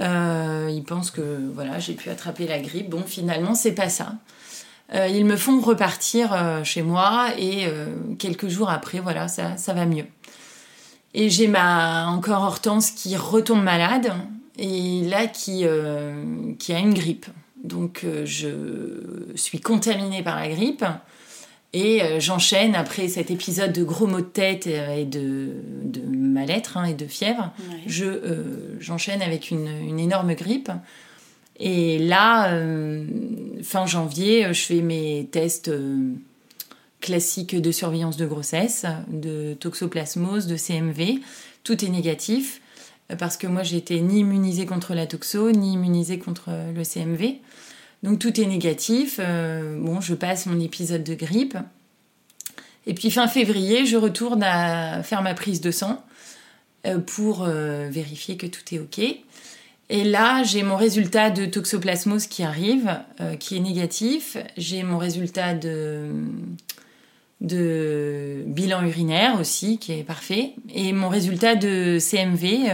Euh, 0.00 0.70
ils 0.72 0.84
pensent 0.84 1.10
que 1.10 1.50
voilà, 1.52 1.80
j'ai 1.80 1.94
pu 1.94 2.10
attraper 2.10 2.46
la 2.46 2.60
grippe. 2.60 2.90
Bon, 2.90 3.02
finalement, 3.04 3.54
c'est 3.54 3.72
pas 3.72 3.88
ça. 3.88 4.14
Euh, 4.94 5.06
ils 5.06 5.24
me 5.24 5.36
font 5.36 5.60
repartir 5.60 6.62
chez 6.64 6.82
moi 6.82 7.28
et 7.38 7.66
quelques 8.18 8.48
jours 8.48 8.70
après, 8.70 9.00
voilà, 9.00 9.28
ça, 9.28 9.56
ça 9.56 9.72
va 9.72 9.86
mieux. 9.86 10.06
Et 11.14 11.30
j'ai 11.30 11.48
ma 11.48 12.06
encore 12.08 12.42
Hortense 12.42 12.90
qui 12.90 13.16
retombe 13.16 13.62
malade 13.62 14.12
et 14.58 15.02
là 15.08 15.26
qui, 15.26 15.64
qui 16.58 16.72
a 16.72 16.78
une 16.78 16.94
grippe. 16.94 17.26
Donc 17.62 18.04
je 18.24 18.48
suis 19.34 19.60
contaminée 19.60 20.22
par 20.22 20.36
la 20.36 20.48
grippe. 20.48 20.84
Et 21.74 22.02
euh, 22.02 22.18
j'enchaîne 22.18 22.74
après 22.74 23.08
cet 23.08 23.30
épisode 23.30 23.72
de 23.72 23.84
gros 23.84 24.06
maux 24.06 24.20
de 24.20 24.26
tête 24.26 24.66
euh, 24.66 24.96
et 24.96 25.04
de, 25.04 25.50
de 25.84 26.00
mal-être 26.00 26.78
hein, 26.78 26.84
et 26.84 26.94
de 26.94 27.06
fièvre. 27.06 27.52
Je 27.86 28.06
euh, 28.06 28.80
j'enchaîne 28.80 29.20
avec 29.20 29.50
une, 29.50 29.68
une, 29.68 29.98
énorme 29.98 30.34
grippe. 30.34 30.70
Et 31.58 31.98
là, 31.98 32.56
fin 33.62 33.86
janvier, 33.86 34.54
je 34.54 34.62
fais 34.62 34.80
mes 34.80 35.28
tests 35.30 35.72
classiques 37.00 37.60
de 37.60 37.72
surveillance 37.72 38.16
de 38.16 38.26
grossesse, 38.26 38.86
de 39.08 39.54
toxoplasmose, 39.54 40.46
de 40.46 40.56
CMV. 40.56 41.20
Tout 41.64 41.84
est 41.84 41.88
négatif 41.88 42.60
parce 43.18 43.36
que 43.36 43.48
moi, 43.48 43.64
j'étais 43.64 44.00
ni 44.00 44.20
immunisée 44.20 44.66
contre 44.66 44.94
la 44.94 45.06
toxo, 45.06 45.50
ni 45.50 45.72
immunisée 45.72 46.18
contre 46.18 46.50
le 46.74 46.84
CMV. 46.84 47.40
Donc 48.02 48.18
tout 48.18 48.40
est 48.40 48.46
négatif. 48.46 49.18
Euh, 49.18 49.78
bon, 49.78 50.00
je 50.00 50.14
passe 50.14 50.46
mon 50.46 50.60
épisode 50.60 51.04
de 51.04 51.14
grippe. 51.14 51.56
Et 52.86 52.94
puis 52.94 53.10
fin 53.10 53.28
février, 53.28 53.86
je 53.86 53.96
retourne 53.96 54.42
à 54.42 55.02
faire 55.02 55.22
ma 55.22 55.34
prise 55.34 55.60
de 55.60 55.70
sang 55.70 56.04
euh, 56.86 56.98
pour 56.98 57.42
euh, 57.42 57.88
vérifier 57.90 58.36
que 58.36 58.46
tout 58.46 58.62
est 58.72 58.78
OK. 58.78 59.00
Et 59.90 60.04
là, 60.04 60.42
j'ai 60.42 60.62
mon 60.62 60.76
résultat 60.76 61.30
de 61.30 61.46
toxoplasmose 61.46 62.26
qui 62.26 62.42
arrive, 62.42 62.98
qui 63.40 63.56
est 63.56 63.60
négatif. 63.60 64.36
J'ai 64.58 64.82
mon 64.82 64.98
résultat 64.98 65.54
de, 65.54 66.10
de 67.40 68.42
bilan 68.46 68.82
urinaire 68.84 69.38
aussi, 69.40 69.78
qui 69.78 69.92
est 69.92 70.02
parfait. 70.02 70.52
Et 70.74 70.92
mon 70.92 71.08
résultat 71.08 71.54
de 71.54 71.98
CMV 71.98 72.68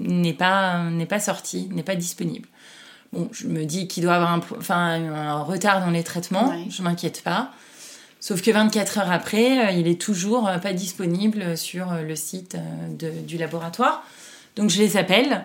n'est 0.00 0.32
pas, 0.32 0.82
pas 1.08 1.20
sorti, 1.20 1.68
n'est 1.70 1.82
pas 1.82 1.94
disponible. 1.96 2.48
Bon, 3.12 3.28
je 3.30 3.46
me 3.46 3.64
dis 3.64 3.86
qu'il 3.86 4.02
doit 4.02 4.14
avoir 4.14 4.32
un, 4.32 4.40
enfin, 4.58 4.76
un 5.14 5.42
retard 5.42 5.80
dans 5.84 5.90
les 5.90 6.02
traitements, 6.02 6.48
Ouais. 6.50 6.64
je 6.68 6.82
m'inquiète 6.82 7.22
pas. 7.22 7.52
Sauf 8.18 8.42
que 8.42 8.50
24 8.50 8.98
heures 8.98 9.12
après, 9.12 9.66
euh, 9.68 9.70
il 9.70 9.86
est 9.86 10.00
toujours 10.00 10.48
euh, 10.48 10.56
pas 10.58 10.72
disponible 10.72 11.56
sur 11.56 11.92
euh, 11.92 12.02
le 12.02 12.16
site 12.16 12.54
euh, 12.56 12.58
de- 12.88 13.20
du 13.24 13.36
laboratoire. 13.36 14.02
Donc 14.56 14.70
je 14.70 14.78
les 14.80 14.96
appelle, 14.96 15.44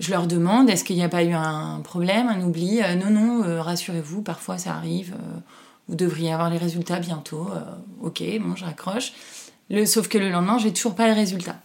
je 0.00 0.10
leur 0.10 0.26
demande 0.26 0.70
est-ce 0.70 0.84
qu'il 0.84 0.96
n'y 0.96 1.02
a 1.04 1.08
pas 1.08 1.24
eu 1.24 1.32
un 1.32 1.80
problème, 1.82 2.28
un 2.28 2.40
oubli? 2.42 2.80
Euh, 2.82 2.94
Non, 2.94 3.10
non, 3.10 3.44
euh, 3.44 3.60
rassurez-vous, 3.62 4.22
parfois 4.22 4.58
ça 4.58 4.74
arrive. 4.74 5.14
euh, 5.14 5.38
vous 5.88 5.96
devriez 5.96 6.32
avoir 6.32 6.50
les 6.50 6.58
résultats 6.58 6.98
bientôt. 7.00 7.48
Ok, 8.02 8.22
bon, 8.42 8.54
je 8.54 8.64
raccroche. 8.66 9.12
Le, 9.70 9.86
sauf 9.86 10.06
que 10.08 10.18
le 10.18 10.28
lendemain, 10.30 10.58
j'ai 10.58 10.70
toujours 10.70 10.94
pas 10.94 11.06
les 11.06 11.14
résultats. 11.14 11.56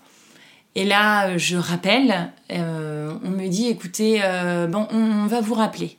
Et 0.75 0.85
là, 0.85 1.37
je 1.37 1.57
rappelle, 1.57 2.31
euh, 2.51 3.13
on 3.25 3.29
me 3.31 3.47
dit 3.49 3.67
écoutez, 3.67 4.21
euh, 4.23 4.65
bon, 4.67 4.87
on, 4.91 4.97
on 4.97 5.25
va 5.27 5.41
vous 5.41 5.53
rappeler. 5.55 5.97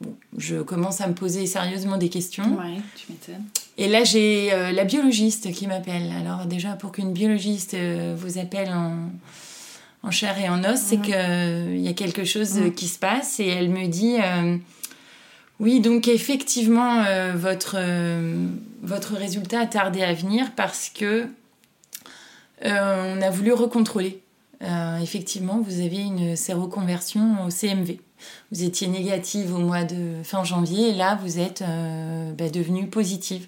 Bon, 0.00 0.14
je 0.38 0.62
commence 0.62 1.02
à 1.02 1.08
me 1.08 1.12
poser 1.12 1.44
sérieusement 1.46 1.98
des 1.98 2.08
questions. 2.08 2.56
Ouais, 2.56 2.78
tu 2.96 3.12
m'étonnes. 3.12 3.44
Et 3.76 3.86
là, 3.86 4.02
j'ai 4.02 4.50
euh, 4.52 4.72
la 4.72 4.84
biologiste 4.84 5.52
qui 5.52 5.66
m'appelle. 5.66 6.10
Alors 6.18 6.46
déjà, 6.46 6.70
pour 6.70 6.90
qu'une 6.92 7.12
biologiste 7.12 7.76
vous 8.16 8.38
appelle 8.38 8.70
en, 8.70 9.10
en 10.08 10.10
chair 10.10 10.38
et 10.40 10.48
en 10.48 10.64
os, 10.64 10.78
c'est 10.80 10.96
Mhm. 10.96 11.02
qu'il 11.02 11.80
y 11.80 11.88
a 11.88 11.92
quelque 11.92 12.24
chose 12.24 12.58
euh, 12.58 12.70
qui 12.70 12.88
se 12.88 12.98
passe. 12.98 13.40
Et 13.40 13.46
elle 13.46 13.68
me 13.68 13.86
dit, 13.86 14.16
euh, 14.20 14.56
oui, 15.60 15.80
donc 15.80 16.08
effectivement, 16.08 17.04
euh, 17.06 17.32
votre, 17.36 17.76
votre 18.82 19.14
résultat 19.14 19.60
a 19.60 19.66
tardé 19.66 20.02
à 20.02 20.14
venir 20.14 20.52
parce 20.56 20.90
que 20.90 21.28
on 22.64 23.22
a 23.22 23.30
voulu 23.30 23.52
recontrôler. 23.52 24.20
Euh, 24.62 24.98
effectivement, 24.98 25.60
vous 25.60 25.80
avez 25.80 25.98
une 26.00 26.34
séroconversion 26.34 27.44
au 27.46 27.50
CMV. 27.50 28.00
Vous 28.50 28.64
étiez 28.64 28.88
négative 28.88 29.54
au 29.54 29.58
mois 29.58 29.84
de 29.84 30.14
fin 30.24 30.42
janvier 30.42 30.88
et 30.90 30.94
là, 30.94 31.16
vous 31.22 31.38
êtes 31.38 31.62
euh, 31.62 32.32
bah, 32.32 32.48
devenue 32.50 32.88
positive. 32.88 33.46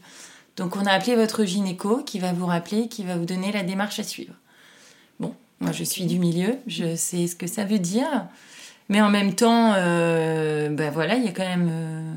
Donc, 0.57 0.77
on 0.77 0.87
a 0.87 0.93
appelé 0.93 1.17
votre 1.17 1.45
gynéco 1.45 2.03
qui 2.05 2.21
va 2.21 2.33
vous 2.33 2.47
rappeler, 2.47 2.87
qui 2.87 3.03
va 3.03 3.17
vous 3.17 3.25
donner 3.25 3.51
la 3.51 3.65
démarche 3.65 3.99
à 3.99 4.05
suivre. 4.05 4.35
Moi, 5.61 5.73
je 5.73 5.85
suis 5.85 6.07
du 6.07 6.19
milieu, 6.19 6.57
je 6.67 6.97
sais 6.97 7.27
ce 7.27 7.37
que 7.37 7.47
ça 7.47 7.65
veut 7.65 7.79
dire. 7.79 8.27
Mais 8.89 9.01
en 9.03 9.11
même 9.11 9.35
temps, 9.35 9.75
euh, 9.77 10.69
bah 10.71 10.91
voilà, 10.91 11.17
il 11.17 11.25
y 11.25 11.29
a 11.29 11.33
quand 11.33 11.45
même. 11.47 11.69
euh, 11.71 12.13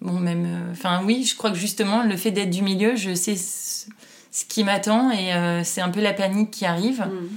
bon, 0.00 0.12
même. 0.18 0.44
euh, 0.46 0.72
Enfin, 0.72 1.02
oui, 1.04 1.24
je 1.24 1.36
crois 1.36 1.50
que 1.50 1.56
justement, 1.58 2.02
le 2.02 2.16
fait 2.16 2.30
d'être 2.30 2.50
du 2.50 2.62
milieu, 2.62 2.96
je 2.96 3.14
sais 3.14 3.36
ce, 3.36 3.86
ce 4.32 4.44
qui 4.46 4.64
m'attend 4.64 5.10
et 5.12 5.30
c'est 5.64 5.80
un 5.82 5.90
peu 5.90 6.00
la 6.00 6.12
panique 6.14 6.50
qui 6.50 6.64
arrive. 6.66 7.00
Mhm. 7.00 7.28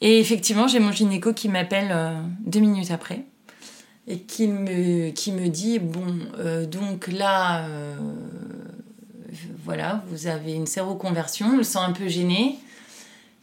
Et 0.00 0.18
effectivement, 0.20 0.66
j'ai 0.68 0.80
mon 0.80 0.92
gynéco 0.92 1.32
qui 1.32 1.48
m'appelle 1.48 1.94
deux 2.40 2.60
minutes 2.60 2.90
après 2.90 3.24
et 4.06 4.18
qui 4.18 4.48
me, 4.48 5.10
qui 5.12 5.32
me 5.32 5.48
dit 5.48 5.78
Bon, 5.78 6.04
donc 6.70 7.06
là, 7.06 7.66
voilà, 9.64 10.04
vous 10.08 10.26
avez 10.26 10.52
une 10.52 10.66
séroconversion, 10.66 11.52
je 11.52 11.56
le 11.58 11.62
sens 11.62 11.88
un 11.88 11.92
peu 11.92 12.08
gêné. 12.08 12.58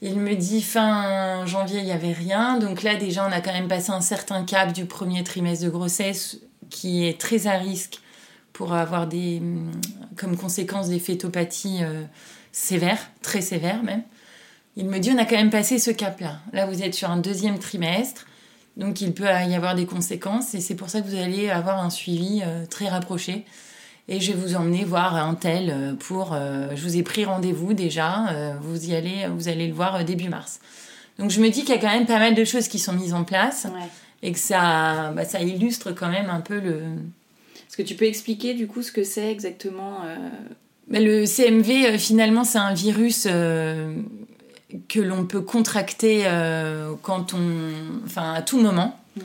Il 0.03 0.19
me 0.19 0.35
dit 0.35 0.63
fin 0.63 1.45
janvier, 1.45 1.79
il 1.79 1.85
n'y 1.85 1.91
avait 1.91 2.11
rien. 2.11 2.57
Donc 2.57 2.81
là, 2.81 2.95
déjà, 2.95 3.27
on 3.27 3.31
a 3.31 3.39
quand 3.39 3.53
même 3.53 3.67
passé 3.67 3.91
un 3.91 4.01
certain 4.01 4.43
cap 4.43 4.73
du 4.73 4.85
premier 4.85 5.23
trimestre 5.23 5.65
de 5.65 5.69
grossesse 5.69 6.39
qui 6.71 7.05
est 7.05 7.19
très 7.19 7.45
à 7.45 7.57
risque 7.57 7.99
pour 8.51 8.73
avoir 8.73 9.07
des, 9.07 9.37
hum, 9.39 9.71
comme 10.15 10.35
conséquence 10.37 10.89
des 10.89 10.99
fétopathies 10.99 11.83
euh, 11.83 12.03
sévères, 12.51 13.11
très 13.21 13.41
sévères 13.41 13.83
même. 13.83 14.03
Il 14.75 14.87
me 14.87 14.99
dit 14.99 15.11
on 15.11 15.17
a 15.17 15.25
quand 15.25 15.35
même 15.35 15.49
passé 15.49 15.77
ce 15.77 15.91
cap-là. 15.91 16.39
Là, 16.53 16.65
vous 16.65 16.81
êtes 16.81 16.95
sur 16.95 17.11
un 17.11 17.17
deuxième 17.17 17.59
trimestre, 17.59 18.25
donc 18.77 19.01
il 19.01 19.13
peut 19.13 19.25
y 19.25 19.55
avoir 19.55 19.75
des 19.75 19.85
conséquences 19.85 20.53
et 20.53 20.61
c'est 20.61 20.75
pour 20.75 20.89
ça 20.89 21.01
que 21.01 21.07
vous 21.07 21.15
allez 21.15 21.49
avoir 21.49 21.83
un 21.83 21.89
suivi 21.89 22.41
euh, 22.43 22.65
très 22.65 22.87
rapproché. 22.87 23.45
Et 24.13 24.19
je 24.19 24.33
vais 24.33 24.37
vous 24.37 24.55
emmener 24.57 24.83
voir 24.83 25.15
un 25.15 25.35
tel 25.35 25.69
euh, 25.69 25.93
pour. 25.93 26.33
euh, 26.33 26.67
je 26.75 26.83
vous 26.83 26.97
ai 26.97 27.01
pris 27.01 27.23
rendez-vous 27.23 27.73
déjà. 27.73 28.27
euh, 28.33 28.53
vous 28.61 28.89
y 28.89 28.93
allez, 28.93 29.25
vous 29.33 29.47
allez 29.47 29.67
le 29.67 29.73
voir 29.73 30.03
début 30.03 30.27
mars. 30.27 30.59
Donc 31.17 31.31
je 31.31 31.39
me 31.39 31.49
dis 31.49 31.61
qu'il 31.61 31.69
y 31.73 31.77
a 31.77 31.81
quand 31.81 31.87
même 31.93 32.05
pas 32.05 32.19
mal 32.19 32.35
de 32.35 32.43
choses 32.43 32.67
qui 32.67 32.77
sont 32.77 32.91
mises 32.91 33.13
en 33.13 33.23
place 33.23 33.67
Ouais. 33.73 33.87
et 34.21 34.33
que 34.33 34.39
ça, 34.39 35.11
bah, 35.15 35.23
ça 35.23 35.39
illustre 35.39 35.93
quand 35.93 36.09
même 36.09 36.29
un 36.29 36.41
peu 36.41 36.59
le. 36.59 36.81
Est-ce 37.67 37.77
que 37.77 37.83
tu 37.83 37.95
peux 37.95 38.03
expliquer 38.05 38.53
du 38.53 38.67
coup 38.67 38.81
ce 38.81 38.91
que 38.91 39.05
c'est 39.05 39.31
exactement 39.31 39.99
euh, 40.05 40.17
Mais 40.89 40.99
le 40.99 41.25
CMV, 41.25 41.69
euh, 41.85 41.97
finalement, 41.97 42.43
c'est 42.43 42.57
un 42.57 42.73
virus 42.73 43.27
euh, 43.31 43.95
que 44.89 44.99
l'on 44.99 45.25
peut 45.25 45.39
contracter 45.41 46.25
quand 47.01 47.33
on, 47.33 47.71
enfin, 48.05 48.33
à 48.33 48.41
tout 48.41 48.59
moment, 48.59 48.97
Mhm. 49.15 49.23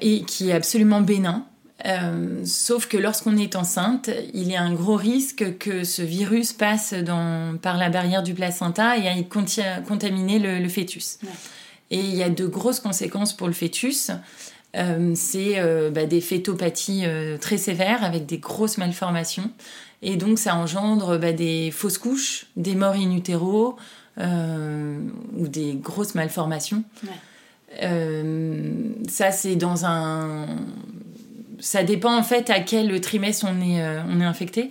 et 0.00 0.22
qui 0.22 0.50
est 0.50 0.52
absolument 0.52 1.00
bénin. 1.00 1.44
Euh, 1.86 2.42
sauf 2.44 2.86
que 2.86 2.96
lorsqu'on 2.96 3.36
est 3.36 3.56
enceinte, 3.56 4.10
il 4.34 4.50
y 4.50 4.56
a 4.56 4.62
un 4.62 4.74
gros 4.74 4.96
risque 4.96 5.58
que 5.58 5.84
ce 5.84 6.02
virus 6.02 6.52
passe 6.52 6.92
dans, 6.92 7.56
par 7.56 7.78
la 7.78 7.88
barrière 7.88 8.22
du 8.22 8.34
placenta 8.34 8.98
et 8.98 9.08
aille 9.08 9.28
contaminer 9.28 10.38
le, 10.38 10.58
le 10.58 10.68
fœtus. 10.68 11.18
Ouais. 11.22 11.28
Et 11.90 11.98
il 11.98 12.14
y 12.14 12.22
a 12.22 12.30
de 12.30 12.46
grosses 12.46 12.80
conséquences 12.80 13.32
pour 13.36 13.48
le 13.48 13.52
fœtus. 13.52 14.10
Euh, 14.76 15.12
c'est 15.16 15.58
euh, 15.58 15.90
bah, 15.90 16.06
des 16.06 16.20
fétopathies 16.20 17.02
euh, 17.04 17.36
très 17.38 17.58
sévères 17.58 18.04
avec 18.04 18.26
des 18.26 18.38
grosses 18.38 18.78
malformations. 18.78 19.50
Et 20.02 20.16
donc, 20.16 20.38
ça 20.38 20.54
engendre 20.54 21.18
bah, 21.18 21.32
des 21.32 21.70
fausses 21.70 21.98
couches, 21.98 22.46
des 22.56 22.74
morts 22.74 22.94
in 22.94 23.10
utero 23.12 23.76
ou 24.18 25.48
des 25.48 25.74
grosses 25.74 26.14
malformations. 26.14 26.84
Ouais. 27.04 29.02
Ça, 29.08 29.32
c'est 29.32 29.56
dans 29.56 29.86
un. 29.86 30.46
Ça 31.60 31.84
dépend 31.84 32.16
en 32.16 32.22
fait 32.22 32.50
à 32.50 32.60
quel 32.60 33.00
trimestre 33.00 33.46
on 33.48 33.60
est, 33.60 33.82
euh, 33.82 34.02
on 34.08 34.20
est 34.20 34.24
infecté. 34.24 34.70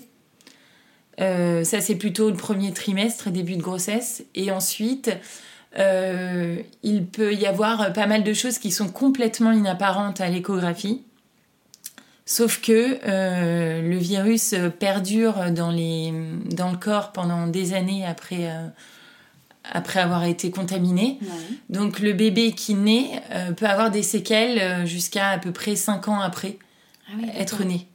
Euh, 1.22 1.64
ça, 1.64 1.82
c'est 1.82 1.96
plutôt 1.96 2.30
le 2.30 2.36
premier 2.36 2.74
trimestre, 2.74 3.30
début 3.30 3.56
de 3.56 3.62
grossesse. 3.62 4.24
Et 4.36 4.52
ensuite, 4.52 5.12
euh, 5.78 6.58
il 6.84 7.06
peut 7.06 7.34
y 7.34 7.46
avoir 7.46 7.94
pas 7.94 8.08
mal 8.08 8.24
de 8.24 8.34
choses 8.34 8.58
qui 8.58 8.72
sont 8.72 8.90
complètement 8.90 9.52
inapparentes 9.52 10.22
à 10.22 10.30
l'échographie. 10.30 11.04
Sauf 12.26 12.62
que 12.62 13.00
le 13.82 13.98
virus 13.98 14.54
perdure 14.80 15.52
dans, 15.52 15.72
les, 15.72 16.14
dans 16.46 16.70
le 16.70 16.78
corps 16.78 17.12
pendant 17.12 17.48
des 17.48 17.74
années 17.74 18.06
après, 18.06 18.52
après 19.72 20.00
avoir 20.00 20.24
été 20.26 20.52
contaminé. 20.52 21.18
ouais. 21.22 21.28
Donc 21.70 22.00
le 22.00 22.14
bébé 22.14 22.52
qui 22.52 22.76
naît 22.76 23.22
euh, 23.32 23.52
peut 23.52 23.66
avoir 23.66 23.92
des 23.92 24.04
séquelles 24.04 24.86
jusqu'à 24.86 25.30
à 25.30 25.38
peu 25.38 25.52
près 25.52 25.76
5 25.76 26.08
ans 26.08 26.20
après 26.20 26.58
Ah 27.10 27.16
oui, 27.18 27.30
être 27.36 27.64
né. 27.64 27.88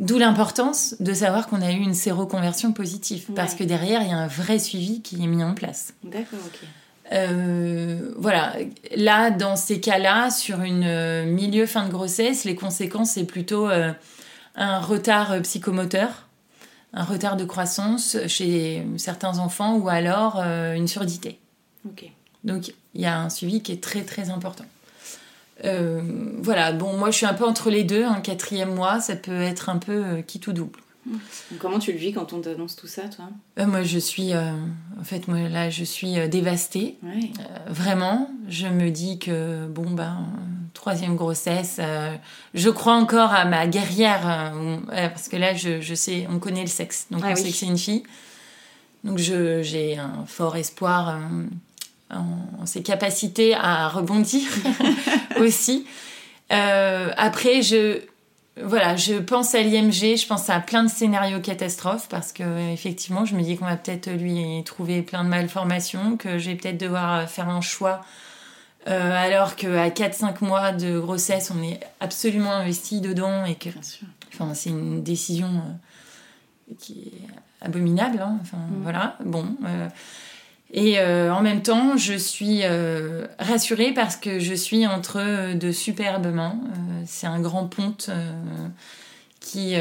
D'où 0.00 0.18
l'importance 0.18 0.94
de 1.00 1.12
savoir 1.12 1.48
qu'on 1.48 1.60
a 1.60 1.72
eu 1.72 1.78
une 1.78 1.94
séroconversion 1.94 2.72
positive. 2.72 3.26
Parce 3.34 3.54
que 3.54 3.64
derrière, 3.64 4.02
il 4.02 4.08
y 4.08 4.12
a 4.12 4.16
un 4.16 4.28
vrai 4.28 4.58
suivi 4.58 5.02
qui 5.02 5.22
est 5.22 5.26
mis 5.26 5.42
en 5.42 5.54
place. 5.54 5.94
D'accord, 6.04 6.38
ok. 6.46 6.68
Euh, 7.12 8.12
voilà, 8.16 8.54
là, 8.94 9.30
dans 9.30 9.56
ces 9.56 9.80
cas-là, 9.80 10.30
sur 10.30 10.60
une 10.60 10.84
euh, 10.84 11.24
milieu 11.24 11.66
fin 11.66 11.86
de 11.86 11.90
grossesse, 11.90 12.44
les 12.44 12.54
conséquences, 12.54 13.12
c'est 13.12 13.24
plutôt 13.24 13.68
euh, 13.68 13.92
un 14.54 14.78
retard 14.78 15.40
psychomoteur, 15.42 16.26
un 16.92 17.04
retard 17.04 17.36
de 17.36 17.44
croissance 17.44 18.16
chez 18.26 18.86
certains 18.98 19.38
enfants 19.38 19.76
ou 19.76 19.88
alors 19.88 20.36
une 20.36 20.88
surdité. 20.88 21.38
Ok. 21.86 22.10
Donc, 22.44 22.72
il 22.94 23.00
y 23.00 23.06
a 23.06 23.18
un 23.18 23.30
suivi 23.30 23.62
qui 23.62 23.72
est 23.72 23.82
très, 23.82 24.02
très 24.02 24.30
important. 24.30 24.64
Euh, 25.64 26.00
voilà, 26.40 26.72
bon, 26.72 26.96
moi, 26.96 27.10
je 27.10 27.16
suis 27.16 27.26
un 27.26 27.34
peu 27.34 27.44
entre 27.44 27.70
les 27.70 27.84
deux. 27.84 28.04
Un 28.04 28.20
quatrième 28.20 28.74
mois, 28.74 29.00
ça 29.00 29.16
peut 29.16 29.40
être 29.42 29.68
un 29.68 29.78
peu 29.78 30.04
euh, 30.04 30.22
qui 30.22 30.40
tout 30.40 30.52
double. 30.52 30.78
Comment 31.58 31.78
tu 31.78 31.92
le 31.92 31.98
vis 31.98 32.12
quand 32.12 32.32
on 32.34 32.40
t'annonce 32.40 32.76
tout 32.76 32.86
ça, 32.86 33.02
toi? 33.08 33.26
Euh, 33.58 33.66
moi, 33.66 33.82
je 33.82 33.98
suis... 33.98 34.34
en 34.34 35.04
fait, 35.04 35.26
moi, 35.26 35.48
là, 35.48 35.70
je 35.70 35.82
suis 35.84 36.28
dévastée. 36.28 36.96
Ouais. 37.02 37.30
Vraiment, 37.66 38.30
je 38.48 38.66
me 38.66 38.90
dis 38.90 39.18
que 39.18 39.66
bon 39.66 39.90
ben 39.90 40.26
troisième 40.74 41.16
grossesse, 41.16 41.80
je 42.54 42.70
crois 42.70 42.94
encore 42.94 43.32
à 43.32 43.44
ma 43.46 43.66
guerrière 43.66 44.52
parce 44.90 45.28
que 45.28 45.36
là 45.36 45.52
je, 45.54 45.80
je 45.80 45.94
sais, 45.94 46.26
on 46.30 46.38
connaît 46.38 46.60
le 46.60 46.68
sexe, 46.68 47.06
donc 47.10 47.22
Ah 47.24 47.30
on 47.30 47.34
oui. 47.34 47.40
sait 47.40 47.50
que 47.50 47.56
c'est 47.56 47.66
une 47.66 47.78
fille, 47.78 48.04
donc 49.02 49.18
j'ai 49.18 49.96
un 49.98 50.24
fort 50.26 50.56
espoir 50.56 51.18
en, 52.10 52.64
ses 52.66 52.82
capacités 52.82 53.54
à 53.54 53.88
rebondir 53.88 54.48
aussi. 55.40 55.86
Euh, 56.52 57.10
après 57.16 57.62
je 57.62 58.00
voilà, 58.60 58.96
je 58.96 59.14
pense 59.14 59.54
à 59.54 59.60
l'IMG, 59.62 60.16
je 60.16 60.26
pense 60.26 60.50
à 60.50 60.58
plein 60.58 60.82
de 60.82 60.88
scénarios 60.90 61.38
catastrophes 61.38 62.08
parce 62.08 62.32
que 62.32 62.72
effectivement, 62.72 63.24
je 63.24 63.36
me 63.36 63.42
dis 63.42 63.56
qu'on 63.56 63.66
va 63.66 63.76
peut-être 63.76 64.10
lui 64.10 64.64
trouver 64.64 65.02
plein 65.02 65.22
de 65.22 65.28
malformations, 65.28 66.16
que 66.16 66.38
je 66.40 66.50
vais 66.50 66.56
peut-être 66.56 66.78
devoir 66.78 67.28
faire 67.30 67.48
un 67.48 67.60
choix 67.60 68.00
euh, 68.88 69.12
alors 69.14 69.54
qu'à 69.54 69.90
4-5 69.90 70.44
mois 70.44 70.72
de 70.72 70.98
grossesse, 70.98 71.52
on 71.56 71.62
est 71.62 71.78
absolument 72.00 72.50
investi 72.52 73.00
dedans 73.00 73.44
et 73.44 73.54
que 73.54 73.68
enfin, 74.32 74.54
c'est 74.54 74.70
une 74.70 75.02
décision 75.04 75.48
euh, 75.48 76.74
qui 76.80 77.12
est 77.12 77.64
abominable. 77.64 78.20
hein. 78.20 78.38
Enfin, 78.40 78.56
Mm. 78.56 78.82
voilà, 78.82 79.16
bon. 79.24 79.46
Euh, 80.70 80.74
Et 80.74 80.98
euh, 80.98 81.32
en 81.32 81.42
même 81.42 81.62
temps, 81.62 81.96
je 81.96 82.14
suis 82.14 82.60
euh, 82.62 83.26
rassurée 83.38 83.92
parce 83.92 84.16
que 84.16 84.38
je 84.38 84.54
suis 84.54 84.86
entre 84.86 85.54
de 85.54 85.72
superbes 85.72 86.32
mains. 86.32 86.58
Euh, 86.62 87.02
c'est 87.06 87.26
un 87.26 87.40
grand 87.40 87.66
ponte 87.66 88.10
qui, 89.40 89.74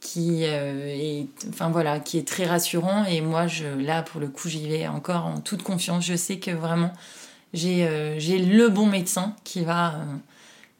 qui, 0.00 0.42
est, 0.44 1.26
enfin, 1.50 1.68
voilà, 1.70 2.00
qui 2.00 2.18
est 2.18 2.26
très 2.26 2.46
rassurant. 2.46 3.04
Et 3.04 3.20
moi, 3.20 3.46
je, 3.46 3.66
là, 3.66 4.02
pour 4.02 4.20
le 4.20 4.28
coup, 4.28 4.48
j'y 4.48 4.68
vais 4.68 4.86
encore 4.86 5.26
en 5.26 5.40
toute 5.40 5.62
confiance. 5.62 6.04
Je 6.04 6.16
sais 6.16 6.38
que 6.38 6.50
vraiment, 6.50 6.92
j'ai 7.52 7.86
le 8.38 8.68
bon 8.68 8.86
médecin 8.86 9.36
qui 9.44 9.62
va, 9.62 9.94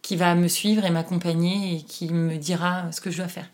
qui 0.00 0.16
va 0.16 0.34
me 0.34 0.48
suivre 0.48 0.84
et 0.84 0.90
m'accompagner 0.90 1.76
et 1.76 1.82
qui 1.82 2.10
me 2.12 2.36
dira 2.36 2.90
ce 2.92 3.00
que 3.00 3.10
je 3.10 3.18
dois 3.18 3.28
faire. 3.28 3.48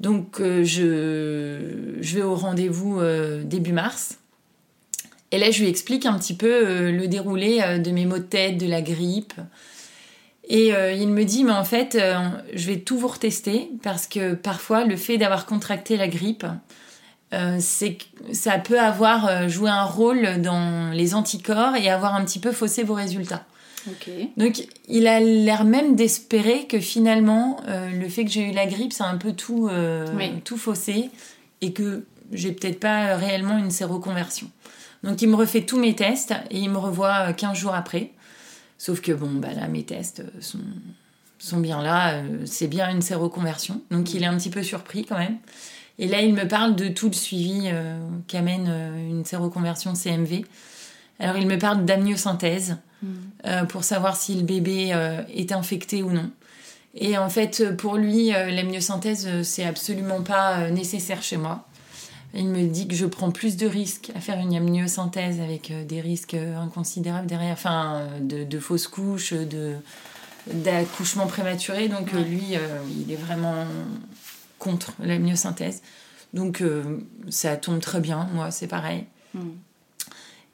Donc 0.00 0.40
euh, 0.40 0.64
je, 0.64 2.14
vais 2.14 2.22
au 2.22 2.34
rendez-vous 2.34 3.00
euh, 3.00 3.42
début 3.42 3.72
mars. 3.72 4.18
Et 5.32 5.38
là, 5.38 5.50
je 5.50 5.60
lui 5.60 5.68
explique 5.68 6.06
un 6.06 6.18
petit 6.18 6.34
peu 6.34 6.46
euh, 6.46 6.92
le 6.92 7.08
déroulé 7.08 7.60
de 7.78 7.90
mes 7.90 8.06
maux 8.06 8.18
de 8.18 8.22
tête, 8.22 8.58
de 8.58 8.66
la 8.66 8.82
grippe. 8.82 9.34
Et 10.48 10.68
il 10.68 11.08
me 11.08 11.24
dit, 11.24 11.42
mais 11.42 11.50
en 11.50 11.64
fait, 11.64 11.98
je 12.54 12.66
vais 12.68 12.78
tout 12.78 12.96
vous 12.96 13.08
retester 13.08 13.68
parce 13.82 14.06
que 14.06 14.34
parfois, 14.34 14.84
le 14.84 14.94
fait 14.94 15.18
d'avoir 15.18 15.44
contracté 15.44 15.96
la 15.96 16.06
grippe, 16.06 16.46
ça 17.32 18.58
peut 18.60 18.78
avoir 18.78 19.48
joué 19.48 19.70
un 19.70 19.82
rôle 19.82 20.40
dans 20.40 20.92
les 20.92 21.16
anticorps 21.16 21.74
et 21.74 21.90
avoir 21.90 22.14
un 22.14 22.24
petit 22.24 22.38
peu 22.38 22.52
faussé 22.52 22.84
vos 22.84 22.94
résultats. 22.94 23.44
Donc 24.36 24.66
il 24.88 25.06
a 25.06 25.20
l'air 25.20 25.64
même 25.64 25.96
d'espérer 25.96 26.66
que 26.66 26.80
finalement 26.80 27.60
euh, 27.68 27.90
le 27.90 28.08
fait 28.08 28.24
que 28.24 28.30
j'ai 28.30 28.50
eu 28.50 28.52
la 28.52 28.66
grippe, 28.66 28.92
ça 28.92 29.04
a 29.04 29.08
un 29.08 29.16
peu 29.16 29.32
tout, 29.32 29.68
euh, 29.68 30.06
tout 30.44 30.56
faussé 30.56 31.10
et 31.60 31.72
que 31.72 32.04
j'ai 32.32 32.52
peut-être 32.52 32.80
pas 32.80 33.16
réellement 33.16 33.58
une 33.58 33.70
séroconversion. 33.70 34.50
Donc 35.02 35.22
il 35.22 35.28
me 35.28 35.36
refait 35.36 35.62
tous 35.62 35.78
mes 35.78 35.94
tests 35.94 36.34
et 36.50 36.58
il 36.58 36.70
me 36.70 36.78
revoit 36.78 37.32
15 37.32 37.50
euh, 37.50 37.54
jours 37.54 37.74
après. 37.74 38.12
Sauf 38.78 39.00
que 39.00 39.12
bon, 39.12 39.30
bah 39.34 39.52
là 39.54 39.68
mes 39.68 39.84
tests 39.84 40.22
sont, 40.40 40.58
sont 41.38 41.60
bien 41.60 41.82
là, 41.82 42.22
c'est 42.44 42.66
bien 42.66 42.90
une 42.90 43.02
séroconversion. 43.02 43.80
Donc 43.90 44.12
il 44.12 44.22
est 44.22 44.26
un 44.26 44.36
petit 44.36 44.50
peu 44.50 44.62
surpris 44.62 45.04
quand 45.04 45.18
même. 45.18 45.38
Et 45.98 46.06
là 46.06 46.20
il 46.20 46.34
me 46.34 46.46
parle 46.46 46.76
de 46.76 46.88
tout 46.88 47.06
le 47.06 47.14
suivi 47.14 47.70
qu'amène 48.28 48.70
une 49.08 49.24
séroconversion 49.24 49.94
CMV. 49.94 50.44
Alors 51.18 51.36
il 51.36 51.46
me 51.46 51.58
parle 51.58 51.84
d'amniosynthèse 51.84 52.76
euh, 53.44 53.64
pour 53.64 53.84
savoir 53.84 54.16
si 54.16 54.34
le 54.34 54.42
bébé 54.42 54.90
euh, 54.92 55.22
est 55.32 55.52
infecté 55.52 56.02
ou 56.02 56.10
non. 56.10 56.30
Et 56.94 57.18
en 57.18 57.28
fait, 57.28 57.76
pour 57.76 57.96
lui, 57.96 58.34
euh, 58.34 58.50
la 58.50 58.62
myosynthèse, 58.62 59.42
c'est 59.42 59.64
absolument 59.64 60.22
pas 60.22 60.70
nécessaire 60.70 61.22
chez 61.22 61.36
moi. 61.36 61.66
Il 62.34 62.48
me 62.48 62.66
dit 62.66 62.88
que 62.88 62.94
je 62.94 63.06
prends 63.06 63.30
plus 63.30 63.56
de 63.56 63.66
risques 63.66 64.10
à 64.14 64.20
faire 64.20 64.38
une 64.38 64.54
amniosynthèse 64.54 65.40
avec 65.40 65.72
des 65.86 66.00
risques 66.00 66.34
inconsidérables 66.34 67.26
derrière, 67.26 67.52
enfin, 67.52 68.02
de, 68.20 68.58
fausses 68.58 68.88
couches, 68.88 69.32
de, 69.32 69.74
d'accouchement 70.52 71.26
prématuré. 71.26 71.88
Donc 71.88 72.12
lui, 72.12 72.56
il 72.90 73.12
est 73.12 73.16
vraiment 73.16 73.64
contre 74.58 74.92
la 75.00 75.18
myosynthèse. 75.18 75.82
Donc 76.34 76.62
ça 77.30 77.56
tombe 77.56 77.80
très 77.80 78.00
bien, 78.00 78.28
moi 78.34 78.50
c'est 78.50 78.66
pareil. 78.66 79.04
Mm. 79.32 79.40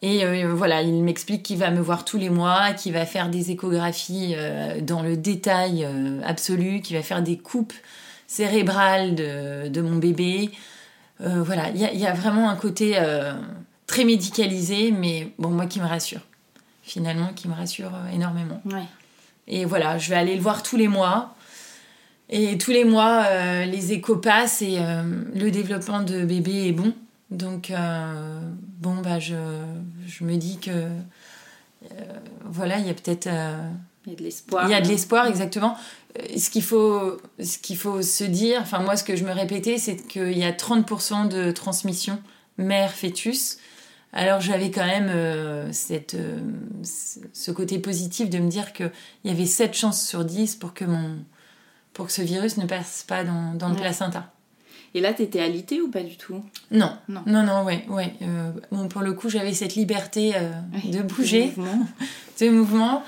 Et 0.02 0.24
euh, 0.24 0.52
voilà, 0.52 0.82
il 0.82 1.02
m'explique 1.04 1.44
qu'il 1.44 1.58
va 1.58 1.70
me 1.70 1.80
voir 1.80 2.04
tous 2.04 2.18
les 2.18 2.28
mois, 2.28 2.72
qu'il 2.72 2.92
va 2.92 3.06
faire 3.06 3.30
des 3.30 3.52
échographies 3.52 4.34
euh, 4.36 4.80
dans 4.80 5.00
le 5.00 5.16
détail 5.16 5.84
euh, 5.84 6.20
absolu, 6.24 6.80
qu'il 6.80 6.96
va 6.96 7.04
faire 7.04 7.22
des 7.22 7.38
coupes 7.38 7.72
cérébrales 8.26 9.14
de, 9.14 9.68
de 9.68 9.80
mon 9.80 9.96
bébé. 9.96 10.50
voilà, 11.20 11.68
il 11.70 11.76
y, 11.76 11.98
y, 12.00 12.06
a 12.06 12.14
vraiment 12.14 12.50
un 12.50 12.56
côté 12.56 12.98
très 13.86 14.04
médicalisé, 14.04 14.90
mais 14.90 15.32
bon, 15.38 15.50
moi 15.50 15.66
qui 15.66 15.80
me 15.80 15.86
rassure. 15.86 16.22
Finalement, 16.82 17.28
qui 17.36 17.46
me 17.46 17.54
rassure 17.54 17.92
énormément. 18.12 18.60
Ouais. 18.64 18.86
Et 19.46 19.66
voilà, 19.66 19.98
je 19.98 20.08
vais 20.08 20.16
aller 20.16 20.34
le 20.34 20.40
voir 20.40 20.62
tous 20.62 20.78
les 20.78 20.88
mois. 20.88 21.34
Et 22.30 22.56
tous 22.56 22.70
les 22.70 22.84
mois, 22.84 23.26
les 23.66 23.92
échos 23.92 24.16
passent 24.16 24.62
et 24.62 24.78
le 25.34 25.50
développement 25.50 26.00
de 26.00 26.24
bébé 26.24 26.68
est 26.68 26.72
bon. 26.72 26.94
Donc, 27.32 27.70
euh, 27.70 28.40
bon, 28.78 28.96
bah, 28.96 29.18
je, 29.18 29.34
je, 30.06 30.24
me 30.24 30.36
dis 30.36 30.58
que. 30.58 30.70
Euh, 30.70 31.88
voilà, 32.44 32.78
il 32.78 32.86
y 32.86 32.90
a 32.90 32.94
peut-être. 32.94 33.26
Euh, 33.26 33.70
il 34.04 34.12
y 34.12 34.14
a 34.14 34.18
de 34.18 34.22
l'espoir. 34.22 34.64
Il 34.68 34.70
y 34.70 34.74
a 34.74 34.80
de 34.82 34.88
l'espoir, 34.88 35.26
exactement. 35.26 35.76
Ce 36.36 36.50
qu'il 36.50 36.62
faut, 36.62 37.16
ce 37.42 37.56
qu'il 37.56 37.78
faut 37.78 38.02
se 38.02 38.24
dire, 38.24 38.60
enfin, 38.60 38.80
moi, 38.80 38.96
ce 38.96 39.04
que 39.04 39.16
je 39.16 39.24
me 39.24 39.32
répétais, 39.32 39.78
c'est 39.78 39.96
qu'il 39.96 40.36
y 40.36 40.44
a 40.44 40.52
30% 40.52 41.28
de 41.28 41.50
transmission 41.52 42.20
mère-fœtus. 42.58 43.58
Alors 44.12 44.42
j'avais 44.42 44.70
quand 44.70 44.84
même 44.84 45.72
cette, 45.72 46.18
ce 47.32 47.50
côté 47.50 47.78
positif 47.78 48.28
de 48.28 48.40
me 48.40 48.50
dire 48.50 48.74
qu'il 48.74 48.92
y 49.24 49.30
avait 49.30 49.46
7 49.46 49.72
chances 49.72 50.06
sur 50.06 50.26
10 50.26 50.56
pour 50.56 50.74
que, 50.74 50.84
mon, 50.84 51.16
pour 51.94 52.08
que 52.08 52.12
ce 52.12 52.20
virus 52.20 52.58
ne 52.58 52.66
passe 52.66 53.06
pas 53.08 53.24
dans, 53.24 53.54
dans 53.54 53.70
le 53.70 53.76
placenta. 53.76 54.31
Et 54.94 55.00
là, 55.00 55.14
t'étais 55.14 55.40
alité 55.40 55.80
ou 55.80 55.90
pas 55.90 56.02
du 56.02 56.16
tout? 56.16 56.42
Non. 56.70 56.92
Non, 57.08 57.22
non, 57.26 57.42
non, 57.42 57.64
ouais. 57.64 57.84
ouais. 57.88 58.12
Euh, 58.22 58.50
bon, 58.70 58.88
pour 58.88 59.00
le 59.00 59.14
coup, 59.14 59.30
j'avais 59.30 59.54
cette 59.54 59.74
liberté 59.74 60.32
euh, 60.36 60.50
de 60.84 61.00
bouger, 61.02 61.52
de 62.40 62.48
mouvement. 62.50 63.02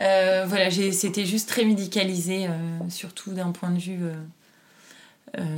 Euh, 0.00 0.44
voilà, 0.46 0.70
c'était 0.70 1.24
juste 1.24 1.48
très 1.48 1.64
médicalisé, 1.64 2.46
surtout 2.88 3.32
d'un 3.32 3.52
point 3.52 3.70
de 3.70 3.78
vue 3.78 4.00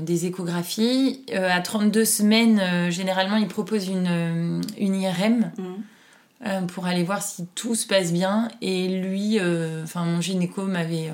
des 0.02 0.26
échographies. 0.26 1.24
à 1.32 1.60
32 1.60 2.04
semaines, 2.04 2.90
généralement, 2.90 3.36
ils 3.36 3.48
proposent 3.48 3.88
une, 3.88 4.62
une 4.78 5.00
IRM. 5.00 5.52
Mmh. 5.56 6.66
pour 6.66 6.86
aller 6.86 7.04
voir 7.04 7.22
si 7.22 7.46
tout 7.54 7.76
se 7.76 7.86
passe 7.86 8.12
bien 8.12 8.48
et 8.60 8.88
lui 8.88 9.38
enfin 9.84 10.04
mon 10.04 10.20
gynéco 10.20 10.64
m'avait 10.64 11.12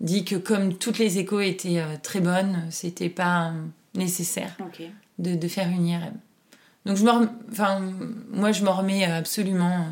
dit 0.00 0.24
que 0.24 0.36
comme 0.36 0.78
toutes 0.78 0.98
les 0.98 1.18
échos 1.18 1.40
étaient 1.40 1.82
très 2.02 2.20
bonnes 2.20 2.64
c'était 2.70 3.10
pas 3.10 3.52
nécessaire 3.94 4.56
de, 5.18 5.34
de, 5.34 5.48
faire 5.48 5.68
une 5.68 5.86
IRM. 5.86 6.14
Donc 6.86 6.96
je 6.96 7.04
moi 7.04 8.52
je 8.52 8.64
me 8.64 8.70
remets 8.70 9.04
absolument 9.04 9.86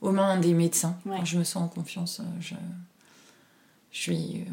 aux 0.00 0.12
mains 0.12 0.38
des 0.38 0.54
médecins. 0.54 0.96
je 1.24 1.38
me 1.38 1.44
sens 1.44 1.64
en 1.64 1.68
confiance, 1.68 2.20
je, 2.40 2.54
je 3.90 4.00
suis 4.00 4.44
euh, 4.46 4.50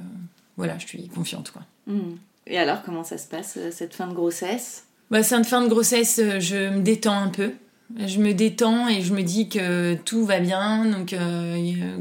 voilà, 0.58 0.78
je 0.78 0.88
suis 0.88 1.08
confiante 1.08 1.52
quoi. 1.52 1.64
Hmm. 1.88 2.16
Et 2.48 2.58
alors 2.58 2.84
comment 2.84 3.04
ça 3.04 3.18
se 3.18 3.28
passe 3.28 3.58
euh, 3.58 3.72
cette 3.72 3.94
fin 3.94 4.08
de 4.08 4.14
grossesse? 4.14 4.86
Bah, 5.12 5.24
cette 5.24 5.46
fin 5.46 5.62
de 5.62 5.68
grossesse, 5.68 6.20
euh, 6.20 6.40
je 6.40 6.70
me 6.70 6.82
détends 6.82 7.20
un 7.22 7.30
peu. 7.30 7.54
Je 7.98 8.20
me 8.20 8.34
détends 8.34 8.88
et 8.88 9.02
je 9.02 9.14
me 9.14 9.22
dis 9.22 9.50
que 9.50 9.94
tout 9.94 10.26
va 10.26 10.40
bien, 10.40 10.86
donc 10.86 11.16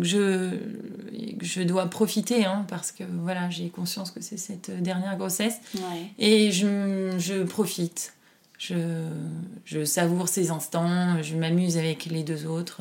je, 0.01 0.51
je 1.41 1.63
dois 1.63 1.87
profiter 1.87 2.45
hein, 2.47 2.65
parce 2.69 2.93
que 2.93 3.05
voilà, 3.21 3.51
j'ai 3.51 3.69
conscience 3.69 4.11
que 4.11 4.23
c'est 4.23 4.39
cette 4.39 4.71
dernière 4.83 5.17
grossesse 5.19 5.57
et 6.19 6.51
je, 6.51 7.15
je 7.19 7.43
profite. 7.43 8.15
Je, 8.59 8.77
je, 9.65 9.85
savoure 9.85 10.29
ces 10.29 10.51
instants, 10.51 11.21
je 11.21 11.35
m'amuse 11.35 11.77
avec 11.79 12.07
les 12.07 12.23
deux 12.23 12.47
autres. 12.47 12.81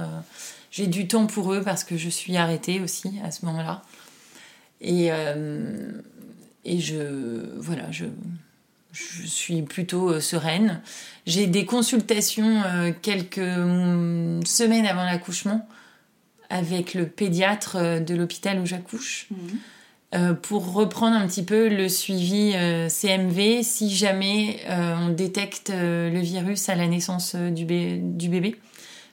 J'ai 0.71 0.87
du 0.87 1.07
temps 1.07 1.27
pour 1.27 1.53
eux 1.53 1.61
parce 1.61 1.83
que 1.83 1.97
je 1.97 2.07
suis 2.07 2.37
arrêtée 2.37 2.79
aussi 2.79 3.19
à 3.23 3.31
ce 3.31 3.45
moment-là. 3.45 3.81
Et, 4.79 5.11
euh, 5.11 5.91
et 6.65 6.79
je, 6.79 7.57
voilà, 7.57 7.91
je, 7.91 8.05
je 8.91 9.25
suis 9.25 9.61
plutôt 9.61 10.09
euh, 10.09 10.19
sereine. 10.19 10.81
J'ai 11.25 11.47
des 11.47 11.65
consultations 11.65 12.63
euh, 12.65 12.91
quelques 13.01 13.37
mm, 13.37 14.45
semaines 14.45 14.85
avant 14.85 15.05
l'accouchement 15.05 15.67
avec 16.51 16.93
le 16.93 17.07
pédiatre 17.07 17.77
euh, 17.77 17.99
de 17.99 18.13
l'hôpital 18.13 18.59
où 18.59 18.65
j'accouche 18.65 19.27
mhm. 19.31 19.37
euh, 20.13 20.33
pour 20.33 20.73
reprendre 20.73 21.15
un 21.15 21.25
petit 21.25 21.43
peu 21.43 21.69
le 21.69 21.89
suivi 21.89 22.51
euh, 22.53 22.89
CMV 22.89 23.63
si 23.63 23.89
jamais 23.89 24.59
on 24.67 25.09
détecte 25.09 25.71
le 25.73 26.19
virus 26.19 26.69
à 26.69 26.75
la 26.75 26.87
naissance 26.87 27.35
du, 27.35 27.65
du 27.65 28.29
bébé. 28.29 28.55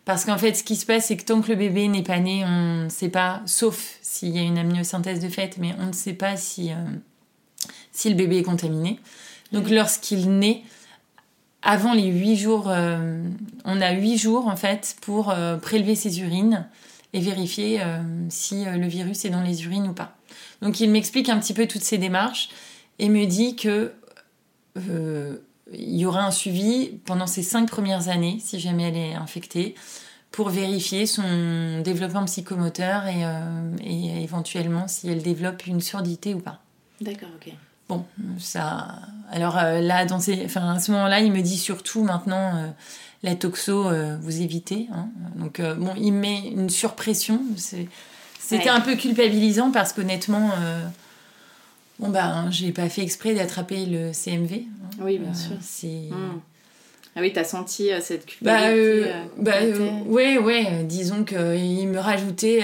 Parce 0.04 0.24
qu'en 0.24 0.38
fait, 0.38 0.54
ce 0.54 0.62
qui 0.62 0.74
se 0.74 0.86
passe, 0.86 1.06
c'est 1.06 1.16
que 1.16 1.24
tant 1.24 1.42
que 1.42 1.50
le 1.50 1.54
bébé 1.56 1.86
n'est 1.86 2.02
pas 2.02 2.18
né, 2.18 2.42
on 2.44 2.84
ne 2.84 2.88
sait 2.88 3.10
pas, 3.10 3.42
sauf 3.44 3.98
s'il 4.00 4.30
y 4.30 4.38
a 4.38 4.42
une 4.42 4.56
amniosynthèse 4.56 5.20
de 5.20 5.28
fait, 5.28 5.58
mais 5.58 5.74
on 5.78 5.86
ne 5.86 5.92
sait 5.92 6.14
pas 6.14 6.36
si, 6.38 6.70
si 7.92 8.08
le 8.08 8.14
bébé 8.14 8.38
est 8.38 8.42
contaminé. 8.42 8.98
Donc 9.52 9.70
lorsqu'il 9.70 10.38
naît, 10.38 10.62
avant 11.62 11.94
les 11.94 12.06
8 12.06 12.36
jours, 12.36 12.66
on 12.66 13.80
a 13.80 13.92
8 13.92 14.18
jours 14.18 14.46
en 14.46 14.56
fait 14.56 14.96
pour 15.00 15.34
prélever 15.60 15.94
ses 15.94 16.20
urines 16.20 16.66
et 17.12 17.20
vérifier 17.20 17.80
euh, 17.80 18.02
si 18.28 18.66
euh, 18.66 18.76
le 18.76 18.86
virus 18.86 19.24
est 19.24 19.30
dans 19.30 19.42
les 19.42 19.64
urines 19.64 19.88
ou 19.88 19.92
pas. 19.92 20.16
Donc 20.62 20.80
il 20.80 20.90
m'explique 20.90 21.28
un 21.28 21.38
petit 21.38 21.54
peu 21.54 21.66
toutes 21.66 21.82
ces 21.82 21.98
démarches 21.98 22.50
et 22.98 23.08
me 23.08 23.24
dit 23.26 23.56
que 23.56 23.92
euh, 24.76 25.38
il 25.72 25.96
y 25.96 26.06
aura 26.06 26.24
un 26.24 26.30
suivi 26.30 26.98
pendant 27.04 27.26
ces 27.26 27.42
cinq 27.42 27.68
premières 27.68 28.08
années, 28.08 28.38
si 28.40 28.58
jamais 28.58 28.84
elle 28.84 28.96
est 28.96 29.14
infectée, 29.14 29.74
pour 30.30 30.50
vérifier 30.50 31.06
son 31.06 31.80
développement 31.82 32.24
psychomoteur 32.24 33.06
et, 33.06 33.24
et 33.84 34.22
éventuellement 34.22 34.88
si 34.88 35.08
elle 35.08 35.22
développe 35.22 35.66
une 35.66 35.80
surdité 35.80 36.34
ou 36.34 36.40
pas. 36.40 36.60
D'accord, 37.00 37.30
ok. 37.36 37.52
Bon, 37.88 38.04
ça. 38.38 39.00
Alors 39.30 39.56
là, 39.56 40.06
dans 40.06 40.20
ces... 40.20 40.44
enfin, 40.44 40.74
à 40.74 40.80
ce 40.80 40.90
moment-là, 40.92 41.20
il 41.20 41.32
me 41.32 41.42
dit 41.42 41.58
surtout 41.58 42.02
maintenant 42.02 42.74
la 43.22 43.34
toxo, 43.34 43.90
vous 44.20 44.40
évitez. 44.40 44.88
Hein. 44.92 45.08
Donc 45.36 45.60
bon, 45.60 45.92
il 45.96 46.12
met 46.12 46.48
une 46.48 46.70
surpression. 46.70 47.42
C'était 48.38 48.70
un 48.70 48.80
peu 48.80 48.96
culpabilisant 48.96 49.70
parce 49.70 49.92
qu'honnêtement. 49.92 50.50
Bon, 51.98 52.10
bah, 52.10 52.44
j'ai 52.50 52.70
pas 52.70 52.88
fait 52.88 53.02
exprès 53.02 53.34
d'attraper 53.34 53.84
le 53.86 54.12
CMV. 54.12 54.52
Hein. 54.54 54.96
Oui, 55.00 55.18
bien 55.18 55.34
sûr. 55.34 55.56
Hmm. 56.10 56.38
Ah 57.16 57.20
oui, 57.20 57.32
t'as 57.32 57.44
senti 57.44 57.92
euh, 57.92 58.00
cette 58.00 58.26
bah, 58.40 58.58
culpabilité 58.58 59.10
Bah, 59.38 59.52
euh, 59.54 59.90
bah 60.04 60.06
ouais, 60.06 60.38
ouais. 60.38 60.84
Disons 60.84 61.24
qu'il 61.24 61.88
me 61.88 61.98
rajoutait 61.98 62.62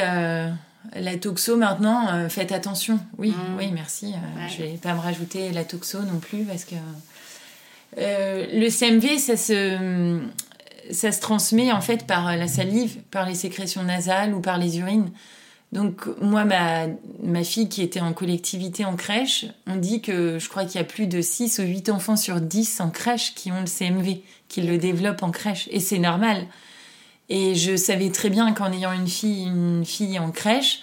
la 0.94 1.16
toxo 1.16 1.56
maintenant. 1.56 2.28
faites 2.28 2.52
attention. 2.52 2.98
Oui, 3.18 3.30
hmm. 3.30 3.56
oui, 3.58 3.70
merci. 3.72 4.14
Je 4.48 4.62
vais 4.62 4.78
pas 4.82 4.94
me 4.94 5.00
rajouter 5.00 5.50
la 5.52 5.64
toxo 5.64 6.00
non 6.02 6.18
plus 6.18 6.44
parce 6.44 6.64
que 6.64 6.74
le 7.96 8.68
CMV, 8.68 9.18
ça 9.18 9.36
se 9.36 10.20
ça 10.90 11.12
se 11.12 11.20
transmet 11.20 11.72
en 11.72 11.80
fait 11.80 12.06
par 12.06 12.36
la 12.36 12.48
salive, 12.48 12.98
par 13.10 13.26
les 13.26 13.34
sécrétions 13.34 13.82
nasales 13.82 14.34
ou 14.34 14.40
par 14.40 14.58
les 14.58 14.78
urines. 14.78 15.10
Donc 15.72 16.06
moi, 16.20 16.44
ma, 16.44 16.86
ma 17.22 17.42
fille 17.42 17.68
qui 17.68 17.82
était 17.82 18.00
en 18.00 18.12
collectivité 18.12 18.84
en 18.84 18.94
crèche, 18.94 19.46
on 19.66 19.76
dit 19.76 20.00
que 20.00 20.38
je 20.38 20.48
crois 20.48 20.64
qu'il 20.64 20.80
y 20.80 20.84
a 20.84 20.86
plus 20.86 21.08
de 21.08 21.20
6 21.20 21.58
ou 21.58 21.62
8 21.62 21.88
enfants 21.88 22.16
sur 22.16 22.40
10 22.40 22.80
en 22.80 22.90
crèche 22.90 23.34
qui 23.34 23.50
ont 23.50 23.60
le 23.60 23.66
CMV, 23.66 24.20
qui 24.48 24.62
le 24.62 24.78
développent 24.78 25.24
en 25.24 25.32
crèche. 25.32 25.68
Et 25.72 25.80
c'est 25.80 25.98
normal. 25.98 26.46
Et 27.28 27.54
je 27.54 27.76
savais 27.76 28.10
très 28.10 28.30
bien 28.30 28.52
qu'en 28.52 28.70
ayant 28.72 28.92
une 28.92 29.08
fille, 29.08 29.44
une 29.46 29.84
fille 29.84 30.18
en 30.18 30.30
crèche, 30.30 30.82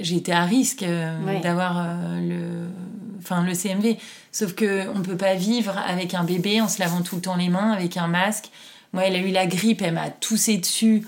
j'étais 0.00 0.32
à 0.32 0.44
risque 0.44 0.82
euh, 0.82 1.40
d'avoir 1.40 1.78
euh, 1.78 2.20
le, 2.20 2.68
enfin, 3.18 3.44
le 3.44 3.54
CMV. 3.54 3.96
Sauf 4.32 4.54
que 4.54 4.88
on 4.94 5.02
peut 5.02 5.16
pas 5.16 5.34
vivre 5.34 5.76
avec 5.78 6.14
un 6.14 6.24
bébé 6.24 6.60
en 6.60 6.68
se 6.68 6.80
lavant 6.80 7.02
tout 7.02 7.16
le 7.16 7.22
temps 7.22 7.36
les 7.36 7.48
mains, 7.48 7.72
avec 7.72 7.96
un 7.96 8.06
masque. 8.06 8.50
Moi, 8.92 9.04
elle 9.04 9.16
a 9.16 9.18
eu 9.18 9.30
la 9.30 9.46
grippe, 9.46 9.82
elle 9.82 9.94
m'a 9.94 10.10
toussé 10.10 10.56
dessus. 10.58 11.06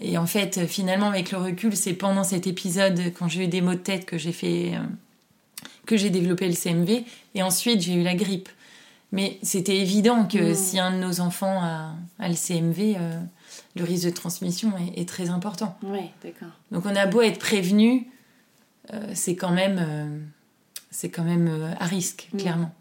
Et 0.00 0.18
en 0.18 0.26
fait, 0.26 0.66
finalement, 0.66 1.08
avec 1.08 1.30
le 1.30 1.38
recul, 1.38 1.76
c'est 1.76 1.92
pendant 1.92 2.24
cet 2.24 2.46
épisode, 2.46 3.00
quand 3.16 3.28
j'ai 3.28 3.44
eu 3.44 3.48
des 3.48 3.60
maux 3.60 3.74
de 3.74 3.78
tête, 3.78 4.04
que 4.04 4.18
j'ai 4.18 4.32
fait, 4.32 4.72
euh, 4.74 4.80
que 5.86 5.96
j'ai 5.96 6.10
développé 6.10 6.48
le 6.48 6.54
CMV. 6.54 7.04
Et 7.34 7.42
ensuite, 7.42 7.80
j'ai 7.80 7.94
eu 7.94 8.02
la 8.02 8.14
grippe. 8.14 8.48
Mais 9.12 9.38
c'était 9.42 9.76
évident 9.76 10.24
que 10.24 10.52
mmh. 10.52 10.54
si 10.54 10.78
un 10.80 10.90
de 10.90 10.96
nos 10.96 11.20
enfants 11.20 11.62
a, 11.62 12.28
le 12.28 12.34
CMV, 12.34 12.96
le 13.76 13.84
risque 13.84 14.04
de 14.06 14.10
transmission 14.10 14.72
est, 14.96 15.08
très 15.08 15.30
important. 15.30 15.78
Oui, 15.82 16.00
d'accord. 16.22 16.52
Donc 16.70 16.84
on 16.86 16.94
a 16.94 17.06
beau 17.06 17.22
être 17.22 17.38
prévenu, 17.38 18.08
euh, 18.92 19.00
c'est 19.14 19.36
quand 19.36 19.52
même, 19.52 20.24
c'est 20.90 21.10
quand 21.10 21.24
même 21.24 21.74
à 21.78 21.86
risque, 21.86 22.28
mmh. 22.32 22.36
clairement. 22.38 22.74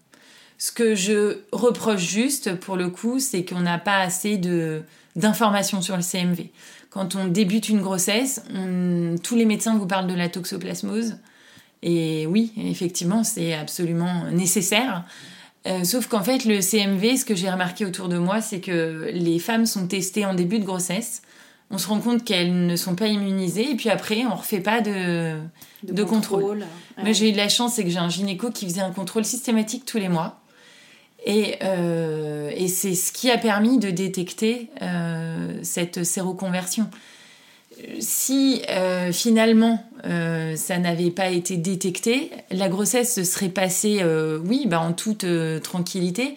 Ce 0.57 0.71
que 0.71 0.93
je 0.93 1.39
reproche 1.51 2.01
juste, 2.01 2.55
pour 2.55 2.75
le 2.75 2.89
coup, 2.89 3.19
c'est 3.19 3.45
qu'on 3.45 3.61
n'a 3.61 3.79
pas 3.79 3.99
assez 3.99 4.37
de 4.37 4.83
d'informations 5.17 5.81
sur 5.81 5.97
le 5.97 6.03
CMV 6.03 6.49
quand 6.91 7.15
on 7.15 7.27
débute 7.27 7.69
une 7.69 7.81
grossesse, 7.81 8.43
tous 9.23 9.35
les 9.35 9.45
médecins 9.45 9.77
vous 9.77 9.87
parlent 9.87 10.07
de 10.07 10.13
la 10.13 10.29
toxoplasmose. 10.29 11.15
Et 11.81 12.27
oui, 12.27 12.53
effectivement, 12.57 13.23
c'est 13.23 13.53
absolument 13.53 14.25
nécessaire. 14.29 15.05
Euh, 15.67 15.83
sauf 15.83 16.07
qu'en 16.07 16.23
fait, 16.23 16.45
le 16.45 16.59
CMV, 16.59 17.17
ce 17.17 17.25
que 17.25 17.35
j'ai 17.35 17.49
remarqué 17.49 17.85
autour 17.85 18.09
de 18.09 18.17
moi, 18.17 18.41
c'est 18.41 18.59
que 18.59 19.09
les 19.13 19.39
femmes 19.39 19.65
sont 19.65 19.87
testées 19.87 20.25
en 20.25 20.33
début 20.33 20.59
de 20.59 20.65
grossesse. 20.65 21.21
On 21.69 21.77
se 21.77 21.87
rend 21.87 21.99
compte 21.99 22.23
qu'elles 22.25 22.65
ne 22.65 22.75
sont 22.75 22.95
pas 22.95 23.07
immunisées. 23.07 23.71
Et 23.71 23.75
puis 23.75 23.89
après, 23.89 24.25
on 24.25 24.29
ne 24.29 24.35
refait 24.35 24.59
pas 24.59 24.81
de, 24.81 25.37
de, 25.83 26.03
contrôle. 26.03 26.65
Mais 27.03 27.13
j'ai 27.13 27.29
eu 27.29 27.31
de 27.31 27.37
la 27.37 27.47
chance, 27.47 27.75
c'est 27.75 27.83
que 27.83 27.89
j'ai 27.89 27.99
un 27.99 28.09
gynéco 28.09 28.49
qui 28.49 28.65
faisait 28.65 28.81
un 28.81 28.91
contrôle 28.91 29.23
systématique 29.23 29.85
tous 29.85 29.97
les 29.97 30.09
mois. 30.09 30.41
Et, 31.23 31.57
euh, 31.61 32.51
et 32.55 32.67
c'est 32.67 32.95
ce 32.95 33.11
qui 33.11 33.29
a 33.29 33.37
permis 33.37 33.77
de 33.77 33.91
détecter 33.91 34.69
euh, 34.81 35.59
cette 35.61 36.03
séroconversion. 36.03 36.89
Si 37.99 38.61
euh, 38.69 39.11
finalement 39.11 39.83
euh, 40.05 40.55
ça 40.55 40.77
n'avait 40.77 41.11
pas 41.11 41.29
été 41.29 41.57
détecté, 41.57 42.31
la 42.49 42.69
grossesse 42.69 43.15
se 43.15 43.23
serait 43.23 43.49
passée, 43.49 43.99
euh, 44.01 44.39
oui, 44.45 44.65
bah, 44.67 44.81
en 44.81 44.93
toute 44.93 45.25
tranquillité, 45.63 46.35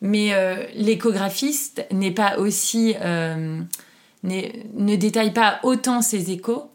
mais 0.00 0.32
l'échographiste 0.74 1.86
n'est 1.92 2.10
pas 2.10 2.38
aussi, 2.38 2.94
ne 3.02 4.96
détaille 4.96 5.32
pas 5.32 5.60
autant 5.62 6.02
ses 6.02 6.30
échos 6.32 6.70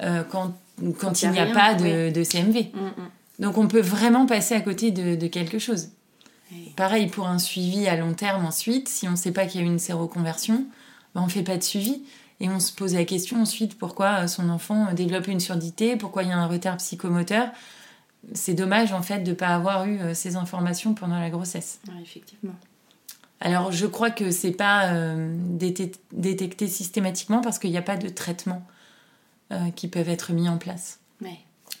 quand, 0.00 0.54
quand, 0.98 1.22
il 1.22 1.30
n'y 1.30 1.38
a, 1.38 1.46
pas 1.46 1.74
de, 1.74 2.10
de 2.10 2.24
CMV. 2.24 2.70
Mm, 2.74 2.86
mm. 2.86 2.92
Donc 3.38 3.58
on 3.58 3.68
peut 3.68 3.80
vraiment 3.80 4.26
passer 4.26 4.54
à 4.54 4.60
côté 4.60 4.90
de, 4.90 5.14
de 5.14 5.26
quelque 5.28 5.58
chose. 5.58 5.90
Pareil 6.76 7.06
pour 7.06 7.28
un 7.28 7.38
suivi 7.38 7.86
à 7.86 7.96
long 7.96 8.12
terme 8.12 8.44
ensuite, 8.44 8.88
si 8.88 9.06
on 9.08 9.12
ne 9.12 9.16
sait 9.16 9.32
pas 9.32 9.46
qu'il 9.46 9.60
y 9.60 9.64
a 9.64 9.66
eu 9.66 9.70
une 9.70 9.78
séroconversion, 9.78 10.66
ben 11.14 11.22
on 11.22 11.26
ne 11.26 11.30
fait 11.30 11.42
pas 11.42 11.56
de 11.56 11.62
suivi. 11.62 12.02
Et 12.42 12.48
on 12.48 12.58
se 12.58 12.72
pose 12.72 12.94
la 12.94 13.04
question 13.04 13.40
ensuite 13.40 13.78
pourquoi 13.78 14.26
son 14.26 14.50
enfant 14.50 14.92
développe 14.92 15.28
une 15.28 15.38
surdité, 15.38 15.96
pourquoi 15.96 16.24
il 16.24 16.30
y 16.30 16.32
a 16.32 16.36
un 16.36 16.48
retard 16.48 16.76
psychomoteur? 16.78 17.48
C'est 18.34 18.54
dommage 18.54 18.92
en 18.92 19.00
fait 19.00 19.20
de 19.20 19.30
ne 19.30 19.36
pas 19.36 19.48
avoir 19.48 19.86
eu 19.86 20.00
euh, 20.00 20.12
ces 20.12 20.34
informations 20.34 20.92
pendant 20.92 21.20
la 21.20 21.30
grossesse. 21.30 21.80
effectivement. 22.02 22.54
Alors 23.40 23.70
je 23.70 23.86
crois 23.86 24.10
que 24.10 24.32
c'est 24.32 24.50
pas 24.50 24.88
euh, 24.88 25.36
détecté 26.10 26.66
systématiquement 26.66 27.42
parce 27.42 27.60
qu'il 27.60 27.70
n'y 27.70 27.78
a 27.78 27.82
pas 27.82 27.96
de 27.96 28.08
traitement 28.08 28.66
euh, 29.52 29.70
qui 29.76 29.86
peuvent 29.86 30.08
être 30.08 30.32
mis 30.32 30.48
en 30.48 30.58
place. 30.58 30.98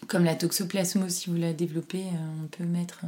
Comme 0.06 0.24
la 0.24 0.36
toxoplasmose, 0.36 1.12
si 1.12 1.30
vous 1.30 1.36
la 1.36 1.52
développez, 1.52 2.04
on 2.42 2.46
peut 2.46 2.64
mettre 2.64 3.02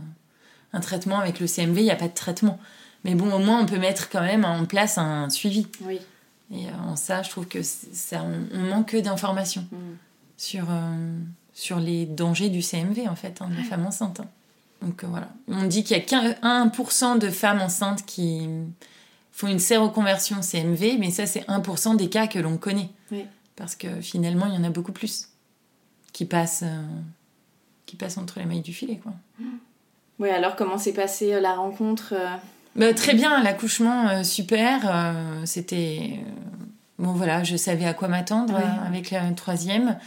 un 0.73 0.81
traitement 0.81 1.19
avec 1.21 1.39
le 1.41 1.47
CMV, 1.47 1.81
il 1.81 1.85
n'y 1.85 1.91
a 1.91 1.97
pas 1.97 2.09
de 2.09 2.15
traitement. 2.15 2.59
Mais 3.05 3.15
bon, 3.15 3.33
au 3.33 3.39
moins, 3.39 3.61
on 3.61 3.67
peut 3.67 3.79
mettre 3.79 4.11
quand 4.11 4.23
même 4.23 4.45
en 4.45 4.65
place 4.65 4.97
un 4.97 5.29
suivi. 5.29 5.67
Oui. 5.83 6.01
Et 6.51 6.67
euh, 6.67 6.73
en 6.87 6.97
ça, 6.97 7.23
je 7.23 7.31
trouve 7.31 7.47
que 7.47 7.63
ça, 7.63 8.25
on, 8.53 8.59
manque 8.59 8.97
d'informations 8.97 9.67
mm. 9.71 9.77
sur, 10.37 10.67
euh, 10.71 11.19
sur 11.53 11.79
les 11.79 12.07
dangers 12.07 12.51
du 12.51 12.63
CMV, 12.63 13.09
en 13.09 13.17
fait, 13.17 13.41
hein, 13.41 13.49
des 13.57 13.63
femmes 13.63 13.87
enceintes. 13.87 14.21
Hein. 14.21 14.29
Donc 14.83 15.05
euh, 15.05 15.07
voilà. 15.07 15.29
On 15.49 15.65
dit 15.65 15.85
qu'il 15.85 15.97
y 15.97 16.01
a 16.01 16.03
qu'un 16.03 16.33
1% 16.43 17.19
de 17.19 17.31
femmes 17.31 17.63
enceintes 17.63 18.05
qui 18.05 18.49
font 19.33 19.49
une 19.49 19.59
séroconversion 19.59 20.43
CMV, 20.43 20.99
mais 20.99 21.11
ça, 21.11 21.27
c'est 21.27 21.47
1% 21.49 21.97
des 21.97 22.09
cas 22.09 22.27
que 22.27 22.39
l'on 22.39 22.59
connaît. 22.59 22.91
Oui. 23.11 23.25
Parce 23.57 23.77
que 23.77 24.01
finalement, 24.01 24.47
il 24.47 24.55
y 24.55 24.59
en 24.59 24.65
a 24.65 24.71
beaucoup 24.71 24.93
plus 24.93 25.29
qui 26.13 26.25
passent, 26.25 26.65
qui 27.87 27.97
passent 27.97 28.19
entre 28.19 28.39
les 28.39 28.45
mailles 28.45 28.63
du 28.63 28.73
filet, 28.73 28.99
quoi. 29.03 29.13
Mm. 29.39 29.45
Oui, 30.21 30.29
alors 30.29 30.55
comment 30.55 30.79
s'est 30.79 30.93
passée 30.93 31.41
la 31.41 31.57
rencontre 31.57 32.15
bah, 32.77 32.93
Très 32.95 33.15
bien, 33.15 33.43
l'accouchement, 33.43 34.09
euh, 34.09 34.23
super. 34.23 35.15
C'était. 35.45 36.21
bon, 36.99 37.13
voilà, 37.13 37.45
je 37.45 37.57
savais 37.57 37.87
à 37.87 37.95
quoi 37.95 38.09
m'attendre 38.09 38.59
avec 38.87 39.11
la 39.11 39.31
troisième. 39.33 39.99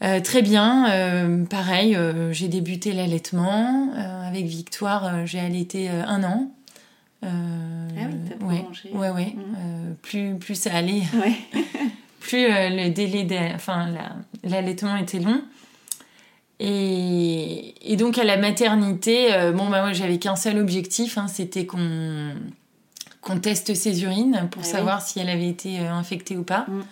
très 0.00 0.42
bien, 0.42 1.44
pareil, 1.50 1.96
j'ai 2.32 2.48
débuté 2.48 2.92
l'allaitement. 2.92 3.92
avec 4.26 4.46
Victoire, 4.46 5.26
j'ai 5.26 5.40
allaité 5.40 5.88
un 5.88 6.22
an. 6.24 6.50
ah 7.22 7.28
oui, 7.96 8.14
t'as 8.28 8.44
ouais, 8.44 8.64
ouais, 8.92 9.10
ouais. 9.10 9.34
Mmh. 9.34 9.94
plus, 10.02 10.34
plus 10.36 10.54
ça 10.54 10.74
allait, 10.74 11.02
plus 12.20 12.46
le 12.48 12.90
délai, 12.90 13.52
enfin, 13.54 13.88
l'allaitement 14.42 14.96
était 14.96 15.20
long. 15.20 15.42
Et, 16.66 17.96
donc 17.96 18.16
à 18.18 18.24
la 18.24 18.38
maternité, 18.38 19.34
euh, 19.34 19.52
bon 19.52 19.68
bah 19.68 19.82
moi 19.82 19.92
j'avais 19.92 20.18
qu'un 20.18 20.36
seul 20.36 20.58
objectif, 20.58 21.18
hein, 21.18 21.28
c'était 21.28 21.66
qu'on 21.66 22.34
qu'on 23.20 23.38
teste 23.38 23.74
ses 23.74 24.02
urines 24.02 24.48
pour 24.50 24.62
ah 24.64 24.66
savoir 24.66 25.02
si 25.02 25.18
elle 25.18 25.28
avait 25.28 25.48
été 25.48 25.80
euh, 25.80 25.92
infectée 25.92 26.36
ou 26.36 26.42
pas. 26.42 26.66
Mm. 26.68 26.82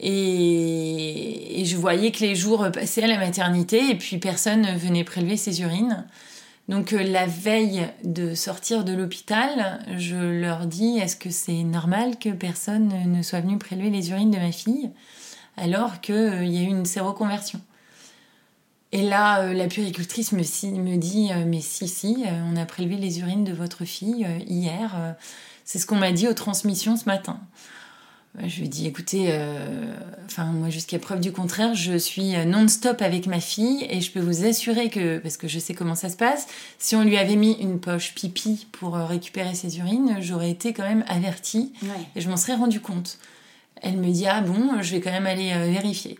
Et, 0.00 1.62
je 1.64 1.76
voyais 1.76 2.10
que 2.10 2.20
les 2.20 2.34
jours 2.34 2.68
passaient 2.72 3.04
à 3.04 3.06
la 3.06 3.16
maternité 3.16 3.90
et 3.90 3.94
puis 3.94 4.18
personne 4.18 4.66
venait 4.76 5.04
prélever 5.04 5.36
ses 5.36 5.62
urines. 5.62 6.04
Donc 6.68 6.92
euh, 6.92 7.02
la 7.02 7.26
veille 7.26 7.86
de 8.02 8.34
sortir 8.34 8.84
de 8.84 8.92
l'hôpital, 8.92 9.78
je 9.96 10.16
leur 10.16 10.66
dis 10.66 10.98
est-ce 10.98 11.16
que 11.16 11.30
c'est 11.30 11.62
normal 11.62 12.18
que 12.18 12.30
personne 12.30 12.92
ne 13.06 13.22
soit 13.22 13.40
venu 13.40 13.56
prélever 13.56 13.90
les 13.90 14.10
urines 14.10 14.32
de 14.32 14.38
ma 14.38 14.52
fille 14.52 14.90
alors 15.56 16.00
qu'il 16.00 16.52
y 16.52 16.58
a 16.58 16.62
eu 16.62 16.66
une 16.66 16.86
séroconversion? 16.86 17.60
Et 18.94 19.02
là, 19.02 19.40
euh, 19.40 19.52
la 19.52 19.66
puricultrice 19.66 20.30
me, 20.30 20.38
me 20.78 20.96
dit 20.96 21.30
euh, 21.32 21.44
Mais 21.44 21.60
si, 21.60 21.88
si, 21.88 22.24
euh, 22.24 22.30
on 22.48 22.56
a 22.56 22.64
prélevé 22.64 22.96
les 22.96 23.18
urines 23.18 23.42
de 23.42 23.52
votre 23.52 23.84
fille 23.84 24.24
hier. 24.46 25.16
c'est 25.64 25.80
ce 25.80 25.86
qu'on 25.86 25.96
m'a 25.96 26.12
dit 26.12 26.28
aux 26.28 26.32
transmissions 26.32 26.96
ce 26.96 27.06
matin. 27.06 27.40
Je 28.40 28.60
lui 28.60 28.68
dit 28.68 28.86
Écoutez, 28.86 29.36
enfin, 30.26 30.44
moi, 30.44 30.70
jusqu'à 30.70 31.00
preuve 31.00 31.18
du 31.18 31.32
contraire, 31.32 31.74
je 31.74 31.98
suis 31.98 32.34
non-stop 32.46 33.02
avec 33.02 33.26
ma 33.26 33.40
fille 33.40 33.84
et 33.90 34.00
je 34.00 34.12
peux 34.12 34.20
vous 34.20 34.44
assurer 34.44 34.90
que, 34.90 35.18
parce 35.18 35.36
que 35.36 35.48
je 35.48 35.58
sais 35.58 35.74
comment 35.74 35.96
ça 35.96 36.08
se 36.08 36.16
passe, 36.16 36.46
si 36.78 36.94
on 36.94 37.02
lui 37.02 37.16
avait 37.16 37.36
mis 37.36 37.52
une 37.60 37.80
poche 37.80 38.14
pipi 38.14 38.68
pour 38.70 38.94
récupérer 38.94 39.54
ses 39.54 39.78
urines, 39.78 40.18
j'aurais 40.20 40.50
été 40.50 40.72
quand 40.72 40.82
même 40.82 41.04
avertie 41.08 41.72
et 42.14 42.20
je 42.20 42.28
m'en 42.28 42.36
serais 42.36 42.54
rendu 42.54 42.80
compte. 42.80 43.18
Elle 43.82 43.96
me 43.96 44.10
dit 44.10 44.26
Ah 44.28 44.40
bon, 44.40 44.82
je 44.82 44.92
vais 44.92 45.00
quand 45.00 45.12
même 45.12 45.26
aller 45.26 45.52
vérifier 45.72 46.18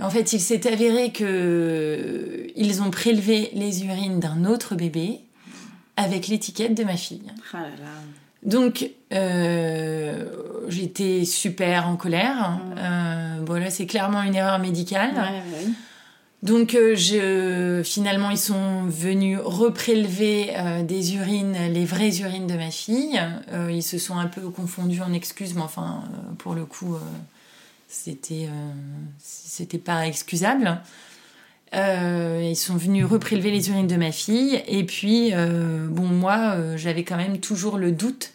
en 0.00 0.10
fait, 0.10 0.32
il 0.32 0.40
s'est 0.40 0.70
avéré 0.70 1.10
que 1.10 2.48
ils 2.54 2.82
ont 2.82 2.90
prélevé 2.90 3.50
les 3.54 3.84
urines 3.84 4.20
d'un 4.20 4.44
autre 4.44 4.74
bébé 4.74 5.20
avec 5.96 6.28
l'étiquette 6.28 6.74
de 6.74 6.84
ma 6.84 6.96
fille. 6.96 7.22
Ah 7.52 7.62
là 7.62 7.68
là. 7.68 7.90
Donc, 8.42 8.90
euh, 9.12 10.24
j'étais 10.68 11.24
super 11.24 11.88
en 11.88 11.96
colère. 11.96 12.60
Euh, 12.76 13.40
bon, 13.40 13.54
là, 13.54 13.70
c'est 13.70 13.86
clairement 13.86 14.22
une 14.22 14.34
erreur 14.34 14.58
médicale. 14.58 15.14
Ouais, 15.14 15.66
ouais. 15.66 15.72
Donc, 16.42 16.74
euh, 16.74 16.94
je, 16.94 17.82
finalement, 17.82 18.30
ils 18.30 18.38
sont 18.38 18.84
venus 18.84 19.38
reprélever 19.42 20.52
euh, 20.56 20.82
des 20.84 21.16
urines, 21.16 21.56
les 21.72 21.84
vraies 21.84 22.20
urines 22.20 22.46
de 22.46 22.54
ma 22.54 22.70
fille. 22.70 23.20
Euh, 23.52 23.72
ils 23.72 23.82
se 23.82 23.98
sont 23.98 24.16
un 24.16 24.26
peu 24.26 24.42
confondus 24.50 25.00
en 25.00 25.12
excuses, 25.12 25.54
mais 25.54 25.62
enfin, 25.62 26.04
euh, 26.04 26.34
pour 26.38 26.54
le 26.54 26.66
coup, 26.66 26.94
euh, 26.94 26.98
c'était 27.88 28.46
euh, 28.48 28.72
c'était 29.18 29.78
pas 29.78 30.06
excusable. 30.06 30.80
Euh, 31.74 32.40
ils 32.44 32.56
sont 32.56 32.76
venus 32.76 33.04
reprélever 33.04 33.50
les 33.50 33.68
urines 33.70 33.86
de 33.88 33.96
ma 33.96 34.12
fille. 34.12 34.62
Et 34.68 34.84
puis, 34.84 35.30
euh, 35.32 35.86
bon, 35.88 36.06
moi, 36.06 36.52
euh, 36.54 36.76
j'avais 36.76 37.02
quand 37.04 37.16
même 37.16 37.38
toujours 37.38 37.76
le 37.76 37.92
doute 37.92 38.32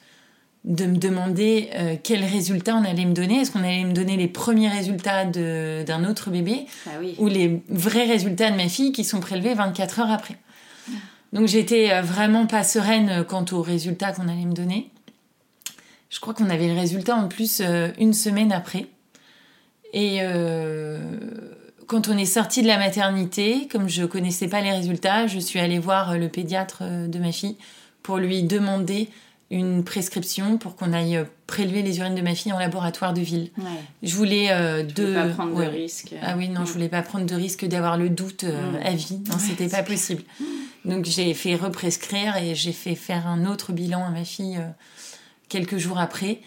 de 0.64 0.86
me 0.86 0.98
demander 0.98 1.70
euh, 1.76 1.96
quel 2.04 2.24
résultat 2.24 2.76
on 2.76 2.84
allait 2.84 3.06
me 3.06 3.14
donner. 3.14 3.40
Est-ce 3.40 3.52
qu'on 3.52 3.64
allait 3.64 3.84
me 3.86 3.94
donner 3.94 4.16
les 4.18 4.28
premiers 4.28 4.70
résultats 4.70 5.26
de- 5.26 5.84
d'un 5.88 6.08
autre 6.08 6.30
bébé 6.30 6.66
Ah 6.86 6.92
oui. 7.00 7.16
ou 7.18 7.28
les 7.28 7.64
vrais 7.70 8.06
résultats 8.06 8.52
de 8.52 8.58
ma 8.58 8.68
fille 8.70 8.92
qui 8.92 9.04
sont 9.04 9.20
prélevés 9.22 9.54
24 9.56 10.02
heures 10.02 10.12
après? 10.12 10.36
Donc 11.34 11.48
j'étais 11.48 12.00
vraiment 12.02 12.46
pas 12.46 12.64
sereine 12.64 13.24
quant 13.28 13.46
aux 13.54 13.62
résultats 13.62 14.12
qu'on 14.12 14.28
allait 14.28 14.46
me 14.46 14.54
donner. 14.54 14.90
Je 16.10 16.20
crois 16.20 16.34
qu'on 16.34 16.50
avait 16.50 16.68
le 16.68 16.78
résultat 16.78 17.16
en 17.16 17.30
plus 17.30 17.62
une 17.98 18.14
semaine 18.14 18.52
après. 18.52 18.88
Et 19.94 20.20
euh, 20.22 21.00
quand 21.88 22.08
on 22.08 22.18
est 22.18 22.26
sorti 22.26 22.62
de 22.62 22.68
la 22.68 22.78
maternité, 22.78 23.68
comme 23.70 23.90
je 23.90 24.04
connaissais 24.06 24.48
pas 24.48 24.62
les 24.62 24.72
résultats, 24.72 25.28
je 25.28 25.40
suis 25.40 25.60
allée 25.60 25.80
voir 25.80 26.12
euh, 26.12 26.18
le 26.18 26.30
pédiatre 26.30 26.80
euh, 26.82 27.08
de 27.08 27.20
ma 27.20 27.32
fille 27.32 27.58
pour 28.04 28.18
lui 28.18 28.44
demander 28.44 29.10
une 29.52 29.84
prescription 29.84 30.58
pour 30.58 30.78
qu'on 30.78 30.94
aille 30.94 31.26
prélever 31.46 31.82
les 31.82 32.00
urines 32.00 32.16
de 32.16 32.22
ma 32.22 32.34
fille 32.34 32.54
en 32.54 32.60
laboratoire 32.60 33.14
de 33.14 33.20
ville. 33.20 33.52
Ouais. 33.58 33.66
Je 34.02 34.16
voulais 34.16 34.48
euh, 34.50 34.84
pas 34.84 35.28
prendre 35.28 35.54
ouais. 35.54 35.66
de 35.66 35.72
risques. 35.72 36.16
Ah 36.22 36.36
oui, 36.38 36.48
non, 36.48 36.66
je 36.66 36.72
voulais 36.72 36.88
pas 36.88 37.02
prendre 37.02 37.26
de 37.26 37.36
risque 37.36 37.66
d'avoir 37.66 37.98
le 37.98 38.10
doute 38.10 38.46
euh, 38.46 38.82
à 38.82 38.94
vie. 38.94 39.20
Non, 39.30 39.38
c'était 39.38 39.68
pas 39.68 39.84
possible. 39.84 40.24
Donc 40.86 41.04
j'ai 41.06 41.34
fait 41.34 41.56
represcrire 41.56 42.38
et 42.38 42.56
j'ai 42.56 42.72
fait 42.72 42.96
faire 42.96 43.28
un 43.28 43.46
autre 43.46 43.74
bilan 43.74 44.06
à 44.06 44.10
ma 44.10 44.24
fille 44.24 44.58
euh, 44.58 44.70
quelques 45.50 45.78
jours 45.78 46.00
après. 46.00 46.40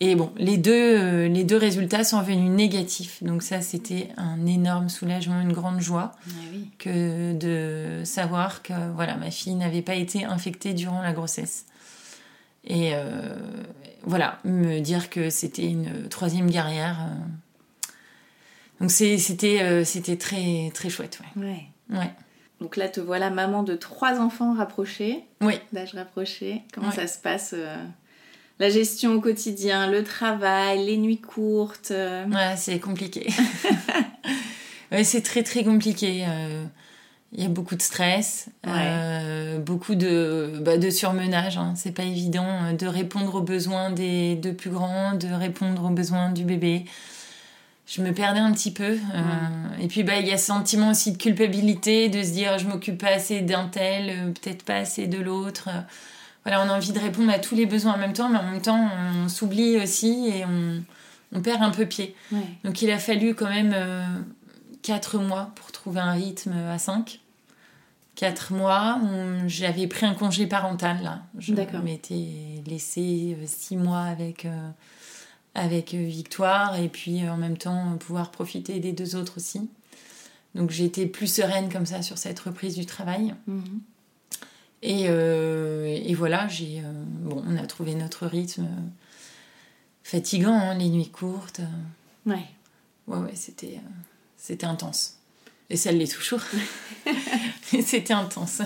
Et 0.00 0.14
bon, 0.14 0.32
les 0.36 0.58
deux, 0.58 0.72
euh, 0.96 1.28
les 1.28 1.42
deux 1.42 1.56
résultats 1.56 2.04
sont 2.04 2.22
venus 2.22 2.50
négatifs. 2.50 3.22
Donc 3.24 3.42
ça, 3.42 3.60
c'était 3.60 4.10
un 4.16 4.46
énorme 4.46 4.88
soulagement, 4.88 5.40
une 5.40 5.52
grande 5.52 5.80
joie 5.80 6.12
Ah 6.28 6.30
oui. 6.52 6.70
que 6.78 7.32
de 7.32 8.04
savoir 8.04 8.62
que 8.62 8.72
voilà, 8.94 9.16
ma 9.16 9.30
fille 9.32 9.56
n'avait 9.56 9.82
pas 9.82 9.96
été 9.96 10.24
infectée 10.24 10.72
durant 10.72 11.02
la 11.02 11.12
grossesse. 11.12 11.66
Et 12.64 12.90
euh, 12.94 13.34
voilà, 14.04 14.38
me 14.44 14.78
dire 14.78 15.10
que 15.10 15.30
c'était 15.30 15.66
une 15.68 16.08
troisième 16.08 16.48
guerrière. 16.48 16.98
euh. 17.00 17.90
Donc 18.80 18.92
c'était 18.92 19.60
euh, 19.62 19.84
c'était 19.84 20.16
très 20.16 20.70
très 20.72 20.88
chouette, 20.90 21.18
ouais. 21.36 21.42
Ouais. 21.44 21.62
Ouais. 21.98 22.10
Donc 22.60 22.76
là, 22.76 22.88
te 22.88 23.00
voilà 23.00 23.30
maman 23.30 23.64
de 23.64 23.74
trois 23.74 24.20
enfants 24.20 24.54
rapprochés, 24.54 25.24
Oui. 25.40 25.54
d'âge 25.72 25.94
rapproché. 25.94 26.62
Comment 26.72 26.92
ça 26.92 27.08
se 27.08 27.18
passe 27.18 27.54
La 28.60 28.70
gestion 28.70 29.14
au 29.14 29.20
quotidien, 29.20 29.88
le 29.88 30.02
travail, 30.02 30.84
les 30.84 30.96
nuits 30.96 31.20
courtes. 31.20 31.92
euh, 31.92 32.26
Ouais, 32.26 32.56
c'est 32.56 32.80
compliqué. 32.80 33.28
ouais, 34.92 35.04
c'est 35.04 35.22
très 35.22 35.42
très 35.44 35.62
compliqué. 35.62 36.24
euh, 36.26 36.64
Il 37.32 37.42
y 37.42 37.46
a 37.46 37.48
beaucoup 37.48 37.76
de 37.76 37.82
stress, 37.82 38.48
euh, 38.66 39.58
beaucoup 39.58 39.94
de, 39.94 40.58
bah, 40.60 40.76
de 40.76 40.90
surmenage. 40.90 41.56
Hein. 41.56 41.74
C'est 41.76 41.92
pas 41.92 42.02
évident 42.02 42.72
de 42.76 42.86
répondre 42.86 43.36
aux 43.36 43.42
besoins 43.42 43.90
des 43.90 44.34
deux 44.34 44.54
plus 44.54 44.70
grands, 44.70 45.14
de 45.14 45.28
répondre 45.28 45.84
aux 45.84 45.90
besoins 45.90 46.30
du 46.32 46.42
bébé. 46.44 46.84
Je 47.86 48.02
me 48.02 48.12
perdais 48.12 48.40
un 48.40 48.52
petit 48.52 48.72
peu. 48.72 48.98
euh, 49.14 49.80
Et 49.80 49.86
puis, 49.86 50.02
bah, 50.02 50.16
il 50.18 50.26
y 50.26 50.32
a 50.32 50.36
ce 50.36 50.46
sentiment 50.46 50.90
aussi 50.90 51.12
de 51.12 51.16
culpabilité, 51.16 52.08
de 52.08 52.22
se 52.24 52.32
dire 52.32 52.58
je 52.58 52.66
m'occupe 52.66 52.98
pas 52.98 53.10
assez 53.14 53.40
d'un 53.40 53.68
tel, 53.68 54.32
peut-être 54.34 54.64
pas 54.64 54.76
assez 54.78 55.06
de 55.06 55.18
l'autre. 55.18 55.68
Euh, 56.48 56.50
Voilà, 56.50 56.64
on 56.64 56.68
a 56.72 56.76
envie 56.76 56.92
de 56.92 56.98
répondre 56.98 57.30
à 57.30 57.38
tous 57.38 57.54
les 57.54 57.66
besoins 57.66 57.94
en 57.94 57.98
même 57.98 58.12
temps, 58.12 58.28
mais 58.28 58.38
en 58.38 58.50
même 58.50 58.62
temps, 58.62 58.88
on 59.24 59.28
s'oublie 59.28 59.76
aussi 59.78 60.28
et 60.28 60.44
on, 60.44 60.82
on 61.32 61.40
perd 61.40 61.62
un 61.62 61.70
peu 61.70 61.86
pied. 61.86 62.14
Ouais. 62.32 62.38
Donc 62.64 62.82
il 62.82 62.90
a 62.90 62.98
fallu 62.98 63.34
quand 63.34 63.48
même 63.48 63.74
4 64.82 65.18
mois 65.18 65.50
pour 65.54 65.72
trouver 65.72 66.00
un 66.00 66.12
rythme 66.12 66.52
à 66.52 66.78
5. 66.78 67.20
4 68.14 68.52
mois, 68.52 69.00
j'avais 69.46 69.86
pris 69.86 70.04
un 70.04 70.14
congé 70.14 70.46
parental 70.48 71.02
là. 71.04 71.22
Je 71.38 71.54
m'étais 71.54 72.62
laissé 72.66 73.36
6 73.46 73.76
mois 73.76 74.02
avec, 74.02 74.44
euh, 74.44 74.70
avec 75.54 75.94
euh, 75.94 76.04
Victoire 76.04 76.76
et 76.76 76.88
puis 76.88 77.24
euh, 77.24 77.32
en 77.32 77.36
même 77.36 77.56
temps 77.56 77.92
euh, 77.92 77.96
pouvoir 77.96 78.30
profiter 78.30 78.80
des 78.80 78.92
deux 78.92 79.16
autres 79.16 79.34
aussi. 79.36 79.68
Donc 80.54 80.70
j'étais 80.70 81.06
plus 81.06 81.32
sereine 81.32 81.70
comme 81.70 81.86
ça 81.86 82.02
sur 82.02 82.18
cette 82.18 82.40
reprise 82.40 82.74
du 82.74 82.86
travail. 82.86 83.34
Mhm. 83.46 83.80
Et, 84.82 85.06
euh, 85.08 85.86
et 85.86 86.14
voilà, 86.14 86.46
j'ai, 86.48 86.80
euh, 86.80 86.92
bon, 87.22 87.42
on 87.46 87.56
a 87.56 87.66
trouvé 87.66 87.94
notre 87.94 88.26
rythme 88.26 88.68
fatigant, 90.02 90.54
hein, 90.54 90.74
les 90.74 90.88
nuits 90.88 91.10
courtes. 91.10 91.60
Ouais. 92.26 92.46
Ouais, 93.06 93.18
ouais, 93.18 93.34
c'était, 93.34 93.76
euh, 93.76 93.88
c'était 94.36 94.66
intense. 94.66 95.16
Et 95.70 95.76
ça 95.76 95.92
l'est 95.92 96.12
toujours. 96.12 96.40
c'était 97.82 98.12
intense. 98.12 98.62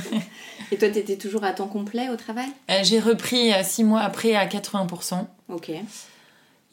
Et 0.70 0.78
toi, 0.78 0.88
t'étais 0.88 1.16
toujours 1.16 1.44
à 1.44 1.52
temps 1.52 1.68
complet 1.68 2.08
au 2.08 2.16
travail? 2.16 2.48
Euh, 2.70 2.80
j'ai 2.82 3.00
repris 3.00 3.52
euh, 3.52 3.62
six 3.62 3.84
mois 3.84 4.00
après 4.00 4.34
à 4.34 4.46
80%. 4.46 5.26
Ok. 5.48 5.70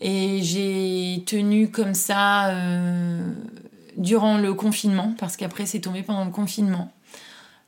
Et 0.02 0.42
j'ai 0.42 1.24
tenu 1.26 1.70
comme 1.70 1.94
ça 1.94 2.50
euh, 2.50 3.34
durant 3.98 4.38
le 4.38 4.54
confinement, 4.54 5.14
parce 5.20 5.36
qu'après 5.36 5.66
c'est 5.66 5.82
tombé 5.82 6.04
pendant 6.04 6.24
le 6.24 6.32
confinement. 6.32 6.94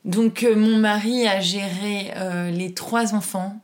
Donc 0.05 0.43
euh, 0.43 0.55
mon 0.55 0.77
mari 0.77 1.27
a 1.27 1.39
géré 1.39 2.11
euh, 2.15 2.49
les 2.51 2.73
trois 2.73 3.13
enfants 3.13 3.55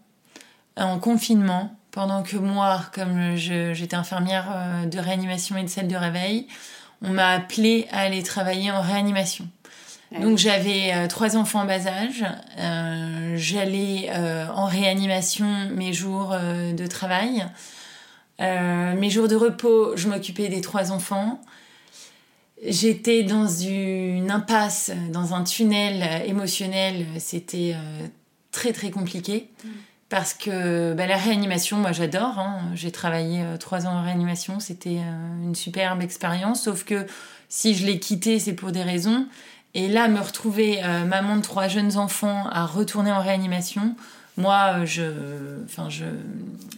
en 0.76 1.00
confinement, 1.00 1.76
pendant 1.92 2.22
que 2.22 2.38
moi, 2.38 2.82
comme 2.94 3.36
je- 3.36 3.74
j'étais 3.74 3.96
infirmière 3.96 4.46
euh, 4.52 4.86
de 4.86 5.00
réanimation 5.00 5.58
et 5.58 5.64
de 5.64 5.68
salle 5.68 5.88
de 5.88 5.96
réveil, 5.96 6.48
on 7.02 7.10
m'a 7.10 7.30
appelé 7.32 7.88
à 7.92 8.02
aller 8.02 8.22
travailler 8.22 8.70
en 8.72 8.82
réanimation. 8.82 9.48
Ouais. 10.12 10.20
Donc 10.20 10.38
j'avais 10.38 10.94
euh, 10.94 11.08
trois 11.08 11.36
enfants 11.36 11.62
en 11.62 11.66
bas 11.66 11.88
âge. 11.88 12.24
Euh, 12.60 13.34
J'allais 13.36 14.10
euh, 14.12 14.48
en 14.56 14.66
réanimation 14.66 15.48
mes 15.76 15.94
jours 15.94 16.32
euh, 16.34 16.74
de 16.74 16.88
travail. 16.88 17.46
Euh, 18.40 18.94
mes 18.96 19.10
jours 19.10 19.28
de 19.28 19.36
repos, 19.36 19.98
je 19.98 20.08
m'occupais 20.08 20.48
des 20.50 20.62
trois 20.62 20.92
enfants. 20.92 21.42
J'étais 22.66 23.24
dans 23.24 23.48
une 23.48 24.32
impasse, 24.32 24.92
dans 25.12 25.34
un 25.36 25.44
tunnel 25.44 26.24
émotionnel. 26.26 27.06
C'était 27.20 27.74
euh, 27.76 28.08
très 28.52 28.74
très 28.74 28.90
compliqué. 28.90 29.50
Parce 30.10 30.34
que 30.34 30.94
bah, 30.94 31.06
la 31.06 31.18
réanimation, 31.18 31.78
moi 31.78 31.92
j'adore. 31.92 32.40
hein. 32.40 32.62
J'ai 32.74 32.92
travaillé 32.92 33.44
euh, 33.44 33.58
trois 33.58 33.86
ans 33.86 33.98
en 33.98 34.04
réanimation. 34.04 34.60
C'était 34.60 35.00
euh, 35.00 35.44
une 35.44 35.54
superbe 35.54 36.02
expérience. 36.02 36.64
Sauf 36.64 36.84
que 36.84 37.06
si 37.50 37.76
je 37.76 37.86
l'ai 37.86 38.00
quitté, 38.00 38.40
c'est 38.40 38.54
pour 38.54 38.72
des 38.72 38.84
raisons. 38.84 39.28
Et 39.74 39.88
là, 39.88 40.08
me 40.08 40.20
retrouver 40.20 40.82
maman 41.06 41.36
de 41.36 41.42
trois 41.42 41.68
jeunes 41.68 41.98
enfants 41.98 42.48
à 42.50 42.66
retourner 42.66 43.12
en 43.12 43.22
réanimation, 43.22 43.96
moi, 44.38 44.76
euh, 44.78 44.86
je, 44.86 45.04
enfin, 45.66 45.90
je, 45.90 46.06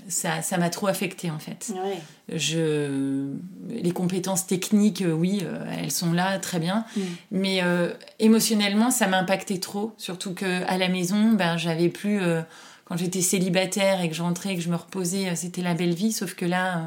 ça, 0.08 0.42
ça 0.42 0.58
m'a 0.58 0.70
trop 0.70 0.88
affecté 0.88 1.30
en 1.30 1.40
fait. 1.40 1.72
Ouais. 1.76 2.00
Je, 2.36 3.28
les 3.70 3.92
compétences 3.92 4.48
techniques, 4.48 5.02
euh, 5.02 5.12
oui, 5.12 5.42
euh, 5.44 5.64
elles 5.78 5.92
sont 5.92 6.14
là, 6.14 6.40
très 6.40 6.60
bien. 6.60 6.86
Mm. 6.96 7.02
Mais 7.32 7.60
euh, 7.62 7.94
émotionnellement, 8.20 8.92
ça 8.92 9.08
m'a 9.08 9.20
impacté 9.20 9.60
trop. 9.60 9.94
Surtout 9.98 10.34
que 10.34 10.64
à 10.68 10.78
la 10.78 10.88
maison, 10.88 11.34
ben, 11.34 11.58
j'avais 11.58 11.90
plus. 11.90 12.22
euh, 12.22 12.42
quand 12.86 12.98
j'étais 12.98 13.22
célibataire 13.22 14.02
et 14.02 14.10
que 14.10 14.16
je 14.16 14.24
rentrais 14.24 14.54
et 14.54 14.56
que 14.56 14.64
je 14.64 14.70
me 14.70 14.76
reposais, 14.76 15.36
c'était 15.36 15.62
la 15.62 15.76
belle 15.76 15.94
vie. 15.94 16.12
Sauf 16.12 16.34
que 16.34 16.46
là, 16.46 16.78
euh, 16.78 16.82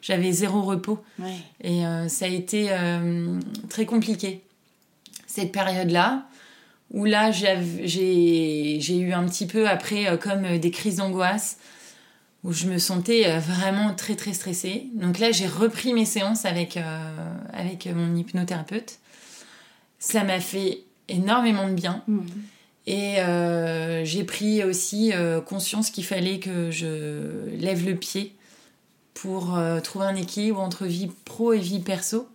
j'avais 0.00 0.32
zéro 0.32 0.62
repos. 0.62 0.98
Ouais. 1.18 1.36
Et 1.62 1.82
ça 2.08 2.24
a 2.24 2.28
été 2.28 2.70
très 3.68 3.84
compliqué, 3.84 4.42
cette 5.26 5.52
période-là, 5.52 6.26
où 6.92 7.06
là, 7.06 7.30
j'ai 7.30 8.78
eu 8.78 9.12
un 9.12 9.24
petit 9.24 9.46
peu 9.46 9.68
après 9.68 10.08
euh, 10.08 10.16
comme 10.16 10.44
euh, 10.44 10.58
des 10.58 10.70
crises 10.70 10.96
d'angoisse, 10.96 11.58
où 12.44 12.52
je 12.52 12.66
me 12.66 12.78
sentais 12.78 13.26
euh, 13.26 13.38
vraiment 13.38 13.94
très 13.94 14.14
très 14.14 14.34
stressée. 14.34 14.88
Donc 14.94 15.18
là, 15.18 15.32
j'ai 15.32 15.46
repris 15.46 15.94
mes 15.94 16.04
séances 16.04 16.44
avec, 16.44 16.76
euh, 16.76 17.34
avec 17.52 17.86
mon 17.86 18.14
hypnothérapeute. 18.14 18.98
Ça 19.98 20.22
m'a 20.24 20.40
fait 20.40 20.80
énormément 21.08 21.68
de 21.68 21.74
bien. 21.74 22.02
Mhm. 22.08 22.26
Et 22.86 23.20
euh, 23.20 24.04
j'ai 24.04 24.24
pris 24.24 24.64
aussi 24.64 25.12
euh, 25.12 25.40
conscience 25.40 25.90
qu'il 25.90 26.04
fallait 26.04 26.40
que 26.40 26.70
je 26.72 27.48
lève 27.56 27.86
le 27.86 27.94
pied 27.94 28.34
pour 29.14 29.56
trouver 29.84 30.06
un 30.06 30.16
équilibre 30.16 30.58
entre 30.58 30.86
vie 30.86 31.08
pro 31.24 31.52
et 31.52 31.58
vie 31.58 31.78
perso. 31.78 32.26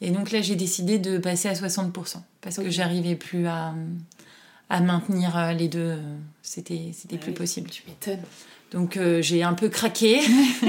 Et 0.00 0.10
donc 0.10 0.30
là, 0.30 0.42
j'ai 0.42 0.56
décidé 0.56 0.98
de 0.98 1.18
passer 1.18 1.48
à 1.48 1.54
60% 1.54 2.16
parce 2.40 2.56
que 2.56 2.70
j'arrivais 2.70 3.16
plus 3.16 3.46
à, 3.46 3.74
à 4.68 4.80
maintenir 4.80 5.36
euh, 5.36 5.52
les 5.52 5.68
deux. 5.68 5.98
C'était, 6.42 6.90
c'était 6.92 7.16
Ah 7.18 7.22
plus 7.22 7.30
oui, 7.30 7.36
possible. 7.36 7.70
Tu 7.70 7.82
m'étonnes. 7.86 8.24
Donc 8.72 8.96
euh, 8.96 9.22
j'ai 9.22 9.42
un 9.42 9.54
peu 9.54 9.68
craqué, 9.68 10.20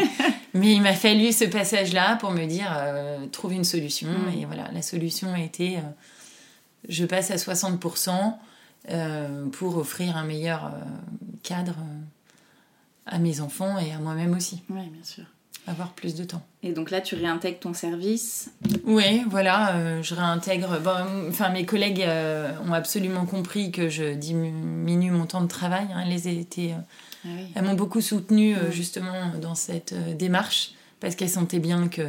mais 0.54 0.74
il 0.74 0.82
m'a 0.82 0.94
fallu 0.94 1.32
ce 1.32 1.46
passage-là 1.46 2.16
pour 2.18 2.32
me 2.32 2.46
dire 2.46 2.72
euh, 2.78 3.26
trouve 3.28 3.54
une 3.54 3.64
solution. 3.64 4.08
Mm. 4.08 4.40
Et 4.40 4.46
voilà, 4.46 4.70
la 4.72 4.82
solution 4.82 5.34
a 5.34 5.40
été 5.40 5.78
euh, 5.78 5.82
je 6.88 7.06
passe 7.06 7.32
à 7.32 7.36
60% 7.36 8.36
euh, 8.90 9.46
pour 9.50 9.78
offrir 9.78 10.16
un 10.18 10.24
meilleur 10.24 10.66
euh, 10.66 10.70
cadre 11.44 11.76
euh, 11.80 12.00
à 13.06 13.20
mes 13.20 13.42
enfants 13.42 13.78
et 13.80 13.92
à 13.92 14.00
moi-même 14.00 14.36
aussi, 14.36 14.64
Oui, 14.70 14.88
bien 14.90 15.04
sûr. 15.04 15.26
Avoir 15.68 15.92
plus 15.94 16.16
de 16.16 16.24
temps. 16.24 16.42
Et 16.64 16.72
donc 16.72 16.92
là, 16.92 17.02
tu 17.02 17.16
réintègres 17.16 17.60
ton 17.60 17.74
service. 17.74 18.50
Oui, 18.86 19.24
voilà, 19.30 19.76
euh, 19.76 20.02
je 20.02 20.16
réintègre. 20.16 20.80
Bon, 20.80 21.28
enfin, 21.30 21.50
mes 21.50 21.66
collègues 21.66 22.02
euh, 22.02 22.52
ont 22.68 22.74
absolument 22.74 23.26
compris 23.26 23.72
que 23.72 23.90
je 23.90 24.14
diminue 24.14 25.12
mon 25.12 25.26
temps 25.26 25.42
de 25.42 25.48
travail. 25.48 25.88
hein. 25.94 26.04
Elles 26.10 26.28
étaient, 26.28 26.72
euh, 26.72 26.82
Ah 27.26 27.28
oui. 27.38 27.52
elles 27.56 27.64
m'ont 27.64 27.74
beaucoup 27.74 28.02
soutenue 28.02 28.56
justement 28.72 29.34
dans 29.42 29.56
cette 29.56 29.94
démarche 30.18 30.72
parce 31.00 31.16
qu'elles 31.16 31.30
sentaient 31.30 31.60
bien 31.60 31.90
que 31.90 32.08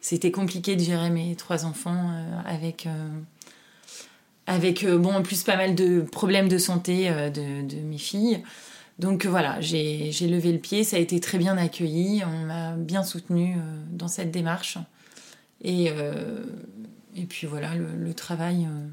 c'était 0.00 0.30
compliqué 0.32 0.74
de 0.74 0.82
gérer 0.82 1.10
mes 1.10 1.34
trois 1.36 1.64
enfants 1.66 2.10
avec. 2.46 2.86
avec 4.46 4.86
bon 4.86 5.12
en 5.12 5.22
plus 5.22 5.42
pas 5.42 5.56
mal 5.56 5.74
de 5.74 6.00
problèmes 6.00 6.48
de 6.48 6.58
santé 6.58 7.10
de, 7.10 7.66
de 7.68 7.80
mes 7.82 7.98
filles 7.98 8.42
donc 8.98 9.24
euh, 9.26 9.30
voilà 9.30 9.60
j'ai 9.60 10.10
levé 10.28 10.52
le 10.52 10.58
pied 10.58 10.84
ça 10.84 10.96
a 10.96 11.00
été 11.00 11.20
très 11.20 11.38
bien 11.38 11.56
accueilli 11.56 12.22
on 12.24 12.46
m'a 12.46 12.72
bien 12.72 13.02
soutenue 13.04 13.54
euh, 13.56 13.60
dans 13.90 14.08
cette 14.08 14.30
démarche 14.30 14.78
et, 15.62 15.90
euh, 15.90 16.44
et 17.16 17.24
puis 17.24 17.46
voilà, 17.48 17.74
le, 17.74 17.86
le 17.96 18.14
travail 18.14 18.66
euh, 18.66 18.86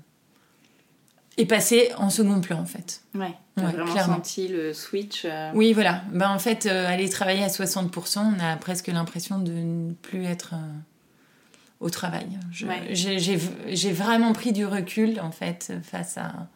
est 1.37 1.45
passé 1.45 1.91
en 1.97 2.09
second 2.09 2.41
plan 2.41 2.59
en 2.59 2.65
fait. 2.65 3.01
Ouais. 3.13 3.33
T'as 3.55 3.65
Ouais, 3.65 3.71
vraiment 3.73 3.91
clairement. 3.91 4.15
senti 4.15 4.47
le 4.47 4.73
switch. 4.73 5.25
euh, 5.25 5.51
Oui, 5.53 5.73
voilà. 5.73 6.01
Ben, 6.11 6.29
en 6.31 6.39
fait, 6.39 6.65
aller 6.65 7.07
travailler 7.07 7.43
à 7.43 7.49
60%, 7.49 8.19
on 8.35 8.39
a 8.43 8.55
presque 8.57 8.87
l'impression 8.87 9.37
de 9.37 9.51
ne 9.51 9.93
plus 9.93 10.23
être 10.25 10.55
au 11.79 11.89
travail. 11.91 12.27
Ouais. 12.63 12.95
J'ai 12.95 13.91
vraiment 13.91 14.33
pris 14.33 14.51
du 14.53 14.65
recul 14.65 15.19
en 15.19 15.31
fait 15.31 15.73
face 15.83 16.17
à, 16.17 16.47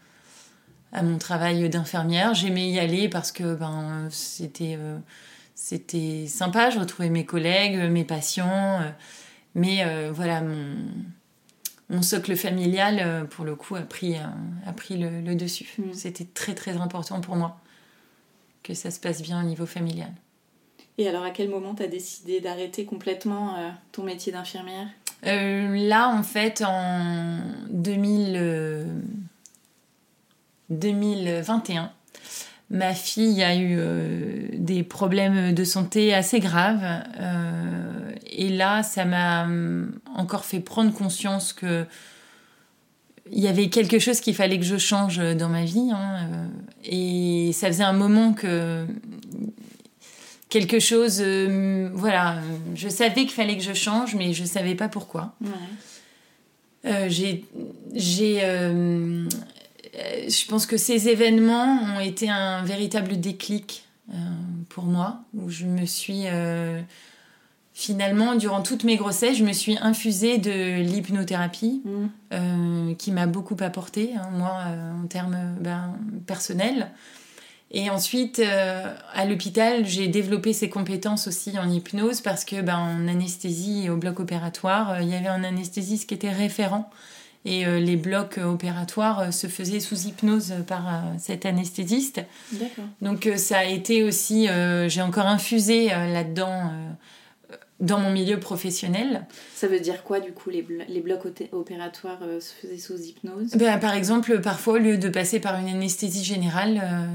à 0.91 1.03
mon 1.03 1.17
travail 1.17 1.69
d'infirmière. 1.69 2.33
J'aimais 2.33 2.69
y 2.69 2.79
aller 2.79 3.09
parce 3.09 3.31
que 3.31 3.55
ben, 3.55 4.07
c'était 4.11 4.75
euh, 4.77 4.97
c'était 5.55 6.25
sympa, 6.27 6.69
je 6.69 6.79
retrouvais 6.79 7.09
mes 7.09 7.25
collègues, 7.25 7.77
mes 7.91 8.03
patients. 8.03 8.81
euh, 8.81 8.89
mais 9.55 9.83
euh, 9.83 10.11
voilà, 10.13 10.41
mon, 10.41 10.75
mon 11.89 12.01
socle 12.01 12.35
familial, 12.35 13.27
pour 13.29 13.45
le 13.45 13.55
coup, 13.55 13.75
a 13.75 13.81
pris, 13.81 14.15
a 14.15 14.73
pris 14.73 14.95
le, 14.95 15.21
le 15.21 15.35
dessus. 15.35 15.73
Mm. 15.79 15.93
C'était 15.93 16.27
très 16.33 16.53
très 16.53 16.77
important 16.77 17.19
pour 17.19 17.35
moi 17.35 17.59
que 18.61 18.73
ça 18.73 18.91
se 18.91 18.99
passe 18.99 19.21
bien 19.21 19.41
au 19.41 19.45
niveau 19.45 19.65
familial. 19.65 20.11
Et 20.97 21.07
alors, 21.07 21.23
à 21.23 21.31
quel 21.31 21.49
moment 21.49 21.73
t'as 21.73 21.87
décidé 21.87 22.41
d'arrêter 22.41 22.85
complètement 22.85 23.73
ton 23.91 24.03
métier 24.03 24.31
d'infirmière? 24.31 24.87
Là, 25.23 26.09
en 26.09 26.23
fait, 26.23 26.63
en 26.65 27.39
2000, 27.69 28.35
euh, 28.35 28.85
2021, 30.69 31.91
ma 32.69 32.93
fille 32.93 33.41
a 33.43 33.55
eu 33.55 33.75
euh, 33.77 34.47
des 34.53 34.83
problèmes 34.83 35.53
de 35.53 35.63
santé 35.63 36.13
assez 36.13 36.39
graves. 36.39 36.83
euh, 37.19 38.11
et 38.31 38.49
là, 38.49 38.83
ça 38.83 39.05
m'a 39.05 39.43
hum, 39.43 39.91
encore 40.15 40.45
fait 40.45 40.59
prendre 40.59 40.93
conscience 40.93 41.53
que 41.53 41.85
il 43.31 43.39
y 43.39 43.47
avait 43.47 43.69
quelque 43.69 43.99
chose 43.99 44.21
qu'il 44.21 44.33
fallait 44.33 44.57
que 44.57 44.65
je 44.65 44.77
change 44.77 45.19
dans 45.35 45.49
ma 45.49 45.63
vie. 45.63 45.91
hein, 45.91 46.27
euh, 46.31 46.47
et 46.83 47.51
ça 47.53 47.67
faisait 47.67 47.83
un 47.83 47.93
moment 47.93 48.33
que 48.33 48.85
quelque 50.49 50.79
chose, 50.79 51.21
euh, 51.21 51.89
voilà, 51.93 52.39
je 52.75 52.89
savais 52.89 53.21
qu'il 53.21 53.31
fallait 53.31 53.57
que 53.57 53.63
je 53.63 53.73
change, 53.73 54.15
mais 54.15 54.33
je 54.33 54.43
savais 54.45 54.75
pas 54.75 54.89
pourquoi. 54.89 55.35
Ouais. 55.41 55.49
Euh, 56.85 57.05
j'ai, 57.09 57.45
j'ai, 57.93 58.39
euh, 58.43 59.27
je 60.27 60.45
pense 60.47 60.65
que 60.65 60.77
ces 60.77 61.09
événements 61.09 61.79
ont 61.95 61.99
été 61.99 62.29
un 62.29 62.63
véritable 62.63 63.19
déclic 63.19 63.85
euh, 64.11 64.13
pour 64.69 64.85
moi, 64.85 65.21
où 65.35 65.49
je 65.49 65.65
me 65.65 65.85
suis 65.85 66.23
euh, 66.25 66.81
finalement, 67.73 68.35
durant 68.35 68.61
toutes 68.61 68.83
mes 68.83 68.97
grossesses, 68.97 69.37
je 69.37 69.45
me 69.45 69.53
suis 69.53 69.77
infusée 69.81 70.37
de 70.37 70.81
l'hypnothérapie 70.81 71.81
Mm. 71.85 72.07
euh, 72.33 72.93
qui 72.95 73.11
m'a 73.11 73.25
beaucoup 73.25 73.55
apporté, 73.61 74.11
hein, 74.15 74.29
moi, 74.33 74.57
euh, 74.67 75.03
en 75.03 75.07
termes 75.07 75.55
ben, 75.61 75.95
personnels. 76.27 76.91
Et 77.71 77.89
ensuite, 77.89 78.39
euh, 78.39 78.93
à 79.13 79.25
l'hôpital, 79.25 79.85
j'ai 79.85 80.07
développé 80.07 80.53
ces 80.53 80.69
compétences 80.69 81.27
aussi 81.27 81.57
en 81.59 81.69
hypnose 81.69 82.21
parce 82.21 82.43
que 82.43 82.61
ben, 82.61 82.77
en 82.77 83.07
anesthésie 83.07 83.85
et 83.85 83.89
au 83.89 83.97
bloc 83.97 84.19
opératoire, 84.19 84.91
euh, 84.91 85.01
il 85.01 85.09
y 85.09 85.13
avait 85.15 85.27
un 85.27 85.43
anesthésiste 85.43 86.09
qui 86.09 86.15
était 86.15 86.31
référent. 86.31 86.89
Et 87.45 87.65
euh, 87.65 87.79
les 87.79 87.95
blocs 87.95 88.37
opératoires 88.37 89.19
euh, 89.19 89.31
se 89.31 89.47
faisaient 89.47 89.79
sous 89.79 90.07
hypnose 90.07 90.53
par 90.67 90.87
euh, 90.87 90.99
cet 91.17 91.45
anesthésiste. 91.45 92.21
Donc 93.01 93.29
ça 93.37 93.59
a 93.59 93.65
été 93.65 94.03
aussi, 94.03 94.47
j'ai 94.87 95.01
encore 95.01 95.27
infusé 95.27 95.87
là-dedans, 95.87 96.71
dans 97.79 97.99
mon 97.99 98.11
milieu 98.11 98.39
professionnel. 98.41 99.25
Ça 99.55 99.67
veut 99.67 99.79
dire 99.79 100.03
quoi, 100.03 100.19
du 100.19 100.33
coup, 100.33 100.49
les, 100.49 100.61
blo- 100.61 100.83
les 100.89 100.99
blocs 100.99 101.25
opératoires 101.53 102.19
euh, 102.23 102.41
se 102.41 102.53
faisaient 102.53 102.77
sous 102.77 102.97
hypnose? 102.97 103.51
Ben, 103.55 103.79
par 103.79 103.93
exemple, 103.93 104.41
parfois, 104.41 104.73
au 104.73 104.77
lieu 104.79 104.97
de 104.97 105.07
passer 105.07 105.39
par 105.39 105.57
une 105.57 105.69
anesthésie 105.69 106.25
générale, 106.25 106.81
euh, 106.83 107.05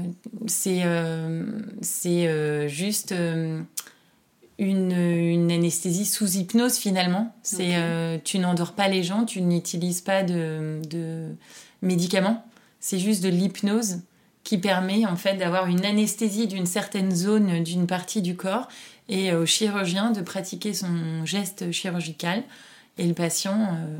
c'est 0.47 0.83
euh, 0.83 2.67
juste 2.67 3.13
une, 4.57 4.91
une 4.91 5.51
anesthésie 5.51 6.05
sous 6.05 6.37
hypnose 6.37 6.77
finalement. 6.77 7.35
C'est 7.43 7.75
euh, 7.75 8.17
tu 8.23 8.39
n'endors 8.39 8.73
pas 8.73 8.87
les 8.87 9.03
gens, 9.03 9.25
tu 9.25 9.41
n'utilises 9.41 10.01
pas 10.01 10.23
de, 10.23 10.81
de 10.89 11.35
médicaments. 11.81 12.45
C'est 12.79 12.99
juste 12.99 13.23
de 13.23 13.29
l'hypnose 13.29 13.99
qui 14.43 14.57
permet 14.59 15.05
en 15.05 15.15
fait 15.15 15.35
d'avoir 15.35 15.67
une 15.67 15.83
anesthésie 15.83 16.47
d'une 16.47 16.67
certaine 16.67 17.13
zone 17.13 17.63
d'une 17.63 17.87
partie 17.87 18.21
du 18.21 18.35
corps 18.35 18.67
et 19.09 19.33
au 19.33 19.45
chirurgien 19.45 20.11
de 20.11 20.21
pratiquer 20.21 20.73
son 20.73 21.25
geste 21.25 21.71
chirurgical 21.71 22.43
et 22.97 23.07
le 23.07 23.13
patient 23.13 23.59
euh, 23.59 23.97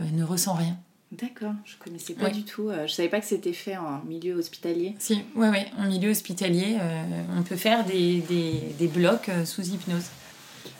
euh, 0.00 0.10
ne 0.12 0.22
ressent 0.22 0.54
rien. 0.54 0.76
D'accord, 1.20 1.52
je 1.64 1.76
connaissais 1.78 2.14
pas 2.14 2.24
Ouais. 2.26 2.30
du 2.32 2.42
tout. 2.44 2.70
euh, 2.70 2.86
je 2.86 2.92
savais 2.92 3.08
pas 3.08 3.20
que 3.20 3.26
c'était 3.26 3.52
fait 3.52 3.76
en 3.76 4.02
milieu 4.04 4.34
hospitalier. 4.34 4.94
Si, 4.98 5.20
ouais, 5.36 5.48
ouais, 5.48 5.66
en 5.78 5.86
milieu 5.86 6.10
hospitalier, 6.10 6.76
euh, 6.80 7.02
on 7.38 7.42
peut 7.42 7.56
faire 7.56 7.84
des, 7.84 8.20
des, 8.28 8.52
des 8.78 8.88
blocs 8.88 9.28
euh, 9.28 9.44
sous 9.44 9.62
hypnose. 9.62 10.04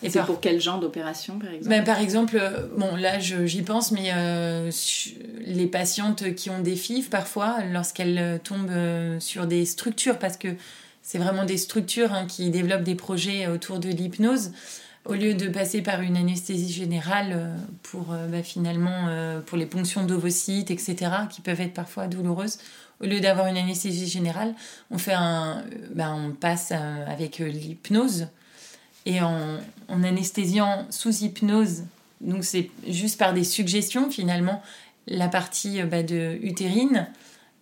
Et 0.03 0.11
C'est 0.11 0.19
par, 0.19 0.27
pour 0.27 0.41
quel 0.41 0.61
genre 0.61 0.81
d'opération, 0.81 1.39
par 1.39 1.51
exemple? 1.51 1.69
Ben, 1.69 1.85
par 1.85 1.99
exemple, 2.01 2.39
euh, 2.41 2.67
bon 2.77 2.97
là 2.97 3.19
j'y 3.21 3.63
pense, 3.63 3.93
mais 3.93 4.11
les 5.47 5.67
patientes 5.67 6.35
qui 6.35 6.51
ont 6.51 6.61
des 6.61 6.75
FIV, 6.77 7.09
parfois, 7.11 7.59
lorsqu'elles 7.73 8.41
tombent 8.43 8.73
sur 9.21 9.47
des 9.47 9.65
structures, 9.67 10.19
parce 10.19 10.37
que 10.37 10.49
c'est 11.03 11.19
vraiment 11.19 11.45
des 11.45 11.59
structures 11.59 12.13
hein, 12.13 12.27
qui 12.27 12.51
développent 12.51 12.83
des 12.83 12.95
projets 12.95 13.47
autour 13.47 13.79
de 13.79 13.89
l'hypnose, 13.89 14.53
au 15.05 15.15
lieu 15.15 15.35
de 15.35 15.49
passer 15.49 15.83
par 15.83 16.01
une 16.01 16.17
anesthésie 16.17 16.73
générale 16.73 17.33
euh, 17.33 17.57
pour 17.83 18.13
euh, 18.13 18.27
bah, 18.27 18.43
finalement 18.43 19.09
euh, 19.09 19.41
pour 19.41 19.59
les 19.59 19.67
ponctions 19.67 20.05
d'ovocytes, 20.05 20.71
etc., 20.71 20.97
qui 21.31 21.41
peuvent 21.41 21.61
être 21.61 21.75
parfois 21.75 22.07
douloureuses, 22.07 22.59
au 23.01 23.07
lieu 23.07 23.21
d'avoir 23.21 23.47
une 23.49 23.57
anesthésie 23.57 24.09
générale, 24.09 24.55
on 24.91 24.99
fait 24.99 25.15
un, 25.15 25.65
bah, 25.95 26.15
on 26.15 26.31
passe 26.31 26.73
avec 26.73 27.39
l'hypnose 27.39 28.29
et 29.05 29.21
en, 29.21 29.59
anesthésiant 29.89 30.87
sous 30.91 31.25
hypnose, 31.25 31.83
donc 32.21 32.45
c'est 32.45 32.71
juste 32.89 33.19
par 33.19 33.35
des 33.35 33.45
suggestions 33.45 34.11
finalement, 34.11 34.63
la 35.09 35.29
partie 35.29 35.83
bah, 35.83 36.03
de 36.03 36.39
utérine, 36.41 37.09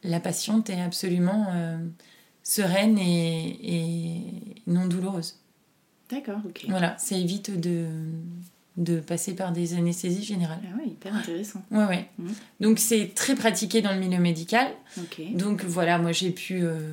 la 0.05 0.21
patiente 0.21 0.69
est 0.69 0.81
absolument 0.81 1.47
sereine 2.43 2.99
et 2.99 4.21
non 4.67 4.87
douloureuse. 4.87 5.42
D'accord, 6.13 6.41
ok. 6.45 6.67
Voilà, 6.69 6.95
ça 6.99 7.17
évite 7.17 7.59
de, 7.59 7.87
de 8.77 9.01
passer 9.01 9.35
par 9.35 9.51
des 9.51 9.73
anesthésies 9.75 10.23
générales. 10.23 10.61
Ah 10.63 10.77
ouais, 10.77 10.89
hyper 10.89 11.15
intéressant. 11.15 11.63
Ouais, 11.71 11.87
ouais. 11.87 12.09
Mhm. 12.19 12.35
Donc 12.61 12.79
c'est 12.79 13.13
très 13.15 13.35
pratiqué 13.35 13.81
dans 13.81 13.93
le 13.93 13.99
milieu 13.99 14.21
médical. 14.21 14.69
Ok. 14.99 15.23
Donc 15.35 15.65
voilà, 15.65 15.99
moi 15.99 16.13
j'ai 16.13 16.31
pu 16.31 16.63
euh, 16.63 16.93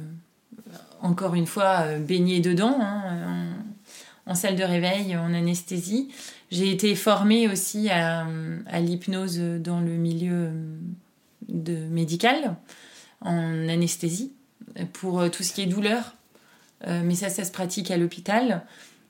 encore 1.01 1.35
une 1.35 1.47
fois 1.47 1.81
euh, 1.81 1.99
baigner 1.99 2.39
dedans, 2.39 2.77
hein, 2.79 3.51
en, 4.25 4.31
en 4.31 4.35
salle 4.35 4.55
de 4.55 4.63
réveil, 4.63 5.17
en 5.17 5.33
anesthésie. 5.33 6.07
J'ai 6.49 6.71
été 6.71 6.95
formée 6.95 7.49
aussi 7.49 7.89
à, 7.89 8.25
à 8.67 8.79
l'hypnose 8.79 9.37
dans 9.37 9.81
le 9.81 9.91
milieu 9.91 10.33
euh, 10.33 10.77
de 11.49 11.75
médical, 11.89 12.55
en 13.19 13.67
anesthésie, 13.67 14.31
pour 14.93 15.29
tout 15.29 15.43
ce 15.43 15.51
qui 15.51 15.61
est 15.61 15.65
douleur. 15.65 16.15
Euh, 16.87 17.01
mais 17.03 17.15
ça, 17.15 17.27
ça 17.27 17.43
se 17.43 17.51
pratique 17.51 17.91
à 17.91 17.97
l'hôpital. 17.97 18.63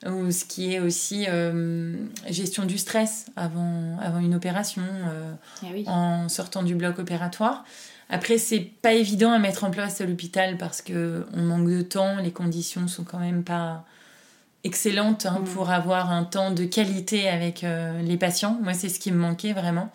Ou 0.06 0.30
ce 0.30 0.44
qui 0.44 0.72
est 0.74 0.80
aussi 0.80 1.26
euh, 1.28 1.94
gestion 2.28 2.64
du 2.64 2.78
stress 2.78 3.26
avant, 3.36 3.98
avant 4.00 4.18
une 4.20 4.34
opération, 4.34 4.82
euh, 5.08 5.32
Ah 5.62 5.66
oui. 5.72 5.84
en 5.86 6.28
sortant 6.28 6.62
du 6.62 6.74
bloc 6.74 6.98
opératoire. 6.98 7.64
Après, 8.08 8.38
c'est 8.38 8.60
pas 8.60 8.92
évident 8.94 9.30
à 9.32 9.38
mettre 9.38 9.62
en 9.64 9.70
place 9.70 10.00
à 10.00 10.06
l'hôpital 10.06 10.56
parce 10.56 10.82
que 10.82 11.26
on 11.34 11.42
manque 11.42 11.68
de 11.68 11.82
temps, 11.82 12.16
les 12.16 12.32
conditions 12.32 12.88
sont 12.88 13.04
quand 13.04 13.20
même 13.20 13.44
pas 13.44 13.84
excellentes 14.64 15.26
hein, 15.26 15.40
Mm. 15.40 15.44
pour 15.44 15.70
avoir 15.70 16.10
un 16.10 16.24
temps 16.24 16.50
de 16.50 16.64
qualité 16.64 17.28
avec 17.28 17.62
euh, 17.64 18.00
les 18.02 18.16
patients. 18.16 18.58
Moi, 18.62 18.74
c'est 18.74 18.88
ce 18.88 18.98
qui 18.98 19.12
me 19.12 19.18
manquait 19.18 19.52
vraiment. 19.52 19.90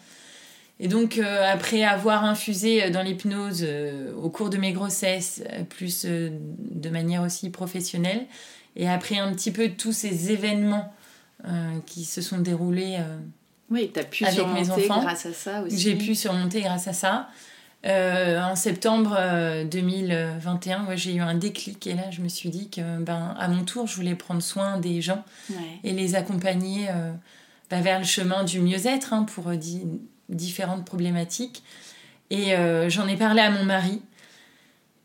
Et 0.79 0.87
donc, 0.87 1.17
euh, 1.17 1.43
après 1.51 1.83
avoir 1.83 2.23
infusé 2.25 2.89
dans 2.89 3.01
l'hypnose 3.01 3.61
euh, 3.63 4.13
au 4.21 4.29
cours 4.29 4.49
de 4.49 4.57
mes 4.57 4.71
grossesses, 4.73 5.41
plus 5.69 6.05
de 6.05 6.89
manière 6.89 7.21
aussi 7.21 7.49
professionnelle, 7.49 8.25
et 8.75 8.87
après 8.89 9.17
un 9.17 9.31
petit 9.33 9.51
peu 9.51 9.69
tous 9.69 9.91
ces 9.93 10.31
événements 10.31 10.93
euh, 11.47 11.79
qui 11.85 12.05
se 12.05 12.21
sont 12.21 12.39
déroulés 12.39 12.97
euh, 12.99 13.17
Oui, 13.69 13.91
tu 13.93 13.99
as 13.99 14.03
pu 14.03 14.25
Avec 14.25 14.47
mes 14.47 14.69
enfants, 14.71 15.01
grâce 15.01 15.25
à 15.25 15.33
ça 15.33 15.61
aussi. 15.63 15.77
j'ai 15.77 15.95
pu 15.95 16.15
surmonter 16.15 16.61
grâce 16.61 16.87
à 16.87 16.93
ça. 16.93 17.29
Euh, 17.85 18.41
en 18.41 18.55
septembre 18.55 19.15
euh, 19.15 19.63
2021, 19.63 20.85
ouais, 20.87 20.97
j'ai 20.97 21.13
eu 21.13 21.19
un 21.21 21.35
déclic 21.35 21.85
et 21.85 21.93
là 21.93 22.09
je 22.09 22.21
me 22.21 22.27
suis 22.29 22.49
dit 22.49 22.69
que 22.69 22.81
ben 22.99 23.35
à 23.39 23.47
mon 23.47 23.63
tour 23.63 23.85
je 23.85 23.95
voulais 23.95 24.15
prendre 24.15 24.41
soin 24.41 24.79
des 24.79 25.01
gens 25.01 25.23
Ouais. 25.51 25.57
et 25.83 25.91
les 25.91 26.15
accompagner 26.15 26.87
euh, 26.89 27.11
bah, 27.69 27.81
vers 27.81 27.99
le 27.99 28.05
chemin 28.05 28.43
du 28.43 28.59
mieux-être 28.59 29.13
hein, 29.13 29.23
pour 29.23 29.49
euh, 29.49 29.55
di- 29.55 29.83
différentes 30.29 30.83
problématiques. 30.85 31.63
Et 32.31 32.55
euh, 32.55 32.89
j'en 32.89 33.07
ai 33.07 33.15
parlé 33.17 33.41
à 33.41 33.51
mon 33.51 33.63
mari. 33.63 34.01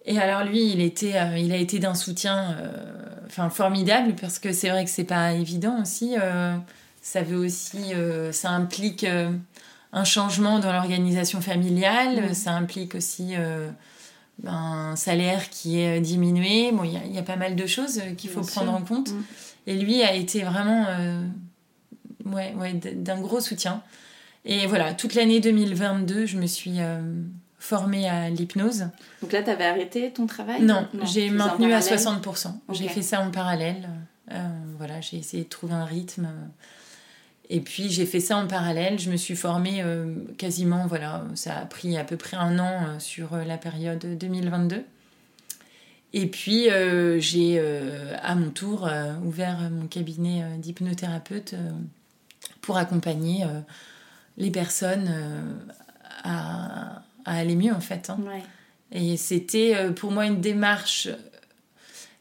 Et 0.07 0.19
alors 0.19 0.45
lui, 0.45 0.71
il, 0.73 0.81
était, 0.81 1.17
euh, 1.17 1.37
il 1.39 1.53
a 1.53 1.57
été 1.57 1.79
d'un 1.79 1.95
soutien 1.95 2.57
euh, 2.59 3.49
formidable 3.51 4.15
parce 4.21 4.39
que 4.39 4.53
c'est 4.53 4.71
vrai 4.71 4.85
que 4.85 4.91
c'est 4.91 5.05
pas 5.05 5.33
évident 5.33 5.83
aussi. 5.83 6.15
euh, 6.19 6.57
ça 7.03 7.23
veut 7.23 7.39
aussi, 7.39 7.95
ça 8.31 8.51
implique 8.51 9.07
un 9.93 10.05
changement 10.05 10.59
dans 10.59 10.71
l'organisation 10.71 11.41
familiale. 11.41 12.35
Ça 12.35 12.53
implique 12.53 12.95
aussi 12.95 13.35
ben, 14.43 14.53
un 14.53 14.97
salaire 14.97 15.49
qui 15.49 15.81
est 15.81 15.99
diminué. 16.03 16.73
Bon, 16.73 16.85
il 16.85 16.93
y 16.93 16.97
a- 16.99 17.05
il 17.07 17.15
y, 17.15 17.19
a 17.19 17.23
pas 17.23 17.37
mal 17.37 17.57
de 17.57 17.67
choses 17.67 18.03
qu'il 18.19 18.29
faut 18.29 18.41
Bien 18.43 18.51
prendre 18.51 18.73
sûr. 18.73 18.81
en 18.81 18.83
compte. 18.85 19.13
Mhm. 19.13 19.25
Et 19.67 19.75
lui 19.79 20.03
a 20.03 20.15
été 20.15 20.43
vraiment 20.43 20.85
ouais, 22.27 22.55
ouais, 22.59 22.75
d'un 22.75 23.19
gros 23.21 23.41
soutien. 23.41 23.83
Et 24.45 24.67
voilà, 24.67 24.93
toute 24.93 25.15
l'année 25.15 25.41
2022, 25.41 26.27
je 26.27 26.37
me 26.37 26.47
suis 26.47 26.81
formée 27.61 28.09
à 28.09 28.31
l'hypnose. 28.31 28.89
Donc 29.23 29.33
là, 29.33 29.43
tu 29.43 29.51
avais 29.51 29.67
arrêté 29.67 30.11
ton 30.11 30.27
travail 30.27 30.63
Non, 30.63 30.89
j'ai 31.05 31.31
maintenu 31.31 31.73
à 31.73 31.81
parallèle 31.81 31.99
60%. 31.99 32.49
J'ai 32.73 32.89
fait 32.89 33.03
ça 33.03 33.21
en 33.21 33.31
parallèle. 33.31 33.89
Euh, 34.33 34.49
voilà, 34.79 35.01
j'ai 35.01 35.19
essayé 35.19 35.45
de 35.45 35.49
trouver 35.49 35.75
un 35.75 35.85
rythme. 35.85 36.29
Et 37.51 37.61
puis 37.61 37.91
j'ai 37.91 38.07
fait 38.07 38.21
ça 38.21 38.39
en 38.39 38.47
parallèle. 38.47 38.99
Je 38.99 39.11
me 39.11 39.17
suis 39.17 39.37
formée 39.37 39.83
euh, 39.83 40.15
quasiment, 40.39 40.87
voilà, 40.87 41.25
ça 41.35 41.59
a 41.59 41.67
pris 41.67 41.99
à 41.99 42.05
peu 42.05 42.17
près 42.17 42.37
un 42.37 42.59
an 42.59 42.87
euh, 42.87 42.99
sur 42.99 43.37
la 43.37 43.59
période 43.59 44.19
2022. 44.19 44.85
Et 46.13 46.27
puis 46.27 46.69
j'ai 47.19 47.61
à 48.21 48.35
mon 48.35 48.51
tour 48.51 48.91
ouvert 49.25 49.71
mon 49.71 49.87
cabinet 49.87 50.43
d'hypnothérapeute 50.59 51.55
pour 52.63 52.79
accompagner 52.79 53.45
les 54.37 54.51
personnes 54.51 55.09
à, 56.25 57.03
à 57.31 57.37
aller 57.37 57.57
mieux 57.57 57.73
en 57.73 57.81
fait. 57.81 58.11
hein. 58.11 58.19
Ouais. 58.27 58.43
Et 58.93 59.17
c'était 59.17 59.75
euh, 59.77 59.93
pour 59.93 60.11
moi 60.11 60.27
une 60.27 60.41
démarche 60.41 61.09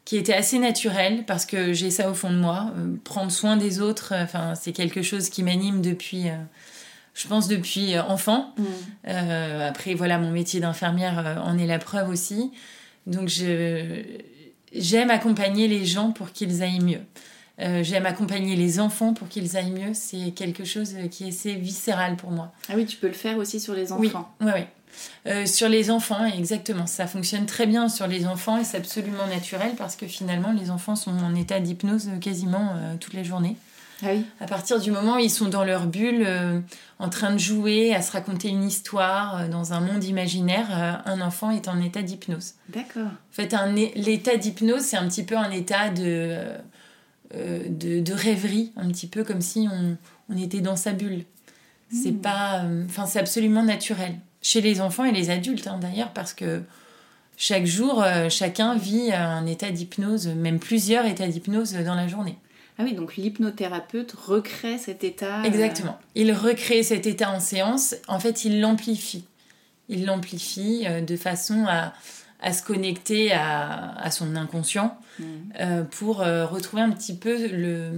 qui 0.04 0.16
était 0.16 0.34
assez 0.34 0.58
naturelle 0.58 1.24
parce 1.26 1.46
que 1.46 1.72
j'ai 1.72 1.90
ça 1.90 2.10
au 2.10 2.14
fond 2.14 2.30
de 2.30 2.36
moi. 2.38 2.72
Euh, 2.78 2.94
prendre 3.04 3.30
soin 3.30 3.56
des 3.56 3.80
autres, 3.80 4.12
euh, 4.14 4.24
enfin, 4.24 4.54
c'est 4.54 4.72
quelque 4.72 5.02
chose 5.02 5.28
qui 5.28 5.42
m'anime 5.42 5.82
depuis, 5.82 6.28
euh, 6.28 6.36
je 7.14 7.28
pense, 7.28 7.48
depuis 7.48 7.94
euh, 7.96 8.02
enfant. 8.04 8.54
Mm. 8.56 8.64
Euh, 9.08 9.68
après, 9.68 9.94
voilà, 9.94 10.18
mon 10.18 10.30
métier 10.30 10.60
d'infirmière 10.60 11.18
euh, 11.18 11.36
en 11.38 11.58
est 11.58 11.66
la 11.66 11.78
preuve 11.78 12.08
aussi. 12.08 12.50
Donc, 13.06 13.28
je, 13.28 14.02
j'aime 14.74 15.10
accompagner 15.10 15.68
les 15.68 15.84
gens 15.84 16.12
pour 16.12 16.32
qu'ils 16.32 16.62
aillent 16.62 16.80
mieux. 16.80 17.00
Euh, 17.60 17.82
j'aime 17.82 18.06
accompagner 18.06 18.56
les 18.56 18.80
enfants 18.80 19.12
pour 19.12 19.28
qu'ils 19.28 19.56
aillent 19.56 19.70
mieux. 19.72 19.92
C'est 19.92 20.30
quelque 20.34 20.64
chose 20.64 20.94
euh, 20.96 21.08
qui 21.08 21.24
est 21.24 21.28
assez 21.28 21.54
viscéral 21.54 22.16
pour 22.16 22.30
moi. 22.30 22.52
Ah 22.68 22.72
oui, 22.76 22.86
tu 22.86 22.96
peux 22.96 23.08
le 23.08 23.12
faire 23.12 23.36
aussi 23.38 23.60
sur 23.60 23.74
les 23.74 23.92
Oui, 23.92 24.08
enfants. 24.08 24.34
oui, 24.40 24.50
oui. 24.54 24.62
Euh, 25.26 25.46
sur 25.46 25.68
les 25.68 25.90
enfants, 25.90 26.24
exactement. 26.24 26.86
Ça 26.86 27.06
fonctionne 27.06 27.46
très 27.46 27.66
bien 27.66 27.88
sur 27.88 28.06
les 28.06 28.26
enfants 28.26 28.58
et 28.58 28.64
c'est 28.64 28.76
absolument 28.76 29.26
naturel 29.26 29.72
parce 29.76 29.96
que 29.96 30.06
finalement, 30.06 30.52
les 30.52 30.70
enfants 30.70 30.96
sont 30.96 31.16
en 31.18 31.34
état 31.34 31.60
d'hypnose 31.60 32.08
euh, 32.08 32.18
quasiment 32.18 32.72
euh, 32.76 32.94
toute 32.98 33.14
la 33.14 33.22
journée. 33.22 33.56
Ah 34.02 34.08
oui. 34.12 34.24
À 34.40 34.46
partir 34.46 34.80
du 34.80 34.90
moment 34.90 35.16
où 35.16 35.18
ils 35.18 35.30
sont 35.30 35.48
dans 35.48 35.64
leur 35.64 35.86
bulle, 35.86 36.24
euh, 36.26 36.60
en 36.98 37.08
train 37.10 37.32
de 37.32 37.38
jouer, 37.38 37.94
à 37.94 38.00
se 38.00 38.12
raconter 38.12 38.48
une 38.48 38.64
histoire 38.64 39.48
dans 39.48 39.74
un 39.74 39.80
monde 39.80 40.02
imaginaire, 40.04 41.02
un 41.04 41.20
enfant 41.20 41.50
est 41.50 41.68
en 41.68 41.80
état 41.82 42.00
d'hypnose. 42.00 42.54
D'accord. 42.70 43.08
En 43.08 43.32
fait, 43.32 43.54
l'état 43.96 44.36
d'hypnose, 44.36 44.80
c'est 44.82 44.96
un 44.96 45.06
petit 45.06 45.22
peu 45.22 45.36
un 45.36 45.50
état 45.50 45.90
de, 45.90 46.34
de, 47.34 48.00
de 48.00 48.12
rêverie, 48.14 48.72
un 48.76 48.88
petit 48.88 49.06
peu 49.06 49.22
comme 49.22 49.42
si 49.42 49.68
on, 49.70 49.98
on 50.30 50.38
était 50.38 50.62
dans 50.62 50.76
sa 50.76 50.92
bulle. 50.92 51.24
C'est 51.92 52.12
pas, 52.12 52.62
euh, 52.62 52.84
enfin, 52.86 53.06
c'est 53.06 53.18
absolument 53.18 53.62
naturel 53.62 54.14
chez 54.42 54.60
les 54.60 54.80
enfants 54.80 55.04
et 55.04 55.12
les 55.12 55.30
adultes 55.30 55.66
hein, 55.66 55.78
d'ailleurs, 55.80 56.10
parce 56.12 56.32
que 56.34 56.62
chaque 57.36 57.66
jour, 57.66 58.02
euh, 58.02 58.28
chacun 58.28 58.74
vit 58.76 59.12
un 59.12 59.46
état 59.46 59.70
d'hypnose, 59.70 60.28
même 60.28 60.58
plusieurs 60.58 61.06
états 61.06 61.26
d'hypnose 61.26 61.72
dans 61.74 61.94
la 61.94 62.06
journée. 62.08 62.36
Ah 62.78 62.82
oui, 62.84 62.94
donc 62.94 63.16
l'hypnothérapeute 63.16 64.12
recrée 64.12 64.78
cet 64.78 65.04
état. 65.04 65.40
euh, 65.40 65.44
Exactement. 65.44 65.98
Il 66.14 66.32
recrée 66.32 66.82
cet 66.82 67.06
état 67.06 67.30
en 67.30 67.40
séance. 67.40 67.94
En 68.08 68.18
fait, 68.20 68.44
il 68.44 68.60
l'amplifie. 68.60 69.24
Il 69.88 70.06
l'amplifie 70.06 70.84
euh, 70.86 71.00
de 71.02 71.16
façon 71.16 71.66
à, 71.68 71.92
à 72.40 72.52
se 72.54 72.62
connecter 72.62 73.32
à, 73.32 73.92
à 73.98 74.10
son 74.10 74.36
inconscient 74.36 74.96
Mm. 75.18 75.24
euh, 75.60 75.82
pour 75.82 76.22
euh, 76.22 76.46
retrouver 76.46 76.80
un 76.80 76.90
petit 76.92 77.14
peu 77.14 77.48
le. 77.48 77.90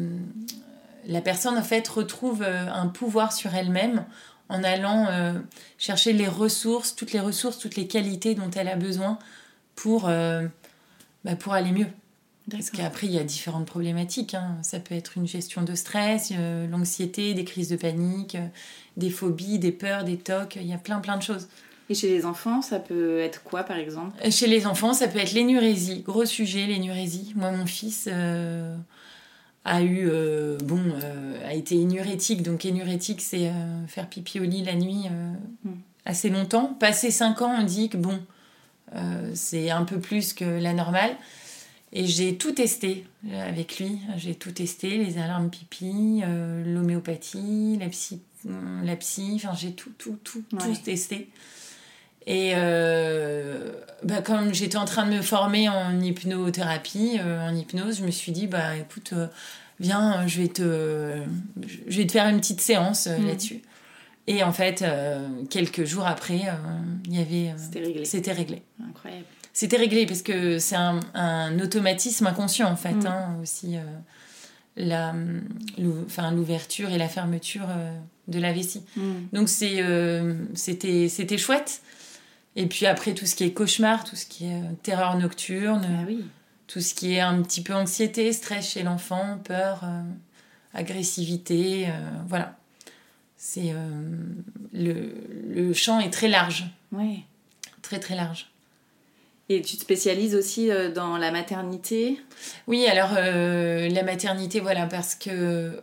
La 1.07 1.21
personne, 1.21 1.57
en 1.59 1.63
fait, 1.63 1.87
retrouve 1.87 2.43
un 2.43 2.87
pouvoir 2.89 3.33
sur 3.33 3.55
elle-même 3.55 4.05
en 4.49 4.63
allant 4.65 5.07
euh, 5.09 5.33
chercher 5.79 6.13
les 6.13 6.29
ressources, 6.29 6.95
toutes 6.95 7.13
les 7.13 7.21
ressources, 7.21 7.59
toutes 7.59 7.77
les 7.77 7.87
qualités 7.87 8.35
dont 8.35 8.51
elle 8.51 8.69
a 8.69 8.77
besoin 8.77 9.19
pour, 9.77 10.09
euh, 10.09 10.47
bah, 11.25 11.37
pour 11.37 11.53
aller 11.55 11.73
mieux. 11.73 11.87
Parce 12.51 12.71
qu'après, 12.71 13.07
il 13.07 13.13
y 13.13 13.19
a 13.19 13.25
différentes 13.25 13.67
problématiques. 13.67 14.35
hein. 14.35 14.57
Ça 14.63 14.81
peut 14.81 14.97
être 14.97 15.17
une 15.17 15.29
gestion 15.29 15.63
de 15.63 15.75
stress, 15.75 16.33
euh, 16.37 16.67
l'anxiété, 16.67 17.35
des 17.35 17.45
crises 17.45 17.69
de 17.69 17.77
panique, 17.77 18.37
des 18.97 19.11
phobies, 19.11 19.59
des 19.59 19.73
peurs, 19.73 20.05
des 20.05 20.17
tocs. 20.19 20.57
Il 20.57 20.67
y 20.67 20.73
a 20.75 20.79
plein, 20.79 20.99
plein 20.99 21.17
de 21.17 21.23
choses. 21.23 21.49
Et 21.89 21.95
chez 21.95 22.09
les 22.09 22.25
enfants, 22.27 22.61
ça 22.61 22.79
peut 22.79 23.21
être 23.21 23.43
quoi 23.43 23.63
par 23.65 23.77
exemple? 23.77 24.17
Chez 24.31 24.47
les 24.47 24.67
enfants, 24.67 24.93
ça 24.93 25.09
peut 25.09 25.19
être 25.19 25.33
l'énurésie. 25.33 26.03
Gros 26.03 26.25
sujet, 26.25 26.67
l'énurésie. 26.67 27.33
Moi, 27.37 27.51
mon 27.53 27.67
fils 27.67 28.09
a 29.65 29.83
eu, 29.83 30.09
euh, 30.09 30.59
bon, 30.65 30.81
euh, 31.03 31.49
a 31.49 31.55
été 31.55 31.77
énurétique. 31.77 32.43
Donc, 32.43 32.65
énurétique, 32.65 33.21
c'est 33.21 33.49
euh, 33.49 33.87
faire 33.87 34.09
pipi 34.09 34.41
au 34.41 34.45
lit 34.45 34.63
la 34.65 34.75
nuit 34.75 35.05
Mm. 35.65 35.71
assez 36.05 36.31
longtemps. 36.31 36.75
Passé 36.81 37.11
5 37.11 37.43
ans, 37.43 37.55
on 37.61 37.65
dit 37.65 37.89
que 37.89 37.97
bon, 37.97 38.19
c'est 39.35 39.71
un 39.71 39.85
peu 39.85 39.99
plus 40.01 40.33
que 40.35 40.45
la 40.45 40.73
normale. 40.73 41.17
Et 41.95 42.07
j'ai 42.07 42.37
tout 42.37 42.53
testé 42.53 43.05
avec 43.33 43.79
lui. 43.79 43.99
J'ai 44.17 44.35
tout 44.35 44.51
testé, 44.53 44.99
les 44.99 45.19
alarmes 45.19 45.51
pipi, 45.51 46.23
l'homéopathie, 46.67 47.77
la 47.79 47.89
psy, 47.89 48.21
la 48.83 48.97
psy. 48.97 49.33
Enfin, 49.37 49.55
j'ai 49.55 49.73
tout, 49.73 49.93
tout, 49.99 50.19
tout, 50.25 50.43
Ouais. 50.53 50.59
tout 50.75 50.81
testé. 50.83 51.31
Et 52.27 52.53
euh, 52.55 53.73
bah, 54.05 54.23
comme 54.23 54.55
j'étais 54.55 54.77
en 54.77 54.85
train 54.85 55.07
de 55.07 55.17
me 55.17 55.23
former 55.23 55.69
en 55.69 56.01
hypnothérapie, 56.01 57.19
euh, 57.21 57.49
en 57.49 57.55
hypnose, 57.55 57.99
je 57.99 58.05
me 58.05 58.11
suis 58.11 58.31
dit, 58.33 58.47
bah 58.47 58.77
écoute, 58.77 59.11
euh, 59.13 59.27
viens, 59.81 60.27
je 60.27 60.41
vais 60.43 60.49
te, 60.49 61.21
je 61.89 61.97
vais 61.99 62.07
te 62.07 62.13
faire 62.13 62.29
une 62.29 62.39
petite 62.39 62.61
séance 62.61 63.07
Mhm. 63.09 63.27
là-dessus. 63.27 63.63
Et 64.29 64.45
en 64.45 64.53
fait, 64.53 64.85
quelques 65.51 65.85
jours 65.85 66.07
après, 66.07 66.43
il 67.07 67.17
y 67.17 67.21
avait, 67.21 67.53
C'était 67.59 67.81
réglé. 67.81 68.05
c'était 68.05 68.33
réglé. 68.33 68.63
Incroyable. 68.89 69.25
C'était 69.53 69.77
réglé 69.77 70.07
parce 70.07 70.23
que 70.23 70.59
c'est 70.61 70.77
un, 70.77 71.01
un 71.15 71.59
automatisme 71.59 72.29
inconscient 72.29 72.71
en 72.71 72.77
fait, 72.77 72.95
Mm. 72.95 73.07
hein, 73.07 73.37
aussi 73.43 73.75
la, 74.77 75.13
l'ouverture 76.31 76.91
et 76.91 76.99
la 76.99 77.09
fermeture 77.09 77.67
de 78.29 78.39
la 78.39 78.53
vessie. 78.53 78.83
Mm. 78.97 79.03
Donc 79.33 79.49
c'est, 79.49 79.83
c'était, 80.55 81.09
c'était 81.09 81.37
chouette. 81.39 81.83
Et 82.57 82.67
puis 82.67 82.87
après 82.87 83.15
tout 83.15 83.25
ce 83.27 83.35
qui 83.35 83.45
est 83.45 83.53
cauchemar, 83.53 84.05
tout 84.05 84.17
ce 84.17 84.27
qui 84.27 84.47
est 84.47 84.55
euh, 84.61 84.73
terreur 84.83 85.17
nocturne, 85.17 85.87
Ah 86.01 86.05
oui. 86.07 86.25
tout 86.67 86.81
ce 86.81 86.95
qui 86.95 87.15
est 87.15 87.21
un 87.21 87.41
petit 87.43 87.63
peu 87.63 87.75
anxiété, 87.75 88.33
stress 88.33 88.71
chez 88.71 88.83
l'enfant, 88.83 89.39
peur, 89.45 89.81
euh, 89.85 90.03
agressivité, 90.75 91.87
euh, 91.89 91.93
voilà. 92.29 92.57
C'est 93.37 93.75
le, 94.73 95.13
le 95.51 95.73
champ 95.73 95.99
est 95.99 96.11
très 96.11 96.29
large, 96.29 96.65
Ouais. 96.93 97.19
très 97.83 97.99
très 97.99 98.15
large. 98.15 98.49
Et 99.49 99.63
tu 99.63 99.77
te 99.77 99.83
spécialises 99.83 100.37
aussi 100.37 100.71
dans 100.95 101.17
la 101.17 101.33
maternité? 101.33 102.21
Oui, 102.69 102.87
alors 102.87 103.11
la 103.15 104.03
maternité, 104.05 104.61
voilà, 104.61 104.87
parce 104.87 105.17
que 105.17 105.83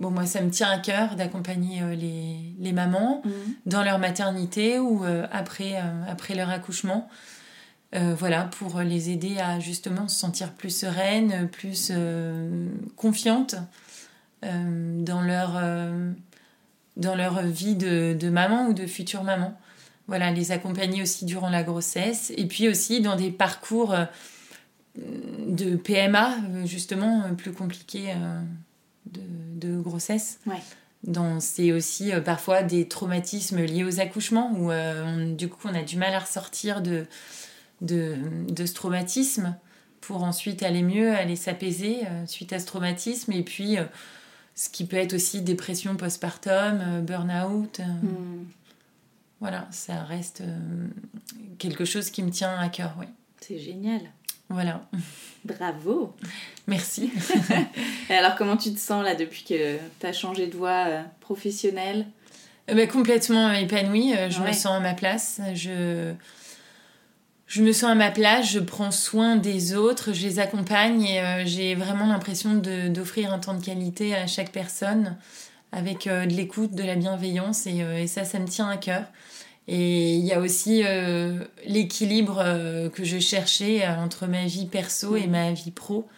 bon, 0.00 0.10
moi, 0.10 0.26
ça 0.26 0.40
me 0.42 0.50
tient 0.50 0.70
à 0.70 0.78
cœur 0.78 1.14
d'accompagner 1.14 1.82
les, 1.96 2.36
les, 2.58 2.72
mamans 2.72 3.22
mhm. 3.24 3.32
dans 3.66 3.84
leur 3.84 3.98
maternité 3.98 4.78
ou 4.78 5.04
après, 5.30 5.76
après 6.08 6.34
leur 6.34 6.50
accouchement. 6.50 7.08
voilà, 7.92 8.44
pour 8.44 8.80
les 8.80 9.10
aider 9.10 9.38
à 9.38 9.60
justement 9.60 10.08
se 10.08 10.18
sentir 10.18 10.52
plus 10.52 10.76
sereines, 10.76 11.48
plus 11.48 11.92
confiantes 12.96 13.56
dans 14.42 15.22
leur 15.22 15.60
dans 16.96 17.14
leur 17.14 17.42
vie 17.42 17.76
de, 17.76 18.16
de, 18.18 18.28
maman 18.28 18.66
ou 18.66 18.74
de 18.74 18.86
future 18.86 19.22
maman. 19.22 19.56
Voilà, 20.10 20.32
les 20.32 20.50
accompagner 20.50 21.02
aussi 21.02 21.24
durant 21.24 21.50
la 21.50 21.62
grossesse 21.62 22.32
et 22.36 22.46
puis 22.46 22.68
aussi 22.68 23.00
dans 23.00 23.14
des 23.14 23.30
parcours 23.30 23.94
euh, 23.94 24.04
de 25.46 25.76
PMA, 25.76 26.34
justement, 26.64 27.22
euh, 27.22 27.34
plus 27.34 27.52
compliqués 27.52 28.10
euh, 28.10 28.40
de, 29.12 29.68
de, 29.68 29.80
grossesse. 29.80 30.40
Ouais. 30.46 30.60
C'est 31.40 31.72
aussi 31.72 32.12
parfois 32.24 32.62
des 32.62 32.86
traumatismes 32.86 33.60
liés 33.60 33.84
aux 33.84 34.00
accouchements 34.00 34.52
où 34.52 34.70
du 35.34 35.48
coup 35.48 35.66
on 35.66 35.74
a 35.74 35.82
du 35.82 35.96
mal 35.96 36.12
à 36.12 36.18
ressortir 36.18 36.82
de, 36.82 37.06
de, 37.80 38.16
de 38.48 38.66
ce 38.66 38.74
traumatisme 38.74 39.56
pour 40.02 40.24
ensuite 40.24 40.62
aller 40.62 40.82
mieux, 40.82 41.14
aller 41.14 41.36
s'apaiser 41.36 42.00
suite 42.26 42.52
à 42.52 42.58
ce 42.58 42.66
traumatisme 42.66 43.32
et 43.32 43.42
puis 43.42 43.78
ce 44.60 44.68
qui 44.68 44.84
peut 44.84 44.98
être 44.98 45.14
aussi 45.14 45.40
dépression 45.40 45.96
postpartum, 45.96 46.80
euh, 46.82 47.00
burn-out. 47.00 47.80
Euh, 47.80 47.84
hmm. 47.84 48.46
Voilà, 49.40 49.66
ça 49.70 50.02
reste 50.02 50.42
euh, 50.42 50.86
quelque 51.56 51.86
chose 51.86 52.10
qui 52.10 52.22
me 52.22 52.30
tient 52.30 52.58
à 52.58 52.68
cœur, 52.68 52.94
oui. 53.00 53.06
C'est 53.40 53.58
génial. 53.58 54.02
Voilà. 54.50 54.82
Bravo. 55.44 56.14
Merci. 56.66 57.10
Et 58.10 58.14
alors, 58.14 58.34
comment 58.36 58.58
tu 58.58 58.74
te 58.74 58.78
sens 58.78 59.02
là 59.02 59.14
depuis 59.14 59.44
que 59.44 59.78
tu 59.98 60.06
as 60.06 60.12
changé 60.12 60.46
de 60.46 60.56
voie 60.56 60.86
professionnelle? 61.20 62.06
Ben, 62.68 62.86
Complètement 62.86 63.52
épanouie. 63.52 64.12
Je 64.28 64.42
me 64.42 64.52
sens 64.52 64.76
à 64.76 64.80
ma 64.80 64.92
place. 64.92 65.40
Je 65.54 66.12
je 67.50 67.62
me 67.62 67.72
sens 67.72 67.90
à 67.90 67.94
ma 67.96 68.12
place, 68.12 68.48
je 68.48 68.60
prends 68.60 68.92
soin 68.92 69.34
des 69.34 69.74
autres, 69.74 70.12
je 70.12 70.24
les 70.24 70.38
accompagne 70.38 71.02
et 71.02 71.20
euh, 71.20 71.42
j'ai 71.44 71.74
vraiment 71.74 72.06
l'impression 72.06 72.54
d'offrir 72.54 73.32
un 73.32 73.40
temps 73.40 73.54
de 73.54 73.64
qualité 73.64 74.14
à 74.14 74.28
chaque 74.28 74.52
personne 74.52 75.16
avec 75.72 76.06
euh, 76.06 76.26
de 76.26 76.32
l'écoute, 76.32 76.76
de 76.76 76.84
la 76.84 76.94
bienveillance 76.94 77.66
et, 77.66 77.82
euh, 77.82 77.98
et, 77.98 78.06
ça, 78.06 78.24
ça 78.24 78.38
me 78.38 78.46
tient 78.46 78.68
à 78.68 78.76
cœur. 78.76 79.02
Et 79.72 80.16
il 80.16 80.24
y 80.24 80.32
a 80.32 80.40
aussi 80.40 80.82
l'équilibre 81.64 82.42
que 82.92 83.04
je 83.04 83.20
cherchais 83.20 83.86
entre 83.86 84.26
ma 84.26 84.44
vie 84.44 84.66
perso 84.66 85.14
et 85.14 85.28
ma 85.28 85.52
vie 85.52 85.70
pro. 85.70 86.08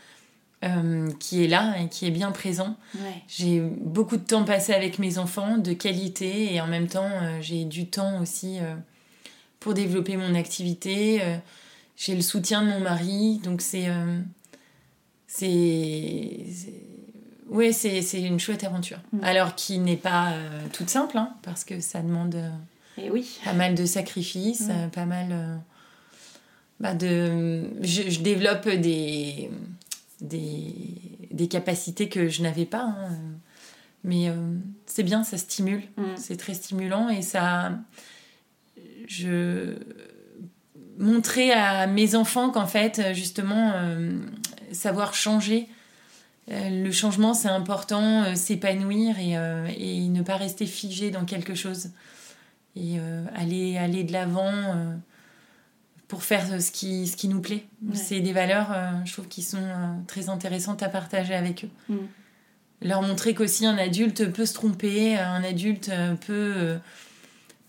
qui 1.21 1.45
est 1.45 1.49
là 1.49 1.75
et 1.79 1.89
qui 1.89 2.07
est 2.07 2.11
bien 2.11 2.33
présent. 2.33 2.79
J'ai 3.29 3.61
beaucoup 3.61 4.17
de 4.17 4.25
temps 4.25 4.45
passé 4.45 4.73
avec 4.73 4.99
mes 4.99 5.19
enfants, 5.19 5.59
de 5.59 5.75
qualité, 5.75 6.55
et 6.55 6.63
en 6.63 6.67
même 6.67 6.89
temps, 6.89 7.11
j'ai 7.43 7.67
du 7.67 7.89
temps 7.89 8.23
aussi 8.23 8.59
pour 9.63 9.75
développer 9.75 10.17
mon 10.17 10.35
activité. 10.35 11.23
Euh, 11.23 11.37
j'ai 11.97 12.15
le 12.15 12.23
soutien 12.23 12.63
de 12.63 12.69
mon 12.69 12.81
mari, 12.81 13.41
donc 13.43 13.63
c'est. 13.63 13.89
Euh, 13.89 14.21
c'est. 15.27 16.47
Oui, 17.49 17.73
c'est 17.73 18.01
une 18.21 18.41
chouette 18.41 18.65
aventure. 18.65 18.99
Mm. 19.13 19.25
Alors 19.25 19.55
qui 19.55 19.79
n'est 19.79 19.97
pas 19.97 20.33
euh, 20.33 20.67
toute 20.73 20.91
simple, 20.91 21.17
hein, 21.19 21.35
parce 21.43 21.65
que 21.65 21.81
ça 21.81 22.03
demande 22.03 22.37
Et 22.99 23.05
eh 23.07 23.11
oui. 23.11 23.39
pas 23.45 23.53
mal 23.55 23.75
de 23.75 23.87
sacrifices, 23.87 24.69
mm. 24.69 24.91
pas 24.91 25.07
mal 25.07 25.61
bah 26.79 26.95
de... 26.95 27.65
Je, 27.81 28.21
développe 28.21 28.69
des, 28.69 29.51
des, 30.21 30.75
des, 31.31 31.49
capacités 31.49 32.09
que 32.09 32.29
je 32.29 32.43
n'avais 32.43 32.67
pas. 32.67 32.85
Hein. 32.85 33.09
Mais 34.05 34.31
c'est 34.87 35.05
bien, 35.05 35.25
ça 35.25 35.39
stimule. 35.39 35.83
Mm. 35.97 36.17
C'est 36.17 36.37
très 36.37 36.55
stimulant 36.55 37.09
et 37.09 37.23
ça, 37.23 37.73
je 39.07 39.77
montrer 40.99 41.53
à 41.53 41.87
mes 41.87 42.15
enfants 42.15 42.51
qu'en 42.51 42.67
fait, 42.67 43.15
justement, 43.15 43.73
euh, 43.75 44.19
savoir 44.73 45.15
changer, 45.15 45.69
euh, 46.51 46.85
le 46.85 46.91
changement 46.91 47.35
c'est 47.35 47.49
important, 47.49 48.25
euh, 48.25 48.35
s'épanouir 48.35 49.19
et, 49.19 49.33
et, 49.79 50.09
ne 50.09 50.23
pas 50.23 50.37
rester 50.37 50.67
figé 50.67 51.11
dans 51.11 51.25
quelque 51.25 51.55
chose. 51.55 51.91
Et 52.75 52.99
aller, 53.35 53.77
aller 53.77 54.03
de 54.03 54.13
l'avant 54.13 54.51
pour 56.09 56.23
faire 56.23 56.63
ce 56.63 56.71
qui, 56.71 57.07
ce 57.07 57.17
qui 57.17 57.29
nous 57.29 57.43
plaît. 57.43 57.67
C'est 57.93 58.21
des 58.21 58.33
valeurs, 58.33 58.75
je 59.05 59.13
trouve, 59.13 59.29
qui 59.29 59.43
sont 59.43 60.03
très 60.07 60.31
intéressantes 60.31 60.83
à 60.83 60.89
partager 60.89 61.35
avec 61.35 61.65
eux. 61.65 61.93
Mm. 61.93 61.97
Leur 62.81 63.03
montrer 63.03 63.35
qu'aussi 63.35 63.67
un 63.67 63.77
adulte 63.77 64.33
peut 64.33 64.47
se 64.47 64.55
tromper, 64.55 65.19
un 65.19 65.45
adulte 65.45 65.93
peut 66.27 66.79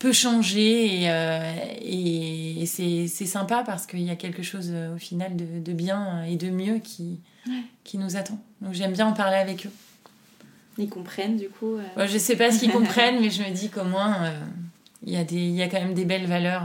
peut 0.04 0.12
changer 0.12 1.04
et, 1.04 1.10
euh, 1.10 1.54
et 1.82 2.66
c'est, 2.66 3.08
sympa 3.08 3.64
parce 3.66 3.88
qu'il 3.88 4.02
y 4.02 4.10
a 4.10 4.18
quelque 4.18 4.44
chose 4.44 4.68
euh, 4.74 4.96
au 4.96 4.98
final 4.98 5.38
de, 5.38 5.46
de, 5.60 5.72
bien 5.72 6.26
et 6.26 6.36
de 6.36 6.50
mieux 6.50 6.80
qui, 6.80 7.22
qui 7.86 7.98
nous 7.98 8.18
attend. 8.18 8.38
Donc 8.60 8.74
j'aime 8.74 8.92
bien 8.92 9.08
en 9.08 9.14
parler 9.14 9.38
avec 9.38 9.66
eux. 9.66 9.72
Ils 10.78 10.90
comprennent 10.90 11.38
du 11.38 11.48
coup 11.48 11.78
euh... 11.78 12.06
Je 12.06 12.18
sais 12.18 12.36
pas 12.36 12.52
ce 12.52 12.60
qu'ils 12.60 12.74
comprennent, 12.74 13.22
mais 13.22 13.30
je 13.30 13.44
me 13.44 13.52
dis 13.52 13.70
qu'au 13.70 13.86
moins 13.86 14.26
euh, 14.26 14.38
il 15.06 15.14
y, 15.14 15.18
a 15.18 15.24
des, 15.24 15.50
y 15.50 15.62
a 15.62 15.68
quand 15.68 15.80
même 15.80 15.94
des 15.94 16.06
belles 16.06 16.28
valeurs. 16.28 16.64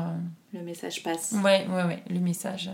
Le 0.52 0.62
message 0.62 1.02
passe. 1.02 1.34
Ouais, 1.44 1.66
ouais, 1.68 1.84
ouais, 1.84 2.02
le 2.08 2.20
message. 2.20 2.70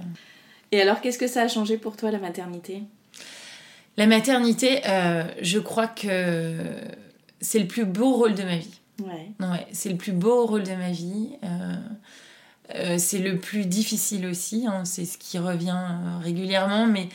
Et 0.72 0.80
alors 0.80 1.00
qu'est-ce 1.00 1.18
que 1.18 1.26
ça 1.26 1.42
a 1.42 1.48
changé 1.48 1.78
pour 1.78 1.96
toi 1.96 2.10
la 2.10 2.18
maternité? 2.18 2.82
La 3.96 4.06
maternité, 4.06 4.80
je 5.40 5.58
crois 5.58 5.86
que 5.86 6.56
c'est 7.40 7.58
le 7.58 7.66
plus 7.66 7.84
beau 7.84 8.14
rôle 8.14 8.34
de 8.34 8.42
ma 8.42 8.56
vie. 8.56 8.80
Ouais. 9.02 9.32
ouais 9.40 9.66
c'est 9.72 9.90
le 9.90 9.96
plus 9.96 10.12
beau 10.12 10.46
rôle 10.46 10.62
de 10.64 10.74
ma 10.74 10.90
vie. 10.90 11.36
Euh, 11.44 11.74
euh, 12.74 12.98
c'est 12.98 13.18
le 13.18 13.38
plus 13.38 13.66
difficile 13.66 14.26
aussi. 14.26 14.66
Hein. 14.66 14.84
c'est 14.84 15.04
ce 15.04 15.18
qui 15.18 15.38
revient 15.38 15.76
euh, 15.76 16.18
régulièrement, 16.18 16.86
mais 16.86 17.08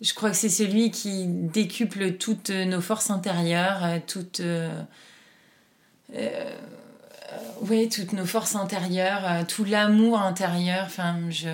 je 0.00 0.14
crois 0.14 0.30
que 0.30 0.36
c'est 0.36 0.48
celui 0.48 0.90
qui 0.90 1.26
décuple 1.26 2.12
toutes 2.12 2.50
nos 2.50 2.80
forces 2.80 3.10
intérieures, 3.10 4.00
toutes. 4.06 4.40
Ouais, 7.62 7.88
toutes 7.88 8.12
nos 8.12 8.26
forces 8.26 8.54
intérieures, 8.56 9.46
tout 9.46 9.64
l'amour 9.64 10.20
intérieur. 10.20 10.84
Enfin, 10.86 11.18
je, 11.30 11.48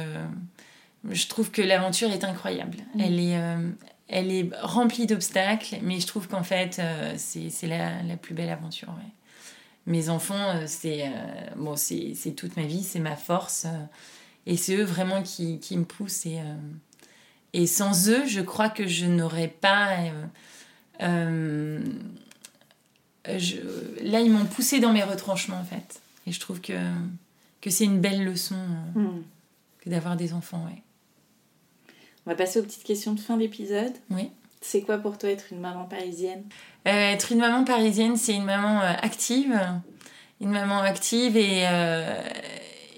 je 1.11 1.27
trouve 1.27 1.51
que 1.51 1.63
l'aventure 1.63 2.11
est 2.11 2.25
incroyable. 2.25 2.79
Mm. 2.95 3.01
Elle 3.01 3.21
est, 3.21 3.39
elle 4.09 4.33
est 4.33 4.51
remplie 4.63 5.07
d'obstacles, 5.07 5.79
mais 5.83 6.01
je 6.01 6.07
trouve 6.07 6.29
qu'en 6.29 6.43
fait, 6.43 6.81
c'est 7.17 7.67
la, 7.67 8.03
la, 8.03 8.17
plus 8.17 8.35
belle 8.35 8.51
aventure. 8.51 8.89
Ouais 8.89 9.11
mes 9.87 10.09
enfants, 10.09 10.57
euh, 10.57 10.65
c'est 10.67 11.07
euh, 11.07 11.11
bon, 11.57 11.77
c'est 11.77 12.15
toute 12.37 12.57
ma 12.57 12.65
vie, 12.65 12.83
c'est 12.83 13.01
ma 13.01 13.17
force. 13.17 13.67
Euh, 13.67 13.85
et 14.47 14.57
c'est 14.57 14.77
eux 14.77 14.85
vraiment 14.85 15.23
qui, 15.23 15.59
qui 15.59 15.77
me 15.77 15.85
poussent. 15.85 16.27
Et, 16.27 16.39
et 17.55 17.67
sans 17.67 18.11
eux, 18.11 18.27
je 18.27 18.43
crois 18.43 18.69
que 18.69 18.87
je 18.87 19.07
n'aurais 19.07 19.49
pas. 19.49 19.97
Je, 23.27 23.57
là, 24.03 24.21
ils 24.21 24.31
m'ont 24.31 24.45
poussé 24.45 24.81
dans 24.81 24.93
mes 24.93 25.03
retranchements, 25.03 25.59
en 25.59 25.65
fait. 25.65 26.01
Et 26.27 26.33
je 26.33 26.41
trouve 26.41 26.61
que, 26.61 26.73
que 27.61 27.71
c'est 27.71 27.85
une 27.85 28.01
belle 28.01 28.25
leçon 28.25 28.57
hmm. 28.95 29.23
que 29.81 29.91
d'avoir 29.91 30.17
des 30.17 30.33
enfants, 30.33 30.65
ouais. 30.67 30.83
On 32.27 32.31
va 32.31 32.37
passer 32.37 32.59
aux 32.59 32.63
petites 32.63 32.85
questions 32.85 33.13
de 33.13 33.21
fin 33.21 33.37
d'épisode. 33.37 33.93
Oui. 34.11 34.31
C'est 34.63 34.81
quoi 34.81 34.97
pour 34.97 35.19
toi 35.19 35.29
être 35.29 35.45
une 35.53 35.61
maman 35.61 35.85
parisienne? 35.85 36.43
Euh, 36.89 37.13
Être 37.13 37.33
une 37.33 37.39
maman 37.39 37.65
parisienne, 37.65 38.17
c'est 38.17 38.35
une 38.35 38.47
maman 38.47 38.81
euh, 38.81 38.93
active. 39.03 39.61
Une 40.41 40.51
maman 40.51 40.79
active 40.81 41.37
et, 41.37 41.67
euh, 41.67 42.23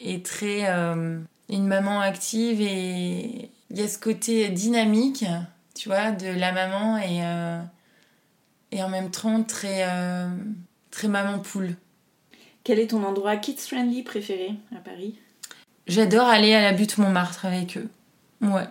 et 0.04 0.22
très. 0.22 0.64
une 1.48 1.66
maman 1.66 2.00
active 2.00 2.60
et 2.60 3.50
il 3.70 3.78
y 3.78 3.82
a 3.82 3.88
ce 3.88 3.98
côté 3.98 4.48
dynamique, 4.48 5.24
tu 5.74 5.88
vois, 5.88 6.12
de 6.12 6.28
la 6.28 6.52
maman 6.52 6.98
et, 6.98 7.20
et 8.72 8.82
en 8.82 8.88
même 8.88 9.10
temps 9.10 9.42
très, 9.42 9.86
très 10.90 11.08
maman 11.08 11.38
poule. 11.38 11.74
Quel 12.64 12.80
est 12.80 12.88
ton 12.88 13.04
endroit 13.04 13.36
kids-friendly 13.36 14.02
préféré 14.02 14.54
à 14.76 14.80
Paris? 14.80 15.14
J'adore 15.86 16.26
aller 16.26 16.52
à 16.52 16.60
la 16.60 16.72
butte 16.72 16.98
Montmartre 16.98 17.46
avec 17.46 17.76
eux. 17.76 17.88
Ouais. 18.40 18.64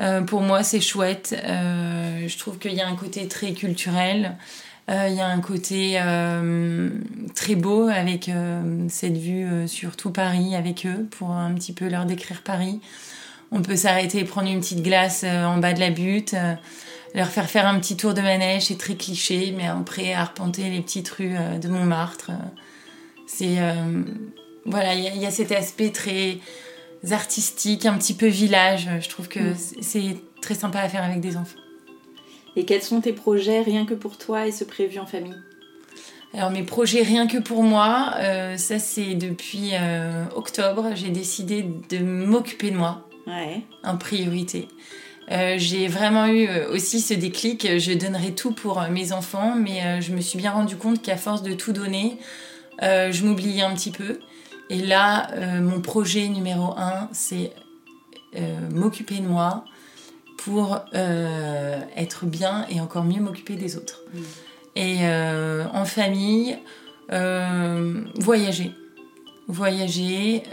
Euh, 0.00 0.22
pour 0.22 0.40
moi, 0.40 0.62
c'est 0.62 0.80
chouette. 0.80 1.34
Euh, 1.44 2.26
je 2.26 2.38
trouve 2.38 2.58
qu'il 2.58 2.72
y 2.72 2.80
a 2.80 2.88
un 2.88 2.96
côté 2.96 3.26
très 3.28 3.52
culturel. 3.52 4.36
Euh, 4.88 5.08
il 5.08 5.14
y 5.14 5.20
a 5.20 5.26
un 5.26 5.40
côté 5.40 6.00
très 7.34 7.54
beau 7.54 7.88
avec 7.88 8.30
cette 8.88 9.16
vue 9.16 9.68
sur 9.68 9.96
tout 9.96 10.10
Paris 10.10 10.56
avec 10.56 10.86
eux 10.86 11.06
pour 11.10 11.30
un 11.30 11.52
petit 11.54 11.72
peu 11.72 11.88
leur 11.88 12.06
décrire 12.06 12.42
Paris. 12.42 12.80
On 13.52 13.62
peut 13.62 13.76
s'arrêter 13.76 14.20
et 14.20 14.24
prendre 14.24 14.48
une 14.48 14.60
petite 14.60 14.82
glace 14.82 15.24
en 15.24 15.58
bas 15.58 15.72
de 15.72 15.80
la 15.80 15.90
butte, 15.90 16.34
leur 17.14 17.28
faire 17.28 17.48
faire 17.50 17.66
un 17.66 17.78
petit 17.80 17.96
tour 17.96 18.14
de 18.14 18.20
manège, 18.20 18.66
c'est 18.66 18.78
très 18.78 18.94
cliché, 18.94 19.52
mais 19.56 19.66
après 19.66 20.12
arpenter 20.14 20.70
les 20.70 20.80
petites 20.80 21.08
rues 21.10 21.34
de 21.60 21.68
Montmartre. 21.68 22.30
c'est 23.26 23.58
voilà, 24.66 24.94
il 24.94 25.16
y, 25.16 25.26
a 25.26 25.30
cet 25.30 25.52
aspect 25.52 25.90
très 25.90 26.38
artistiques, 27.10 27.86
un 27.86 27.96
petit 27.96 28.14
peu 28.14 28.26
village. 28.26 28.88
Je 29.00 29.08
trouve 29.08 29.26
que 29.26 29.40
Mm. 29.40 29.56
c'est 29.80 30.16
très 30.42 30.54
sympa 30.54 30.80
à 30.80 30.88
faire 30.88 31.02
avec 31.02 31.20
des 31.20 31.36
enfants. 31.36 31.58
Et 32.56 32.64
quels 32.64 32.82
sont 32.82 33.00
tes 33.00 33.12
projets 33.12 33.62
rien 33.62 33.86
que 33.86 33.94
pour 33.94 34.18
toi 34.18 34.46
et 34.46 34.52
ce 34.52 34.64
prévu 34.64 34.98
en 34.98 35.06
famille? 35.06 35.34
Alors 36.34 36.50
mes 36.50 36.62
projets 36.62 37.02
rien 37.02 37.26
que 37.26 37.38
pour 37.38 37.62
moi, 37.62 38.12
euh, 38.18 38.56
ça 38.56 38.78
c'est 38.78 39.14
depuis 39.14 39.70
euh, 39.72 40.24
octobre, 40.36 40.90
j'ai 40.94 41.10
décidé 41.10 41.64
de 41.88 41.98
m'occuper 41.98 42.70
de 42.70 42.76
moi 42.76 43.08
Ouais. 43.26 43.62
en 43.82 43.96
priorité. 43.96 44.68
Euh, 45.30 45.54
j'ai 45.58 45.86
vraiment 45.86 46.26
eu 46.26 46.48
euh, 46.48 46.72
aussi 46.72 47.00
ce 47.00 47.14
déclic, 47.14 47.78
je 47.78 47.92
donnerai 47.92 48.34
tout 48.34 48.52
pour 48.52 48.80
euh, 48.80 48.88
mes 48.90 49.12
enfants, 49.12 49.54
mais 49.54 50.00
je 50.02 50.12
me 50.12 50.20
suis 50.20 50.38
bien 50.38 50.50
rendu 50.50 50.76
compte 50.76 51.02
qu'à 51.02 51.16
force 51.16 51.42
de 51.42 51.52
tout 51.52 51.72
donner, 51.72 52.18
euh, 52.82 53.12
je 53.12 53.24
m'oubliais 53.24 53.62
un 53.62 53.74
petit 53.74 53.92
peu. 53.92 54.18
Et 54.70 54.78
là, 54.78 55.30
euh, 55.34 55.60
mon 55.60 55.80
projet 55.80 56.28
numéro 56.28 56.74
un, 56.76 57.08
c'est 57.12 57.52
m'occuper 58.70 59.16
de 59.16 59.26
moi 59.26 59.64
pour 60.38 60.78
être 60.94 62.26
bien 62.26 62.64
et 62.70 62.80
encore 62.80 63.02
mieux 63.02 63.20
m'occuper 63.20 63.56
des 63.56 63.76
autres. 63.76 64.04
Mm. 64.14 64.20
Et 64.76 64.98
en 65.74 65.84
famille, 65.84 66.56
voyager. 68.20 68.70
Voyager 69.48 70.44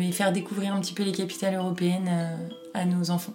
et 0.00 0.12
faire 0.12 0.30
découvrir 0.30 0.76
un 0.76 0.80
petit 0.80 0.94
peu 0.94 1.02
les 1.02 1.10
capitales 1.10 1.56
européennes 1.56 2.38
à 2.72 2.84
nos 2.84 3.10
enfants. 3.10 3.34